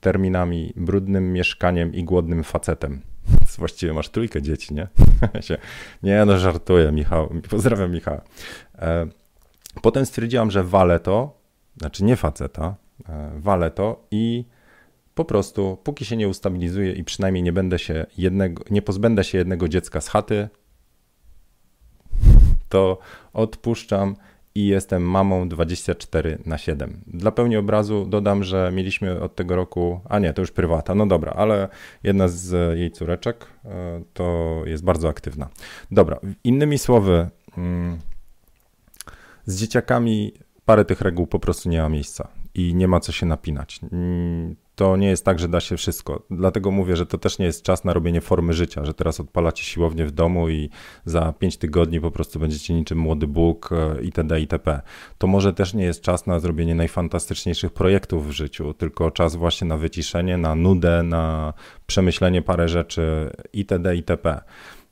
terminami, 0.00 0.72
brudnym 0.76 1.32
mieszkaniem 1.32 1.94
i 1.94 2.04
głodnym 2.04 2.44
facetem. 2.44 3.00
Właściwie 3.58 3.92
masz 3.92 4.08
trójkę 4.08 4.42
dzieci, 4.42 4.74
nie? 4.74 4.88
nie, 6.02 6.24
no 6.24 6.38
żartuję, 6.38 6.92
Michał. 6.92 7.32
Pozdrawiam 7.50 7.92
Michała. 7.92 8.20
E, 8.78 9.06
potem 9.82 10.06
stwierdziłam, 10.06 10.50
że 10.50 10.64
walę 10.64 11.00
to, 11.00 11.38
znaczy 11.76 12.04
nie 12.04 12.16
faceta, 12.16 12.74
e, 13.08 13.30
walę 13.36 13.70
to 13.70 14.06
i 14.10 14.44
po 15.16 15.24
prostu, 15.24 15.78
póki 15.84 16.04
się 16.04 16.16
nie 16.16 16.28
ustabilizuje 16.28 16.92
i 16.92 17.04
przynajmniej 17.04 17.42
nie 17.42 17.52
będę 17.52 17.78
się 17.78 18.06
jednego, 18.18 18.64
nie 18.70 18.82
pozbędę 18.82 19.24
się 19.24 19.38
jednego 19.38 19.68
dziecka 19.68 20.00
z 20.00 20.08
chaty, 20.08 20.48
to 22.68 22.98
odpuszczam 23.32 24.16
i 24.54 24.66
jestem 24.66 25.02
mamą 25.02 25.48
24 25.48 26.38
na 26.46 26.58
7. 26.58 27.00
Dla 27.06 27.30
pełni 27.30 27.56
obrazu 27.56 28.06
dodam, 28.08 28.44
że 28.44 28.70
mieliśmy 28.74 29.20
od 29.20 29.34
tego 29.34 29.56
roku, 29.56 30.00
a 30.08 30.18
nie, 30.18 30.32
to 30.32 30.42
już 30.42 30.50
prywata, 30.50 30.94
no 30.94 31.06
dobra, 31.06 31.32
ale 31.32 31.68
jedna 32.02 32.28
z 32.28 32.76
jej 32.78 32.90
córeczek 32.90 33.46
e, 33.64 34.02
to 34.12 34.62
jest 34.66 34.84
bardzo 34.84 35.08
aktywna. 35.08 35.48
Dobra, 35.90 36.20
innymi 36.44 36.78
słowy, 36.78 37.28
mm, 37.58 37.98
z 39.46 39.60
dzieciakami 39.60 40.32
parę 40.64 40.84
tych 40.84 41.00
reguł 41.00 41.26
po 41.26 41.38
prostu 41.38 41.68
nie 41.68 41.82
ma 41.82 41.88
miejsca 41.88 42.28
i 42.54 42.74
nie 42.74 42.88
ma 42.88 43.00
co 43.00 43.12
się 43.12 43.26
napinać. 43.26 43.80
To 44.76 44.96
nie 44.96 45.08
jest 45.08 45.24
tak, 45.24 45.38
że 45.38 45.48
da 45.48 45.60
się 45.60 45.76
wszystko. 45.76 46.22
Dlatego 46.30 46.70
mówię, 46.70 46.96
że 46.96 47.06
to 47.06 47.18
też 47.18 47.38
nie 47.38 47.46
jest 47.46 47.62
czas 47.62 47.84
na 47.84 47.92
robienie 47.92 48.20
formy 48.20 48.52
życia, 48.52 48.84
że 48.84 48.94
teraz 48.94 49.20
odpalacie 49.20 49.64
siłownię 49.64 50.06
w 50.06 50.10
domu 50.10 50.48
i 50.48 50.70
za 51.04 51.32
5 51.32 51.56
tygodni 51.56 52.00
po 52.00 52.10
prostu 52.10 52.38
będziecie 52.38 52.74
niczym 52.74 52.98
młody 52.98 53.26
Bóg 53.26 53.70
e, 53.72 54.02
itd. 54.02 54.40
itp. 54.40 54.80
To 55.18 55.26
może 55.26 55.52
też 55.52 55.74
nie 55.74 55.84
jest 55.84 56.02
czas 56.02 56.26
na 56.26 56.40
zrobienie 56.40 56.74
najfantastyczniejszych 56.74 57.72
projektów 57.72 58.28
w 58.28 58.30
życiu, 58.30 58.74
tylko 58.74 59.10
czas 59.10 59.36
właśnie 59.36 59.66
na 59.66 59.76
wyciszenie, 59.76 60.36
na 60.36 60.54
nudę, 60.54 61.02
na 61.02 61.52
przemyślenie 61.86 62.42
parę 62.42 62.68
rzeczy 62.68 63.30
itd. 63.52 63.96
itp. 63.96 64.40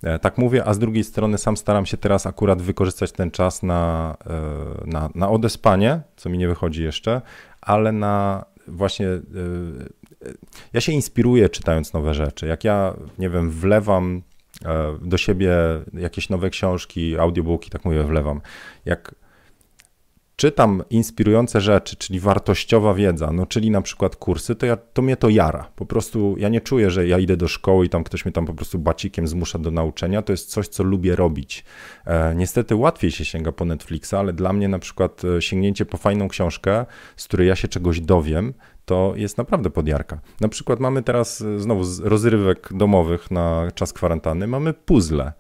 E, 0.03 0.19
tak 0.19 0.39
mówię, 0.39 0.65
a 0.65 0.75
z 0.75 0.79
drugiej 0.79 1.05
strony 1.05 1.39
sam 1.39 1.57
staram 1.57 1.87
się 1.87 1.97
teraz 1.97 2.27
akurat 2.27 2.63
wykorzystać 2.63 3.13
ten 3.13 3.31
czas 3.31 3.63
na, 3.63 4.15
e, 4.27 4.87
na, 4.87 5.11
na 5.15 5.31
odespanie, 5.31 6.01
co 6.17 6.31
mi 6.31 6.39
nie 6.39 6.49
wychodzi 6.49 6.83
jeszcze, 6.83 7.23
ale 7.61 7.93
na 7.93 8.45
właśnie 8.69 9.07
y, 9.07 9.21
y, 10.27 10.35
ja 10.73 10.81
się 10.81 10.93
inspiruję 10.93 11.49
czytając 11.49 11.93
nowe 11.93 12.15
rzeczy. 12.15 12.47
Jak 12.47 12.65
ja, 12.65 12.95
nie 13.19 13.31
wiem, 13.31 13.51
wlewam 13.51 14.23
do 15.03 15.19
siebie 15.19 15.53
jakieś 15.93 16.29
nowe 16.29 16.51
książki, 16.51 17.19
audiobooki, 17.19 17.71
tak 17.71 17.85
mówię, 17.85 18.05
wlewam. 18.05 18.41
Jak 18.85 19.15
czytam 20.37 20.83
inspirujące 20.91 21.61
rzeczy, 21.61 21.97
czyli 21.97 22.21
wartościowa 22.21 22.95
wiedza, 22.95 23.33
no 23.33 23.47
czyli 23.47 23.71
na 23.71 23.83
przykład 23.83 24.17
kursy, 24.17 24.55
to, 24.55 24.67
ja, 24.67 24.77
to 24.77 25.03
mnie 25.03 25.17
to 25.17 25.29
jara. 25.29 25.71
Po 25.77 25.87
prostu 25.87 26.35
ja 26.39 26.49
nie 26.49 26.61
czuję, 26.61 26.91
że 26.91 27.07
ja 27.07 27.19
idę 27.19 27.37
do 27.37 27.49
szkoły 27.49 27.87
i 27.87 27.89
tam 27.89 28.05
ktoś 28.05 28.25
mnie 28.25 28.33
tam 28.33 28.47
po 28.47 28.55
prostu 28.55 28.79
bacikiem 28.79 29.29
zmusza 29.29 29.59
do 29.59 29.71
nauczenia. 29.71 30.23
To 30.23 30.33
jest 30.33 30.51
coś, 30.51 30.69
co 30.69 30.83
lubię 30.83 31.17
robić. 31.17 31.65
E, 32.07 32.35
niestety 32.35 32.77
łatwiej 32.77 33.11
się 33.11 33.25
sięga 33.25 33.53
po 33.53 33.65
Netflixa, 33.65 34.15
ale 34.15 34.33
dla 34.33 34.53
mnie 34.53 34.69
na 34.69 34.79
przykład 34.79 35.23
e, 35.25 35.43
sięgnięcie 35.43 35.87
po 35.87 35.97
fajną 35.97 36.29
książkę, 36.29 36.87
z 37.17 37.25
której 37.25 37.49
ja 37.49 37.57
się 37.57 37.69
czegoś 37.69 38.01
dowiem, 38.01 38.55
to 38.85 39.13
jest 39.17 39.39
naprawdę 39.39 39.71
podjarka. 39.71 40.21
Na 40.41 40.49
przykład 40.49 40.81
mamy 40.81 41.03
teraz 41.03 41.41
e, 41.41 41.59
znowu 41.59 41.85
z 41.85 42.01
rozrywek 42.01 42.69
domowych 42.73 43.31
na 43.31 43.69
czas 43.75 43.93
kwarantanny, 43.93 44.47
mamy 44.47 44.73
puzzle 44.73 45.33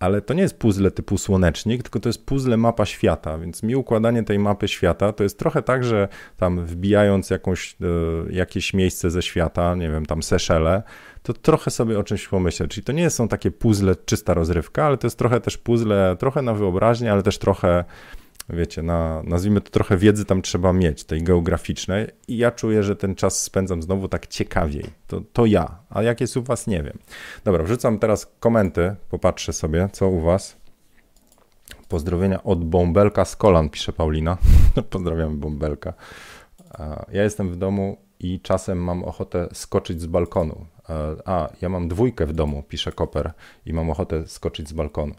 ale 0.00 0.20
to 0.20 0.34
nie 0.34 0.42
jest 0.42 0.58
puzzle 0.58 0.90
typu 0.90 1.18
słonecznik, 1.18 1.82
tylko 1.82 2.00
to 2.00 2.08
jest 2.08 2.26
puzzle 2.26 2.56
mapa 2.56 2.86
świata, 2.86 3.38
więc 3.38 3.62
mi 3.62 3.76
układanie 3.76 4.22
tej 4.22 4.38
mapy 4.38 4.68
świata 4.68 5.12
to 5.12 5.22
jest 5.22 5.38
trochę 5.38 5.62
tak, 5.62 5.84
że 5.84 6.08
tam 6.36 6.64
wbijając 6.64 7.30
jakąś, 7.30 7.76
e, 7.80 8.32
jakieś 8.32 8.74
miejsce 8.74 9.10
ze 9.10 9.22
świata, 9.22 9.74
nie 9.74 9.90
wiem, 9.90 10.06
tam 10.06 10.22
Seszele, 10.22 10.82
to 11.22 11.32
trochę 11.32 11.70
sobie 11.70 11.98
o 11.98 12.04
czymś 12.04 12.28
pomyślę. 12.28 12.68
Czyli 12.68 12.84
to 12.84 12.92
nie 12.92 13.10
są 13.10 13.28
takie 13.28 13.50
puzzle 13.50 13.96
czysta 13.96 14.34
rozrywka, 14.34 14.84
ale 14.84 14.96
to 14.96 15.06
jest 15.06 15.18
trochę 15.18 15.40
też 15.40 15.58
puzzle, 15.58 16.16
trochę 16.18 16.42
na 16.42 16.54
wyobraźnię, 16.54 17.12
ale 17.12 17.22
też 17.22 17.38
trochę 17.38 17.84
wiecie, 18.48 18.82
na, 18.82 19.22
nazwijmy 19.24 19.60
to 19.60 19.70
trochę 19.70 19.96
wiedzy 19.96 20.24
tam 20.24 20.42
trzeba 20.42 20.72
mieć, 20.72 21.04
tej 21.04 21.22
geograficznej 21.22 22.06
i 22.28 22.36
ja 22.36 22.50
czuję, 22.50 22.82
że 22.82 22.96
ten 22.96 23.14
czas 23.14 23.42
spędzam 23.42 23.82
znowu 23.82 24.08
tak 24.08 24.26
ciekawiej. 24.26 24.84
To, 25.06 25.20
to 25.32 25.46
ja, 25.46 25.78
a 25.90 26.02
jak 26.02 26.20
jest 26.20 26.36
u 26.36 26.42
was, 26.42 26.66
nie 26.66 26.82
wiem. 26.82 26.98
Dobra, 27.44 27.64
wrzucam 27.64 27.98
teraz 27.98 28.32
komenty, 28.40 28.96
popatrzę 29.10 29.52
sobie, 29.52 29.88
co 29.92 30.08
u 30.08 30.20
was. 30.20 30.56
Pozdrowienia 31.88 32.42
od 32.42 32.64
Bąbelka 32.64 33.24
z 33.24 33.36
kolan, 33.36 33.68
pisze 33.68 33.92
Paulina. 33.92 34.38
Pozdrawiam 34.90 35.38
Bąbelka. 35.40 35.94
Ja 37.12 37.22
jestem 37.22 37.50
w 37.50 37.56
domu 37.56 37.96
i 38.20 38.40
czasem 38.40 38.78
mam 38.78 39.04
ochotę 39.04 39.48
skoczyć 39.52 40.00
z 40.00 40.06
balkonu. 40.06 40.66
A, 41.24 41.48
ja 41.60 41.68
mam 41.68 41.88
dwójkę 41.88 42.26
w 42.26 42.32
domu, 42.32 42.62
pisze 42.68 42.92
Koper, 42.92 43.32
i 43.66 43.72
mam 43.72 43.90
ochotę 43.90 44.26
skoczyć 44.26 44.68
z 44.68 44.72
balkonu 44.72 45.14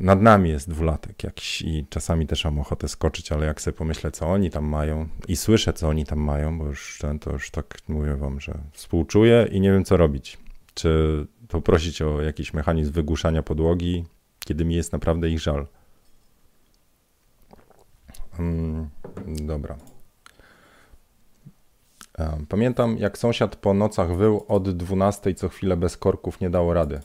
nad 0.00 0.22
nami 0.22 0.50
jest 0.50 0.70
dwulatek 0.70 1.24
jakiś 1.24 1.62
i 1.62 1.86
czasami 1.90 2.26
też 2.26 2.44
mam 2.44 2.58
ochotę 2.58 2.88
skoczyć, 2.88 3.32
ale 3.32 3.46
jak 3.46 3.60
sobie 3.60 3.76
pomyślę, 3.76 4.10
co 4.10 4.26
oni 4.26 4.50
tam 4.50 4.64
mają 4.64 5.08
i 5.28 5.36
słyszę, 5.36 5.72
co 5.72 5.88
oni 5.88 6.06
tam 6.06 6.18
mają, 6.18 6.58
bo 6.58 6.66
już 6.66 7.02
to 7.20 7.32
już 7.32 7.50
tak 7.50 7.78
mówię 7.88 8.16
wam, 8.16 8.40
że 8.40 8.58
współczuję 8.72 9.48
i 9.52 9.60
nie 9.60 9.72
wiem, 9.72 9.84
co 9.84 9.96
robić. 9.96 10.38
Czy 10.74 11.26
poprosić 11.48 12.02
o 12.02 12.22
jakiś 12.22 12.54
mechanizm 12.54 12.92
wygłuszania 12.92 13.42
podłogi, 13.42 14.04
kiedy 14.38 14.64
mi 14.64 14.74
jest 14.74 14.92
naprawdę 14.92 15.28
ich 15.28 15.40
żal. 15.40 15.66
Hmm, 18.36 18.88
dobra. 19.26 19.76
Pamiętam, 22.48 22.98
jak 22.98 23.18
sąsiad 23.18 23.56
po 23.56 23.74
nocach 23.74 24.16
wył 24.16 24.44
od 24.48 24.76
12 24.76 25.34
co 25.34 25.48
chwilę 25.48 25.76
bez 25.76 25.96
korków 25.96 26.40
nie 26.40 26.50
dało 26.50 26.74
rady. 26.74 27.00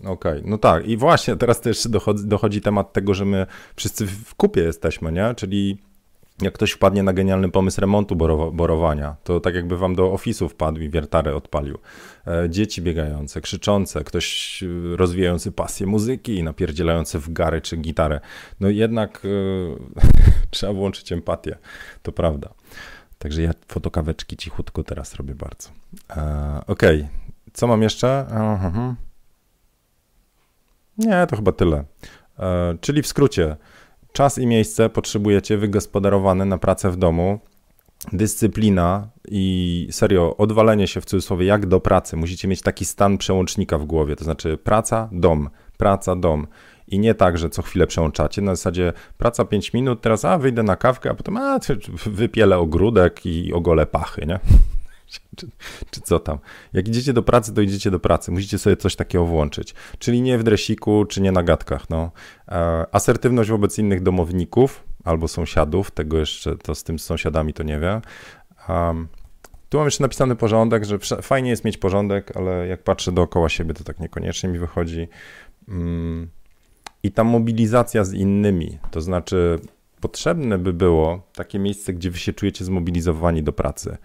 Okej, 0.00 0.12
okay. 0.12 0.42
no 0.44 0.58
tak. 0.58 0.86
I 0.86 0.96
właśnie 0.96 1.36
teraz 1.36 1.60
też 1.60 1.88
dochodzi, 1.88 2.26
dochodzi 2.26 2.60
temat 2.60 2.92
tego, 2.92 3.14
że 3.14 3.24
my 3.24 3.46
wszyscy 3.76 4.06
w 4.06 4.34
kupie 4.34 4.60
jesteśmy, 4.60 5.12
nie? 5.12 5.34
Czyli 5.34 5.78
jak 6.42 6.54
ktoś 6.54 6.70
wpadnie 6.70 7.02
na 7.02 7.12
genialny 7.12 7.50
pomysł 7.50 7.80
remontu 7.80 8.16
borowania, 8.52 9.16
to 9.24 9.40
tak 9.40 9.54
jakby 9.54 9.76
wam 9.76 9.94
do 9.94 10.12
ofisu 10.12 10.48
wpadł 10.48 10.80
i 10.80 10.90
wiertarę 10.90 11.36
odpalił. 11.36 11.78
E, 12.26 12.50
dzieci 12.50 12.82
biegające, 12.82 13.40
krzyczące, 13.40 14.04
ktoś 14.04 14.62
e, 14.62 14.96
rozwijający 14.96 15.52
pasję 15.52 15.86
muzyki 15.86 16.36
i 16.36 16.42
napierdzielający 16.42 17.18
w 17.18 17.32
gary 17.32 17.60
czy 17.60 17.76
gitarę. 17.76 18.20
No 18.60 18.68
jednak 18.68 19.22
e, 19.24 19.28
trzeba 20.50 20.72
włączyć 20.72 21.12
empatię, 21.12 21.58
to 22.02 22.12
prawda. 22.12 22.48
Także 23.18 23.42
ja 23.42 23.52
fotokaweczki 23.68 24.36
cichutko 24.36 24.82
teraz 24.82 25.14
robię 25.14 25.34
bardzo. 25.34 25.68
Okej, 26.66 27.00
okay. 27.00 27.08
co 27.52 27.66
mam 27.66 27.82
jeszcze? 27.82 28.26
Aha. 28.30 28.94
Nie, 30.98 31.26
to 31.26 31.36
chyba 31.36 31.52
tyle. 31.52 31.84
E, 32.38 32.74
czyli 32.80 33.02
w 33.02 33.06
skrócie, 33.06 33.56
czas 34.12 34.38
i 34.38 34.46
miejsce 34.46 34.88
potrzebujecie 34.88 35.56
wygospodarowane 35.56 36.44
na 36.44 36.58
pracę 36.58 36.90
w 36.90 36.96
domu, 36.96 37.38
dyscyplina 38.12 39.08
i 39.28 39.88
serio 39.90 40.36
odwalenie 40.36 40.86
się 40.86 41.00
w 41.00 41.04
cudzysłowie 41.04 41.46
jak 41.46 41.66
do 41.66 41.80
pracy. 41.80 42.16
Musicie 42.16 42.48
mieć 42.48 42.62
taki 42.62 42.84
stan 42.84 43.18
przełącznika 43.18 43.78
w 43.78 43.84
głowie, 43.84 44.16
to 44.16 44.24
znaczy 44.24 44.56
praca, 44.56 45.08
dom, 45.12 45.50
praca, 45.76 46.16
dom. 46.16 46.46
I 46.88 46.98
nie 46.98 47.14
tak, 47.14 47.38
że 47.38 47.50
co 47.50 47.62
chwilę 47.62 47.86
przełączacie. 47.86 48.42
Na 48.42 48.54
zasadzie 48.54 48.92
praca 49.18 49.44
5 49.44 49.72
minut, 49.72 50.00
teraz 50.00 50.24
a 50.24 50.38
wyjdę 50.38 50.62
na 50.62 50.76
kawkę, 50.76 51.10
a 51.10 51.14
potem 51.14 51.36
a 51.36 51.58
wypielę 52.06 52.58
ogródek 52.58 53.26
i 53.26 53.52
ogolę 53.52 53.86
pachy, 53.86 54.26
nie? 54.26 54.40
Czy, 55.36 55.48
czy, 55.90 56.00
co 56.00 56.18
tam. 56.18 56.38
Jak 56.72 56.88
idziecie 56.88 57.12
do 57.12 57.22
pracy, 57.22 57.54
to 57.54 57.60
idziecie 57.60 57.90
do 57.90 58.00
pracy. 58.00 58.30
Musicie 58.30 58.58
sobie 58.58 58.76
coś 58.76 58.96
takiego 58.96 59.24
włączyć. 59.24 59.74
Czyli 59.98 60.22
nie 60.22 60.38
w 60.38 60.42
dresiku, 60.42 61.04
czy 61.04 61.20
nie 61.20 61.32
na 61.32 61.42
gadkach. 61.42 61.90
No. 61.90 62.10
E, 62.48 62.86
asertywność 62.92 63.50
wobec 63.50 63.78
innych 63.78 64.02
domowników 64.02 64.84
albo 65.04 65.28
sąsiadów, 65.28 65.90
tego 65.90 66.18
jeszcze, 66.18 66.56
to 66.56 66.74
z 66.74 66.84
tym 66.84 66.98
sąsiadami 66.98 67.54
to 67.54 67.62
nie 67.62 67.78
wiem. 67.78 68.00
Um, 68.68 69.08
tu 69.68 69.78
mam 69.78 69.86
jeszcze 69.86 70.04
napisany 70.04 70.36
porządek, 70.36 70.84
że 70.84 70.98
fajnie 70.98 71.50
jest 71.50 71.64
mieć 71.64 71.78
porządek, 71.78 72.36
ale 72.36 72.66
jak 72.66 72.82
patrzę 72.82 73.12
dookoła 73.12 73.48
siebie, 73.48 73.74
to 73.74 73.84
tak 73.84 74.00
niekoniecznie 74.00 74.48
mi 74.48 74.58
wychodzi. 74.58 75.08
Um, 75.68 76.28
I 77.02 77.12
ta 77.12 77.24
mobilizacja 77.24 78.04
z 78.04 78.12
innymi, 78.12 78.78
to 78.90 79.00
znaczy 79.00 79.58
potrzebne 80.00 80.58
by 80.58 80.72
było 80.72 81.22
takie 81.34 81.58
miejsce, 81.58 81.92
gdzie 81.92 82.10
wy 82.10 82.18
się 82.18 82.32
czujecie 82.32 82.64
zmobilizowani 82.64 83.42
do 83.42 83.52
pracy. 83.52 83.96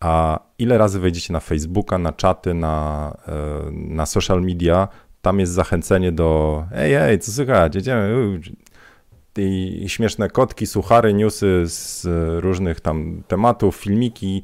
A 0.00 0.40
ile 0.58 0.78
razy 0.78 1.00
wejdziecie 1.00 1.32
na 1.32 1.40
Facebooka, 1.40 1.98
na 1.98 2.12
czaty, 2.12 2.54
na, 2.54 3.16
e, 3.28 3.70
na 3.72 4.06
social 4.06 4.42
media, 4.42 4.88
tam 5.22 5.40
jest 5.40 5.52
zachęcenie 5.52 6.12
do 6.12 6.62
ej, 6.74 6.94
ej, 6.94 7.18
co 7.18 7.32
słychać, 7.32 7.74
jedziemy. 7.74 8.40
I 9.38 9.84
śmieszne 9.88 10.28
kotki, 10.28 10.66
suchary, 10.66 11.14
newsy 11.14 11.62
z 11.66 12.06
różnych 12.42 12.80
tam 12.80 13.22
tematów, 13.28 13.76
filmiki. 13.76 14.42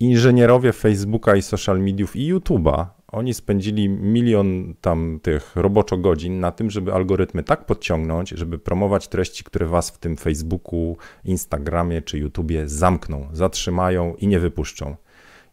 Inżynierowie 0.00 0.72
Facebooka 0.72 1.36
i 1.36 1.42
social 1.42 1.80
mediów 1.80 2.16
i 2.16 2.34
YouTube'a 2.34 2.95
oni 3.08 3.34
spędzili 3.34 3.88
milion 3.88 4.74
tam 4.80 5.20
tych 5.22 5.56
roboczo 5.56 5.98
godzin 5.98 6.40
na 6.40 6.52
tym, 6.52 6.70
żeby 6.70 6.92
algorytmy 6.92 7.42
tak 7.42 7.66
podciągnąć, 7.66 8.30
żeby 8.30 8.58
promować 8.58 9.08
treści, 9.08 9.44
które 9.44 9.66
was 9.66 9.90
w 9.90 9.98
tym 9.98 10.16
Facebooku, 10.16 10.96
Instagramie 11.24 12.02
czy 12.02 12.18
YouTubie 12.18 12.68
zamkną, 12.68 13.28
zatrzymają 13.32 14.14
i 14.14 14.26
nie 14.26 14.40
wypuszczą. 14.40 14.96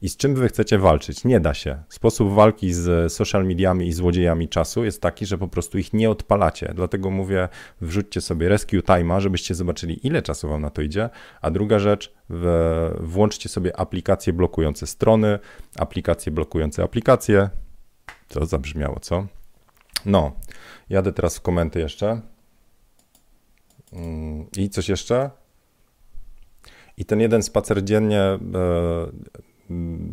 I 0.03 0.09
z 0.09 0.17
czym 0.17 0.35
wy 0.35 0.47
chcecie 0.47 0.77
walczyć? 0.77 1.23
Nie 1.23 1.39
da 1.39 1.53
się. 1.53 1.83
Sposób 1.89 2.33
walki 2.33 2.73
z 2.73 3.13
social 3.13 3.45
mediami 3.45 3.87
i 3.87 3.93
złodziejami 3.93 4.49
czasu 4.49 4.83
jest 4.83 5.01
taki, 5.01 5.25
że 5.25 5.37
po 5.37 5.47
prostu 5.47 5.77
ich 5.77 5.93
nie 5.93 6.09
odpalacie. 6.09 6.71
Dlatego 6.75 7.09
mówię, 7.11 7.49
wrzućcie 7.81 8.21
sobie 8.21 8.49
rescue 8.49 8.77
time'a, 8.77 9.19
żebyście 9.19 9.55
zobaczyli, 9.55 10.07
ile 10.07 10.21
czasu 10.21 10.49
wam 10.49 10.61
na 10.61 10.69
to 10.69 10.81
idzie. 10.81 11.09
A 11.41 11.51
druga 11.51 11.79
rzecz, 11.79 12.13
włączcie 12.99 13.49
sobie 13.49 13.79
aplikacje 13.79 14.33
blokujące 14.33 14.87
strony, 14.87 15.39
aplikacje 15.75 16.31
blokujące 16.31 16.83
aplikacje. 16.83 17.49
To 18.27 18.45
zabrzmiało, 18.45 18.99
co? 18.99 19.27
No, 20.05 20.31
jadę 20.89 21.13
teraz 21.13 21.37
w 21.37 21.41
komenty 21.41 21.79
jeszcze. 21.79 22.21
Mm, 23.93 24.47
I 24.57 24.69
coś 24.69 24.89
jeszcze? 24.89 25.29
I 26.97 27.05
ten 27.05 27.19
jeden 27.19 27.43
spacer 27.43 27.83
dziennie 27.83 28.21
e, 28.21 28.39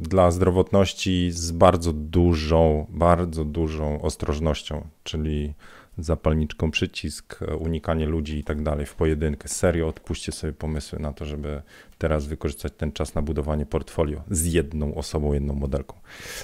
dla 0.00 0.30
zdrowotności 0.30 1.30
z 1.32 1.50
bardzo 1.50 1.92
dużą, 1.92 2.86
bardzo 2.88 3.44
dużą 3.44 4.02
ostrożnością, 4.02 4.86
czyli 5.04 5.54
zapalniczką 5.98 6.70
przycisk, 6.70 7.40
unikanie 7.58 8.06
ludzi 8.06 8.38
i 8.38 8.44
tak 8.44 8.62
dalej 8.62 8.86
w 8.86 8.94
pojedynkę. 8.94 9.48
Serio 9.48 9.88
odpuśćcie 9.88 10.32
sobie 10.32 10.52
pomysły 10.52 10.98
na 10.98 11.12
to, 11.12 11.24
żeby 11.24 11.62
teraz 11.98 12.26
wykorzystać 12.26 12.72
ten 12.76 12.92
czas 12.92 13.14
na 13.14 13.22
budowanie 13.22 13.66
portfolio 13.66 14.22
z 14.30 14.44
jedną 14.44 14.94
osobą, 14.94 15.32
jedną 15.32 15.54
modelką. 15.54 15.96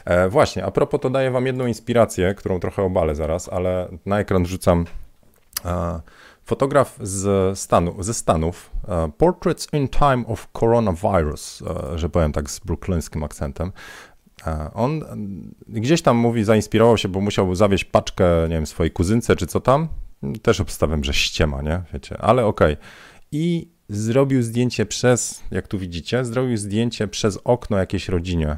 E, 0.05 0.29
właśnie, 0.29 0.65
a 0.65 0.71
propos 0.71 1.01
to 1.01 1.11
daję 1.11 1.31
wam 1.31 1.47
jedną 1.47 1.67
inspirację, 1.67 2.35
którą 2.35 2.61
trochę 2.61 2.83
obalę 2.83 3.15
zaraz, 3.15 3.49
ale 3.49 3.89
na 4.07 4.21
ekran 4.21 4.45
wrzucam 4.45 4.85
e, 5.65 6.01
Fotograf 6.47 6.99
z 7.03 7.59
Stanu, 7.59 8.03
ze 8.03 8.14
Stanów, 8.14 8.70
uh, 8.82 9.14
Portraits 9.16 9.68
in 9.72 9.88
Time 9.88 10.26
of 10.26 10.49
Coronavirus, 10.53 11.62
uh, 11.62 11.68
że 11.94 12.09
powiem 12.09 12.32
tak 12.32 12.51
z 12.51 12.61
brooklyńskim 12.61 13.24
akcentem. 13.24 13.72
Uh, 14.47 14.53
on 14.74 15.05
gdzieś 15.68 16.03
tam 16.03 16.16
mówi, 16.16 16.44
zainspirował 16.44 16.99
się, 16.99 17.09
bo 17.09 17.20
musiał 17.20 17.55
zawieźć 17.55 17.84
paczkę, 17.84 18.24
nie 18.49 18.55
wiem, 18.55 18.66
swojej 18.66 18.90
kuzynce 18.90 19.36
czy 19.36 19.47
co 19.47 19.61
tam. 19.61 19.88
Też 20.42 20.61
obstawiam, 20.61 21.05
że 21.05 21.14
ściema, 21.14 21.62
nie? 21.62 21.82
Wiecie, 21.92 22.18
ale 22.18 22.47
okej. 22.47 22.72
Okay. 22.72 22.86
I 23.32 23.68
zrobił 23.88 24.42
zdjęcie 24.42 24.86
przez, 24.86 25.42
jak 25.51 25.68
tu 25.68 25.78
widzicie, 25.78 26.24
zrobił 26.24 26.57
zdjęcie 26.57 27.09
przez 27.09 27.38
okno 27.44 27.78
jakiejś 27.78 28.09
rodzinie 28.09 28.57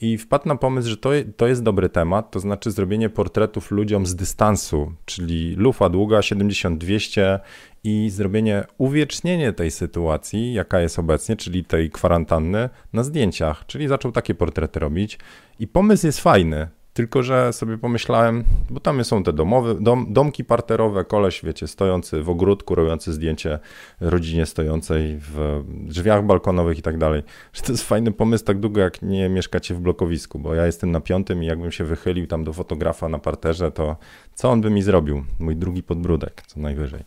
I 0.00 0.18
wpadł 0.18 0.48
na 0.48 0.56
pomysł, 0.56 0.88
że 0.88 0.96
to, 0.96 1.10
to 1.36 1.46
jest 1.46 1.62
dobry 1.62 1.88
temat, 1.88 2.30
to 2.30 2.40
znaczy 2.40 2.70
zrobienie 2.70 3.08
portretów 3.08 3.70
ludziom 3.70 4.06
z 4.06 4.14
dystansu, 4.14 4.92
czyli 5.04 5.54
lufa 5.54 5.88
długa 5.88 6.20
70-200 6.20 7.38
i 7.84 8.10
zrobienie, 8.10 8.64
uwiecznienie 8.78 9.52
tej 9.52 9.70
sytuacji, 9.70 10.52
jaka 10.52 10.80
jest 10.80 10.98
obecnie, 10.98 11.36
czyli 11.36 11.64
tej 11.64 11.90
kwarantanny, 11.90 12.68
na 12.92 13.02
zdjęciach. 13.02 13.66
Czyli 13.66 13.88
zaczął 13.88 14.12
takie 14.12 14.34
portrety 14.34 14.80
robić. 14.80 15.18
I 15.58 15.66
pomysł 15.66 16.06
jest 16.06 16.20
fajny. 16.20 16.68
Tylko, 16.98 17.22
że 17.22 17.52
sobie 17.52 17.78
pomyślałem, 17.78 18.44
bo 18.70 18.80
tam 18.80 19.04
są 19.04 19.22
te 19.22 19.32
domowe, 19.32 19.74
dom, 19.80 20.06
domki 20.12 20.44
parterowe, 20.44 21.04
koleś, 21.04 21.44
wiecie, 21.44 21.66
stojący 21.66 22.22
w 22.22 22.30
ogródku, 22.30 22.74
robiący 22.74 23.12
zdjęcie 23.12 23.58
rodzinie 24.00 24.46
stojącej 24.46 25.18
w 25.20 25.62
drzwiach 25.68 26.26
balkonowych 26.26 26.78
i 26.78 26.82
tak 26.82 26.98
dalej. 26.98 27.22
Że 27.52 27.62
to 27.62 27.72
jest 27.72 27.84
fajny 27.84 28.12
pomysł 28.12 28.44
tak 28.44 28.60
długo, 28.60 28.80
jak 28.80 29.02
nie 29.02 29.28
mieszkacie 29.28 29.74
w 29.74 29.80
blokowisku, 29.80 30.38
bo 30.38 30.54
ja 30.54 30.66
jestem 30.66 30.90
na 30.90 31.00
piątym 31.00 31.42
i 31.42 31.46
jakbym 31.46 31.72
się 31.72 31.84
wychylił 31.84 32.26
tam 32.26 32.44
do 32.44 32.52
fotografa 32.52 33.08
na 33.08 33.18
parterze, 33.18 33.70
to 33.70 33.96
co 34.34 34.50
on 34.50 34.60
by 34.60 34.70
mi 34.70 34.82
zrobił? 34.82 35.24
Mój 35.38 35.56
drugi 35.56 35.82
podbródek, 35.82 36.42
co 36.46 36.60
najwyżej. 36.60 37.04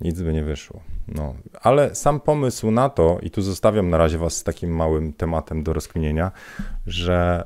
Nic 0.00 0.22
by 0.22 0.32
nie 0.32 0.44
wyszło. 0.44 0.80
No, 1.08 1.34
ale 1.62 1.94
sam 1.94 2.20
pomysł 2.20 2.70
na 2.70 2.88
to, 2.88 3.18
i 3.22 3.30
tu 3.30 3.42
zostawiam 3.42 3.90
na 3.90 3.98
razie 3.98 4.18
Was 4.18 4.36
z 4.36 4.42
takim 4.42 4.76
małym 4.76 5.12
tematem 5.12 5.62
do 5.62 5.72
rozkminienia, 5.72 6.30
że 6.86 7.44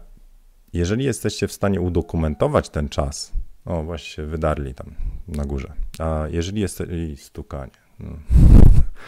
jeżeli 0.73 1.05
jesteście 1.05 1.49
w 1.49 1.53
stanie 1.53 1.81
udokumentować 1.81 2.69
ten 2.69 2.89
czas, 2.89 3.33
o 3.65 3.83
właśnie 3.83 4.25
wydarli 4.25 4.75
tam 4.75 4.95
na 5.29 5.45
górze, 5.45 5.73
a 5.99 6.25
jeżeli 6.31 6.61
jest 6.61 6.83
i 6.91 7.17
stukanie 7.17 7.73
no. 8.01 8.11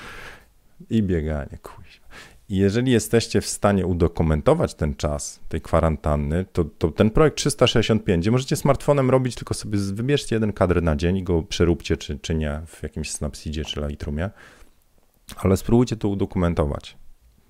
i 0.91 1.03
bieganie, 1.03 1.59
kuźwa. 1.63 2.09
Jeżeli 2.49 2.93
jesteście 2.93 3.41
w 3.41 3.47
stanie 3.47 3.87
udokumentować 3.87 4.75
ten 4.75 4.95
czas 4.95 5.41
tej 5.49 5.61
kwarantanny, 5.61 6.45
to, 6.53 6.65
to, 6.65 6.91
ten 6.91 7.11
projekt 7.11 7.37
365, 7.37 8.25
gdzie 8.25 8.31
możecie 8.31 8.57
smartfonem 8.57 9.11
robić, 9.11 9.35
tylko 9.35 9.55
sobie 9.55 9.79
wybierzcie 9.79 10.37
jeden 10.37 10.53
kadr 10.53 10.83
na 10.83 10.97
dzień 10.97 11.17
i 11.17 11.23
go 11.23 11.43
przeróbcie, 11.43 11.97
czy, 11.97 12.19
czy 12.19 12.35
nie, 12.35 12.61
w 12.67 12.83
jakimś 12.83 13.11
Snapseedzie 13.11 13.65
czy 13.65 13.81
Lightroomie, 13.81 14.31
ale 15.37 15.57
spróbujcie 15.57 15.97
to 15.97 16.09
udokumentować. 16.09 16.97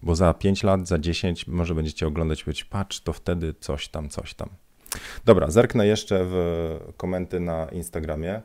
Bo 0.03 0.15
za 0.15 0.35
5 0.35 0.63
lat, 0.63 0.89
za 0.89 0.99
10 0.99 1.47
może 1.47 1.75
będziecie 1.75 2.07
oglądać 2.07 2.41
i 2.41 2.45
powiedzieć, 2.45 2.65
patrz, 2.65 3.01
to 3.01 3.13
wtedy 3.13 3.55
coś 3.61 3.89
tam, 3.89 4.09
coś 4.09 4.35
tam. 4.35 4.49
Dobra, 5.25 5.51
zerknę 5.51 5.87
jeszcze 5.87 6.21
w 6.25 6.79
komenty 6.97 7.41
na 7.41 7.69
Instagramie. 7.69 8.43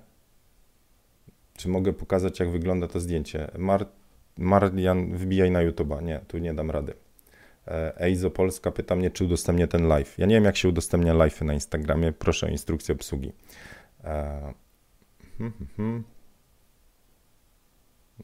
Czy 1.57 1.69
mogę 1.69 1.93
pokazać, 1.93 2.39
jak 2.39 2.51
wygląda 2.51 2.87
to 2.87 2.99
zdjęcie? 2.99 3.51
Mar 3.57 3.85
Marian, 4.37 5.17
wbijaj 5.17 5.51
na 5.51 5.59
YouTube'a. 5.59 6.03
Nie, 6.03 6.19
tu 6.27 6.37
nie 6.37 6.53
dam 6.53 6.71
rady. 6.71 6.93
E, 7.67 8.01
Eizo 8.01 8.29
Polska 8.29 8.71
pyta 8.71 8.95
mnie, 8.95 9.11
czy 9.11 9.25
udostępnię 9.25 9.67
ten 9.67 9.87
live. 9.87 10.17
Ja 10.17 10.25
nie 10.25 10.35
wiem, 10.35 10.43
jak 10.43 10.57
się 10.57 10.69
udostępnia 10.69 11.13
live 11.13 11.41
na 11.41 11.53
Instagramie. 11.53 12.11
Proszę 12.11 12.47
o 12.47 12.49
instrukcję 12.49 12.95
obsługi. 12.95 13.31
E, 14.03 14.53
hmm, 15.37 15.53
hmm, 15.53 15.67
hmm. 15.77 16.03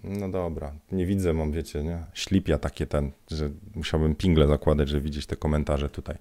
No 0.04 0.30
dobra, 0.30 0.74
nie 0.92 1.06
widzę, 1.06 1.34
mam 1.34 1.52
wiecie, 1.52 1.84
nie? 1.84 2.04
Ślipia 2.14 2.58
takie 2.58 2.88
ten, 2.88 3.12
że 3.32 3.50
musiałbym 3.76 4.16
pingle 4.16 4.48
zakładać, 4.48 4.90
żeby 4.90 5.02
widzieć 5.02 5.26
te 5.26 5.36
komentarze 5.36 5.90
tutaj. 5.90 6.16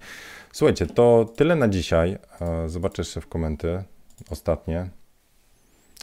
Słuchajcie, 0.52 0.86
to 0.86 1.32
tyle 1.36 1.56
na 1.56 1.68
dzisiaj. 1.68 2.18
E, 2.40 2.68
zobaczę 2.68 3.02
jeszcze 3.02 3.20
w 3.20 3.26
komenty 3.26 3.82
ostatnie. 4.30 4.88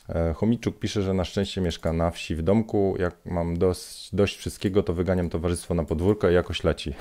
E, 0.09 0.33
Chomiczuk 0.33 0.79
pisze, 0.79 1.01
że 1.01 1.13
na 1.13 1.25
szczęście 1.25 1.61
mieszka 1.61 1.93
na 1.93 2.11
wsi 2.11 2.35
w 2.35 2.41
domku. 2.41 2.95
Jak 2.99 3.25
mam 3.25 3.57
dość, 3.57 4.15
dość 4.15 4.37
wszystkiego, 4.37 4.83
to 4.83 4.93
wyganiam 4.93 5.29
towarzystwo 5.29 5.73
na 5.73 5.83
podwórko 5.83 6.29
i 6.29 6.33
jakoś 6.33 6.63
leci. 6.63 6.93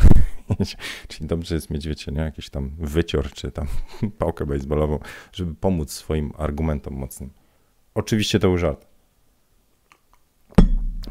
Czyli 1.09 1.27
dobrze 1.27 1.55
jest 1.55 1.71
mieć, 1.71 1.89
wiecie, 1.89 2.13
nie? 2.13 2.21
jakiś 2.21 2.51
tam 2.51 2.71
wycior 2.79 3.31
czy 3.31 3.53
tam 3.53 3.67
pałkę 4.19 4.47
baseballową, 4.47 4.99
żeby 5.33 5.55
pomóc 5.55 5.93
swoim 5.93 6.33
argumentom 6.39 6.95
mocnym. 6.95 7.31
Oczywiście 7.95 8.39
to 8.39 8.49
był 8.49 8.59
żart. 8.59 8.94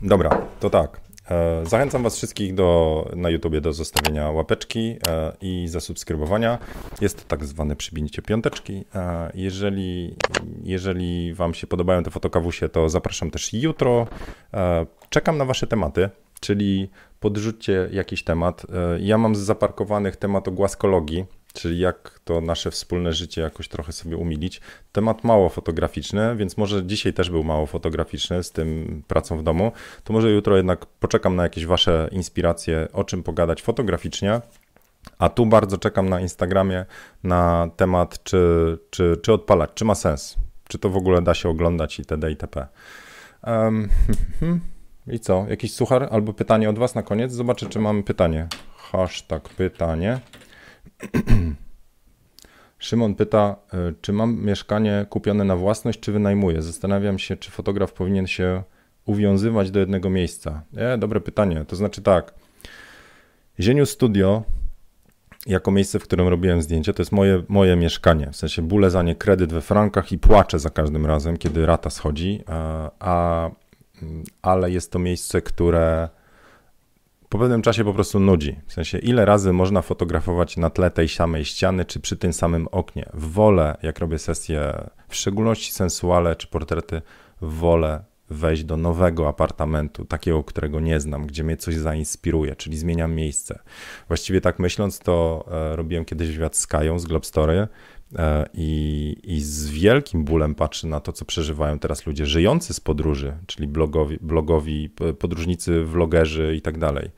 Dobra, 0.03 0.47
to 0.59 0.69
tak. 0.69 1.01
E, 1.31 1.65
zachęcam 1.65 2.03
Was 2.03 2.17
wszystkich 2.17 2.53
do, 2.53 3.09
na 3.15 3.29
YouTubie 3.29 3.61
do 3.61 3.73
zostawienia 3.73 4.31
łapeczki 4.31 4.97
e, 5.07 5.33
i 5.41 5.67
zasubskrybowania. 5.67 6.59
Jest 7.01 7.17
to 7.17 7.23
tak 7.27 7.45
zwane 7.45 7.75
przybicie 7.75 8.21
piąteczki. 8.21 8.85
E, 8.95 9.31
jeżeli, 9.35 10.15
jeżeli 10.63 11.33
Wam 11.33 11.53
się 11.53 11.67
podobają 11.67 12.03
te 12.03 12.11
fotokawusie, 12.11 12.69
to 12.69 12.89
zapraszam 12.89 13.31
też 13.31 13.53
jutro. 13.53 14.07
Czekam 15.09 15.37
na 15.37 15.45
Wasze 15.45 15.67
tematy, 15.67 16.09
czyli 16.39 16.89
podrzućcie 17.19 17.89
jakiś 17.91 18.23
temat. 18.23 18.65
Ja 18.99 19.17
mam 19.17 19.35
z 19.35 19.39
zaparkowanych 19.39 20.15
temat 20.15 20.47
o 20.47 20.51
głaskologii 20.51 21.25
czyli 21.53 21.79
jak 21.79 22.19
to 22.23 22.41
nasze 22.41 22.71
wspólne 22.71 23.13
życie 23.13 23.41
jakoś 23.41 23.67
trochę 23.67 23.91
sobie 23.91 24.17
umilić. 24.17 24.61
Temat 24.91 25.23
mało 25.23 25.49
fotograficzny, 25.49 26.35
więc 26.35 26.57
może 26.57 26.85
dzisiaj 26.85 27.13
też 27.13 27.29
był 27.29 27.43
mało 27.43 27.65
fotograficzny 27.65 28.43
z 28.43 28.51
tym 28.51 29.03
pracą 29.07 29.37
w 29.37 29.43
domu, 29.43 29.71
to 30.03 30.13
może 30.13 30.31
jutro 30.31 30.57
jednak 30.57 30.85
poczekam 30.85 31.35
na 31.35 31.43
jakieś 31.43 31.65
wasze 31.65 32.09
inspiracje, 32.11 32.87
o 32.93 33.03
czym 33.03 33.23
pogadać 33.23 33.61
fotograficznie. 33.61 34.41
A 35.17 35.29
tu 35.29 35.45
bardzo 35.45 35.77
czekam 35.77 36.09
na 36.09 36.19
Instagramie 36.19 36.85
na 37.23 37.69
temat, 37.75 38.23
czy, 38.23 38.77
czy, 38.89 39.17
czy 39.23 39.33
odpalać, 39.33 39.69
czy 39.73 39.85
ma 39.85 39.95
sens, 39.95 40.35
czy 40.67 40.79
to 40.79 40.89
w 40.89 40.97
ogóle 40.97 41.21
da 41.21 41.33
się 41.33 41.49
oglądać 41.49 41.99
itd. 41.99 42.29
itp. 42.29 42.67
Um, 43.47 43.89
I 45.07 45.19
co? 45.19 45.45
Jakiś 45.49 45.73
suchar 45.73 46.07
albo 46.11 46.33
pytanie 46.33 46.69
od 46.69 46.79
Was 46.79 46.95
na 46.95 47.03
koniec? 47.03 47.31
Zobaczę, 47.31 47.69
czy 47.69 47.79
mamy 47.79 48.03
pytanie. 48.03 48.47
Hashtag 48.77 49.49
pytanie. 49.49 50.19
Szymon 52.79 53.15
pyta, 53.15 53.55
e, 53.73 53.93
czy 54.01 54.13
mam 54.13 54.45
mieszkanie 54.45 55.05
kupione 55.09 55.43
na 55.43 55.55
własność, 55.55 55.99
czy 55.99 56.11
wynajmuję? 56.11 56.61
Zastanawiam 56.61 57.19
się, 57.19 57.37
czy 57.37 57.51
fotograf 57.51 57.93
powinien 57.93 58.27
się 58.27 58.63
uwiązywać 59.05 59.71
do 59.71 59.79
jednego 59.79 60.09
miejsca. 60.09 60.63
E, 60.75 60.97
dobre 60.97 61.21
pytanie. 61.21 61.65
To 61.67 61.75
znaczy 61.75 62.01
tak. 62.01 62.33
Zieniu 63.59 63.85
Studio, 63.85 64.43
jako 65.47 65.71
miejsce, 65.71 65.99
w 65.99 66.03
którym 66.03 66.27
robiłem 66.27 66.61
zdjęcia, 66.61 66.93
to 66.93 67.01
jest 67.01 67.11
moje, 67.11 67.43
moje 67.47 67.75
mieszkanie. 67.75 68.29
W 68.31 68.35
sensie 68.35 68.61
bóle 68.61 68.89
za 68.89 69.03
nie 69.03 69.15
kredyt 69.15 69.53
we 69.53 69.61
frankach 69.61 70.11
i 70.11 70.17
płaczę 70.17 70.59
za 70.59 70.69
każdym 70.69 71.05
razem, 71.05 71.37
kiedy 71.37 71.65
rata 71.65 71.89
schodzi, 71.89 72.43
a, 72.47 72.91
a 72.99 73.49
ale 74.41 74.71
jest 74.71 74.91
to 74.91 74.99
miejsce, 74.99 75.41
które 75.41 76.09
po 77.33 77.39
pewnym 77.39 77.61
czasie 77.61 77.83
po 77.83 77.93
prostu 77.93 78.19
nudzi. 78.19 78.55
W 78.67 78.73
sensie, 78.73 78.97
ile 78.97 79.25
razy 79.25 79.53
można 79.53 79.81
fotografować 79.81 80.57
na 80.57 80.69
tle 80.69 80.91
tej 80.91 81.09
samej 81.09 81.45
ściany, 81.45 81.85
czy 81.85 81.99
przy 81.99 82.17
tym 82.17 82.33
samym 82.33 82.67
oknie. 82.67 83.09
Wolę, 83.13 83.77
jak 83.83 83.99
robię 83.99 84.19
sesje, 84.19 84.89
w 85.07 85.15
szczególności 85.15 85.71
sensuale 85.71 86.35
czy 86.35 86.47
portrety, 86.47 87.01
wolę 87.41 88.03
wejść 88.29 88.63
do 88.63 88.77
nowego 88.77 89.27
apartamentu, 89.27 90.05
takiego, 90.05 90.43
którego 90.43 90.79
nie 90.79 90.99
znam, 90.99 91.27
gdzie 91.27 91.43
mnie 91.43 91.57
coś 91.57 91.75
zainspiruje, 91.75 92.55
czyli 92.55 92.77
zmieniam 92.77 93.15
miejsce. 93.15 93.59
Właściwie 94.07 94.41
tak 94.41 94.59
myśląc, 94.59 94.99
to 94.99 95.45
e, 95.51 95.75
robiłem 95.75 96.05
kiedyś 96.05 96.29
wywiad 96.29 96.57
z 96.57 96.67
Kają 96.67 96.99
z 96.99 97.05
Globstory 97.05 97.67
i, 98.53 99.15
i 99.23 99.41
z 99.41 99.69
wielkim 99.69 100.23
bólem 100.25 100.55
patrzę 100.55 100.87
na 100.87 100.99
to, 100.99 101.11
co 101.11 101.25
przeżywają 101.25 101.79
teraz 101.79 102.05
ludzie 102.05 102.25
żyjący 102.25 102.73
z 102.73 102.79
podróży, 102.79 103.37
czyli 103.47 103.67
blogowi, 103.67 104.17
blogowi 104.21 104.89
podróżnicy, 105.19 105.83
vlogerzy 105.83 106.55
i 106.55 106.61
tak 106.61 106.77
dalej. 106.77 107.09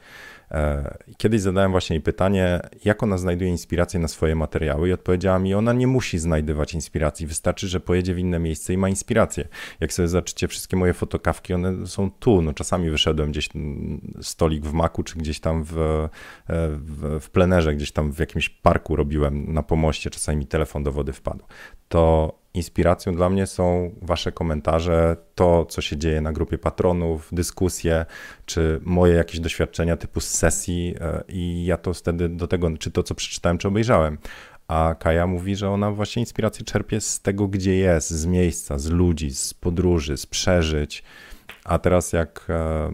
E, 0.52 0.98
kiedyś 1.18 1.42
zadałem 1.42 1.72
właśnie 1.72 1.96
jej 1.96 2.04
pytanie, 2.04 2.60
jak 2.86 3.04
ona 3.04 3.18
znajduje 3.18 3.52
inspirację 3.52 4.00
na 4.00 4.08
swoje 4.08 4.36
materiały, 4.36 4.90
i 4.90 4.94
odpowiedziała 4.94 5.40
mi, 5.40 5.54
ona 5.54 5.74
nie 5.74 5.88
musi 5.88 6.20
znajdywać 6.20 6.74
inspiracji, 6.74 7.28
wystarczy, 7.28 7.68
że 7.68 7.80
pojedzie 7.80 8.14
w 8.14 8.20
inne 8.20 8.40
miejsce 8.40 8.74
i 8.74 8.78
ma 8.78 8.90
inspirację. 8.90 9.48
Jak 9.80 9.94
sobie 9.94 10.08
zobaczycie, 10.08 10.48
wszystkie 10.48 10.78
moje 10.78 10.94
fotokawki, 10.94 11.54
one 11.54 11.88
są 11.88 12.12
tu. 12.12 12.42
No, 12.42 12.54
czasami 12.54 12.90
wyszedłem 12.90 13.32
gdzieś 13.32 13.50
stolik 14.22 14.66
w 14.66 14.74
maku, 14.74 15.04
czy 15.04 15.18
gdzieś 15.18 15.40
tam 15.40 15.64
w, 15.64 15.78
e, 15.78 16.10
w, 16.50 17.20
w 17.22 17.30
plenerze, 17.30 17.76
gdzieś 17.76 17.92
tam 17.92 18.12
w 18.12 18.20
jakimś 18.20 18.50
parku 18.50 18.96
robiłem 18.96 19.54
na 19.54 19.64
pomoście, 19.64 20.10
czasami 20.10 20.38
mi 20.38 20.48
telefon 20.48 20.84
do 20.84 20.92
wody 20.92 21.14
wpadł. 21.14 21.46
To 21.88 22.45
inspiracją 22.56 23.16
dla 23.16 23.30
mnie 23.30 23.48
są 23.48 23.92
Wasze 24.02 24.32
komentarze, 24.32 25.18
to 25.36 25.66
co 25.66 25.82
się 25.82 25.98
dzieje 25.98 26.22
na 26.22 26.34
grupie 26.34 26.58
patronów, 26.58 27.30
dyskusje, 27.32 28.06
czy 28.46 28.80
moje 28.84 29.14
jakieś 29.14 29.40
doświadczenia 29.40 29.98
typu 29.98 30.20
z 30.20 30.28
sesji 30.28 30.96
e, 31.02 31.24
i 31.28 31.66
ja 31.66 31.78
to 31.78 31.94
wtedy 31.94 32.30
do 32.30 32.48
tego, 32.48 32.78
czy 32.78 32.92
to 32.92 33.04
co 33.04 33.16
przeczytałem, 33.16 33.58
czy 33.58 33.68
obejrzałem. 33.68 34.18
A 34.68 34.96
Kaja 35.00 35.28
mówi, 35.28 35.56
że 35.56 35.70
ona 35.70 35.92
właśnie 35.92 36.20
inspirację 36.20 36.66
czerpie 36.66 37.02
z 37.02 37.22
tego, 37.22 37.48
gdzie 37.48 37.76
jest, 37.76 38.10
z 38.10 38.26
miejsca, 38.26 38.80
z 38.80 38.90
ludzi, 38.90 39.32
z 39.32 39.54
podróży, 39.54 40.18
z 40.18 40.26
przeżyć. 40.26 41.04
A 41.64 41.80
teraz 41.80 42.14
jak 42.14 42.46
e, 42.50 42.92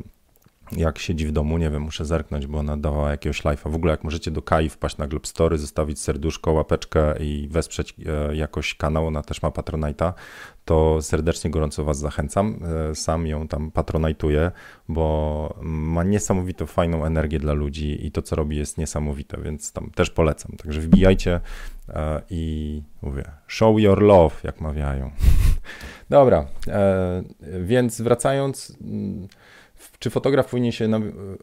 jak 0.77 0.99
siedzi 0.99 1.27
w 1.27 1.31
domu, 1.31 1.57
nie 1.57 1.69
wiem, 1.69 1.81
muszę 1.81 2.05
zerknąć, 2.05 2.47
bo 2.47 2.57
ona 2.57 2.77
dała 2.77 3.11
jakiegoś 3.11 3.41
live'a. 3.43 3.71
W 3.71 3.75
ogóle 3.75 3.91
jak 3.91 4.03
możecie 4.03 4.31
do 4.31 4.41
Kai 4.41 4.69
wpaść 4.69 4.97
na 4.97 5.07
Globstory, 5.07 5.57
zostawić 5.57 5.99
serduszko, 5.99 6.51
łapeczkę 6.51 7.15
i 7.19 7.47
wesprzeć 7.51 7.95
e, 8.05 8.35
jakoś 8.35 8.75
kanał, 8.75 9.07
ona 9.07 9.21
też 9.21 9.41
ma 9.41 9.49
Patronite'a, 9.49 10.13
to 10.65 11.01
serdecznie, 11.01 11.51
gorąco 11.51 11.83
Was 11.83 11.99
zachęcam. 11.99 12.59
E, 12.91 12.95
sam 12.95 13.27
ją 13.27 13.47
tam 13.47 13.71
patronajtuję, 13.71 14.51
bo 14.89 15.55
ma 15.61 16.03
niesamowitą, 16.03 16.65
fajną 16.65 17.05
energię 17.05 17.39
dla 17.39 17.53
ludzi 17.53 18.05
i 18.05 18.11
to, 18.11 18.21
co 18.21 18.35
robi 18.35 18.57
jest 18.57 18.77
niesamowite, 18.77 19.41
więc 19.41 19.71
tam 19.71 19.91
też 19.95 20.09
polecam. 20.09 20.51
Także 20.51 20.81
wbijajcie 20.81 21.39
e, 21.89 22.21
i 22.29 22.83
mówię, 23.01 23.23
show 23.47 23.79
your 23.79 24.01
love, 24.01 24.35
jak 24.43 24.61
mawiają. 24.61 25.11
Dobra, 26.09 26.45
więc 27.59 28.01
wracając 28.01 28.77
mm, 28.81 29.27
czy 30.01 30.09
fotograf 30.09 30.49
powinien 30.49 30.71
się 30.71 30.89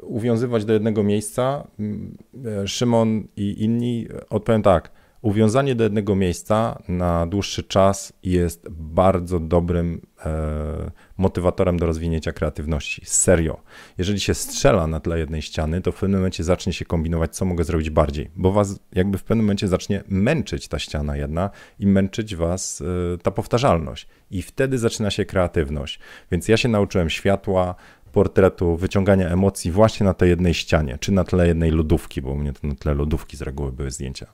uwiązywać 0.03 0.65
do 0.65 0.73
jednego 0.73 1.03
miejsca? 1.03 1.69
Mm, 1.79 2.19
e, 2.63 2.69
Szymon 2.69 3.29
i 3.37 3.65
inni 3.65 4.09
odpowiem 4.31 4.63
tak. 4.63 4.91
Uwiązanie 5.23 5.75
do 5.75 5.85
jednego 5.85 6.17
miejsca 6.17 6.83
na 6.89 7.27
dłuższy 7.27 7.63
czas 7.63 8.13
jest 8.23 8.69
bardzo 8.71 9.41
dobrym 9.41 10.01
e, 10.27 10.91
motywatorem 11.17 11.79
do 11.79 11.87
rozwinięcia 11.87 12.33
kreatywności. 12.33 13.03
Serio. 13.05 13.61
Jeżeli 13.99 14.21
się 14.21 14.35
strzela 14.35 14.87
na 14.87 15.01
tle 15.01 15.19
jednej 15.19 15.43
ściany, 15.43 15.81
to 15.81 15.93
w 15.93 16.01
pewnym 16.01 16.21
momencie 16.21 16.45
zacznie 16.45 16.73
się 16.73 16.85
kombinować, 16.85 17.37
co 17.37 17.45
mogę 17.45 17.65
zrobić 17.65 17.91
bardziej, 17.91 18.31
bo 18.37 18.53
was 18.53 18.81
jakby 18.93 19.19
w 19.19 19.25
pewnym 19.25 19.47
momencie 19.47 19.69
zacznie 19.69 20.05
męczyć 20.09 20.69
ta 20.69 20.79
ściana 20.79 21.17
jedna 21.17 21.51
i 21.79 21.87
męczyć 21.87 22.37
was 22.37 22.83
e, 23.15 23.19
ta 23.19 23.31
powtarzalność. 23.31 24.09
I 24.31 24.43
wtedy 24.43 24.79
zaczyna 24.79 25.11
się 25.11 25.25
kreatywność. 25.25 26.01
Więc 26.31 26.49
ja 26.49 26.57
się 26.57 26.69
nauczyłem 26.69 27.11
światła, 27.11 27.75
portretu, 28.19 28.77
wyciągania 28.77 29.29
emocji 29.29 29.71
właśnie 29.73 30.07
na 30.07 30.15
tej 30.15 30.31
jednej 30.31 30.55
ścianie, 30.55 30.99
czy 31.01 31.13
na 31.13 31.25
tle 31.25 31.49
jednej 31.49 31.71
lodówki, 31.71 32.23
bo 32.23 32.31
u 32.31 32.37
mnie 32.37 32.53
to 32.53 32.67
na 32.67 32.75
tle 32.75 32.95
lodówki 32.95 33.37
z 33.37 33.43
reguły 33.43 33.73
były 33.73 33.91
zdjęcia. 33.91 34.27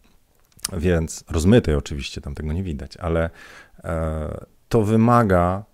Więc 0.72 1.24
rozmytej 1.30 1.74
oczywiście, 1.74 2.20
tam 2.20 2.34
tego 2.34 2.52
nie 2.52 2.62
widać, 2.62 2.96
ale 2.96 3.30
e, 3.84 4.44
to 4.68 4.82
wymaga 4.82 5.64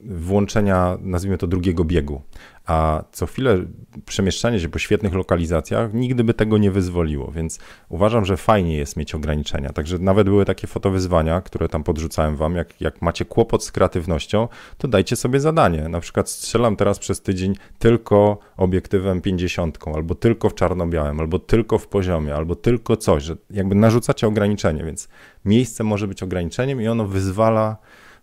włączenia, 0.00 0.98
nazwijmy 1.00 1.38
to, 1.38 1.46
drugiego 1.46 1.84
biegu. 1.84 2.22
A 2.66 3.04
co 3.12 3.26
chwilę 3.26 3.64
przemieszczanie 4.06 4.60
się 4.60 4.68
po 4.68 4.78
świetnych 4.78 5.14
lokalizacjach 5.14 5.94
nigdy 5.94 6.24
by 6.24 6.34
tego 6.34 6.58
nie 6.58 6.70
wyzwoliło, 6.70 7.32
więc 7.32 7.58
uważam, 7.88 8.24
że 8.24 8.36
fajnie 8.36 8.76
jest 8.76 8.96
mieć 8.96 9.14
ograniczenia. 9.14 9.72
Także 9.72 9.98
nawet 9.98 10.28
były 10.28 10.44
takie 10.44 10.66
fotowyzwania, 10.66 11.40
które 11.40 11.68
tam 11.68 11.84
podrzucałem 11.84 12.36
wam. 12.36 12.56
Jak, 12.56 12.80
jak 12.80 13.02
macie 13.02 13.24
kłopot 13.24 13.64
z 13.64 13.72
kreatywnością, 13.72 14.48
to 14.78 14.88
dajcie 14.88 15.16
sobie 15.16 15.40
zadanie. 15.40 15.88
Na 15.88 16.00
przykład 16.00 16.30
strzelam 16.30 16.76
teraz 16.76 16.98
przez 16.98 17.22
tydzień 17.22 17.54
tylko 17.78 18.38
obiektywem 18.56 19.20
50, 19.20 19.78
albo 19.94 20.14
tylko 20.14 20.50
w 20.50 20.54
czarno-białym, 20.54 21.20
albo 21.20 21.38
tylko 21.38 21.78
w 21.78 21.86
poziomie, 21.86 22.34
albo 22.34 22.54
tylko 22.54 22.96
coś, 22.96 23.22
że 23.22 23.36
jakby 23.50 23.74
narzucacie 23.74 24.26
ograniczenie, 24.26 24.84
więc 24.84 25.08
miejsce 25.44 25.84
może 25.84 26.08
być 26.08 26.22
ograniczeniem 26.22 26.82
i 26.82 26.88
ono 26.88 27.06
wyzwala 27.06 27.76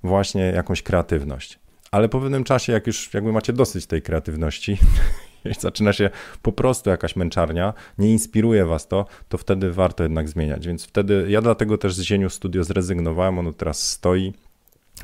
właśnie 0.04 0.41
jakąś 0.41 0.84
kreatywność 0.84 1.62
ale 1.91 2.10
po 2.10 2.20
pewnym 2.20 2.43
czasie, 2.43 2.74
jak 2.74 2.88
już 2.88 3.14
jakby 3.14 3.32
macie 3.32 3.54
dosyć 3.54 3.86
tej 3.86 4.02
kreatywności, 4.02 4.78
zaczyna 5.60 5.93
się 5.93 6.10
po 6.41 6.52
prostu 6.52 6.89
jakaś 6.89 7.16
męczarnia, 7.16 7.74
nie 7.97 8.12
inspiruje 8.12 8.66
was 8.66 8.88
to, 8.88 9.06
to 9.30 9.38
wtedy 9.38 9.72
warto 9.72 10.04
jednak 10.04 10.30
zmieniać. 10.30 10.68
Więc 10.68 10.86
wtedy 10.86 11.26
ja 11.30 11.41
dlatego 11.41 11.78
też 11.78 11.93
z 11.95 12.02
Zieniu 12.02 12.30
Studio 12.30 12.64
zrezygnowałem, 12.64 13.39
ono 13.39 13.54
teraz 13.54 13.88
stoi 13.88 14.34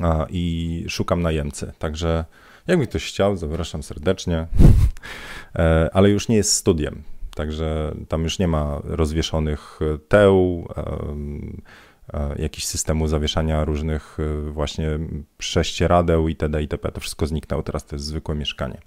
a, 0.00 0.26
i 0.30 0.84
szukam 0.88 1.22
najemcy. 1.22 1.72
Także 1.78 2.24
jakby 2.66 2.86
ktoś 2.86 3.06
chciał, 3.08 3.36
zapraszam 3.36 3.82
serdecznie, 3.82 4.46
e, 5.56 5.90
ale 5.92 6.10
już 6.10 6.28
nie 6.28 6.36
jest 6.36 6.52
studiem. 6.52 7.02
Także 7.34 7.94
tam 8.08 8.22
już 8.22 8.38
nie 8.38 8.48
ma 8.48 8.80
rozwieszonych 8.84 9.80
teł, 10.08 10.68
E, 12.14 12.42
jakiś 12.42 12.64
systemu 12.64 13.08
zawieszania 13.08 13.64
różnych 13.64 14.18
e, 14.20 14.50
właśnie 14.50 14.98
prześcieradeł 15.38 16.28
itd. 16.28 16.62
itp. 16.62 16.92
To 16.92 17.00
wszystko 17.00 17.26
zniknęło, 17.26 17.62
teraz 17.62 17.86
to 17.86 17.96
jest 17.96 18.06
zwykłe 18.06 18.34
mieszkanie. 18.34 18.80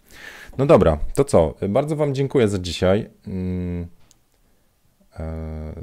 No 0.57 0.65
dobra, 0.65 0.97
to 1.15 1.25
co? 1.25 1.55
Bardzo 1.69 1.95
Wam 1.95 2.15
dziękuję 2.15 2.47
za 2.47 2.59
dzisiaj. 2.59 3.09
Mm, 3.27 3.87
e, 5.19 5.73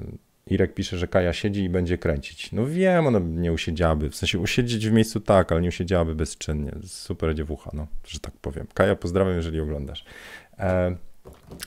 Irek 0.47 0.75
pisze, 0.75 0.99
że 0.99 1.09
Kaja 1.09 1.33
siedzi 1.33 1.65
i 1.65 1.69
będzie 1.69 1.99
kręcić. 1.99 2.53
No 2.53 2.67
wiem, 2.67 3.07
ona 3.07 3.19
nie 3.19 3.53
usiedziałaby, 3.53 4.11
w 4.11 4.17
sensie 4.17 4.39
usiedzieć 4.39 4.89
w 4.89 4.93
miejscu 4.93 5.21
tak, 5.21 5.53
ale 5.53 5.61
nie 5.61 5.69
usiedziałaby 5.69 6.15
bezczynnie. 6.15 6.73
Super 6.87 7.35
dziewucha, 7.35 7.71
no, 7.75 7.87
że 8.05 8.21
tak 8.21 8.33
powiem. 8.41 8.67
Kaja, 8.75 8.97
pozdrawiam, 8.97 9.37
jeżeli 9.37 9.61
oglądasz. 9.61 10.05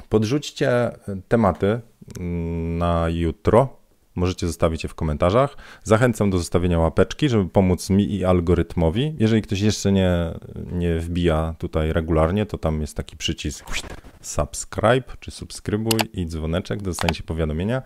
Podrzućcie 0.10 0.92
tematy 1.28 1.80
mm, 2.20 2.78
na 2.78 3.10
jutro, 3.10 3.81
Możecie 4.22 4.48
zostawić 4.48 4.84
je 4.84 4.90
w 4.90 4.96
komentarzach. 4.96 5.58
Zachęcam 5.84 6.30
do 6.30 6.38
zostawienia 6.38 6.80
łapeczki, 6.80 7.30
żeby 7.30 7.50
pomóc 7.50 7.90
mi 7.90 8.16
i 8.16 8.26
algorytmowi. 8.26 9.16
Jeżeli 9.20 9.42
ktoś 9.42 9.60
jeszcze 9.62 9.92
nie, 9.92 10.12
nie 10.72 11.00
wbija 11.00 11.56
tutaj 11.58 11.94
regularnie, 11.94 12.46
to 12.46 12.58
tam 12.58 12.82
jest 12.82 12.98
taki 12.98 13.18
przycisk 13.18 13.66
subscribe 14.22 15.04
czy 15.20 15.32
subskrybuj 15.32 16.00
i 16.14 16.26
dzwoneczek, 16.26 16.82
dostaniecie 16.82 17.24
powiadomienia. 17.24 17.82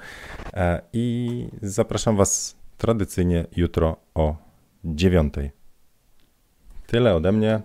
E, 0.54 0.82
I 0.94 1.48
zapraszam 1.62 2.16
Was 2.18 2.56
tradycyjnie 2.78 3.46
jutro 3.56 3.98
o 4.14 4.36
dziewiątej. 4.86 5.52
Tyle 6.88 7.16
ode 7.16 7.32
mnie. 7.32 7.62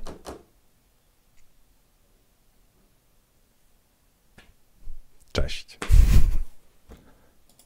Cześć. 5.33 5.79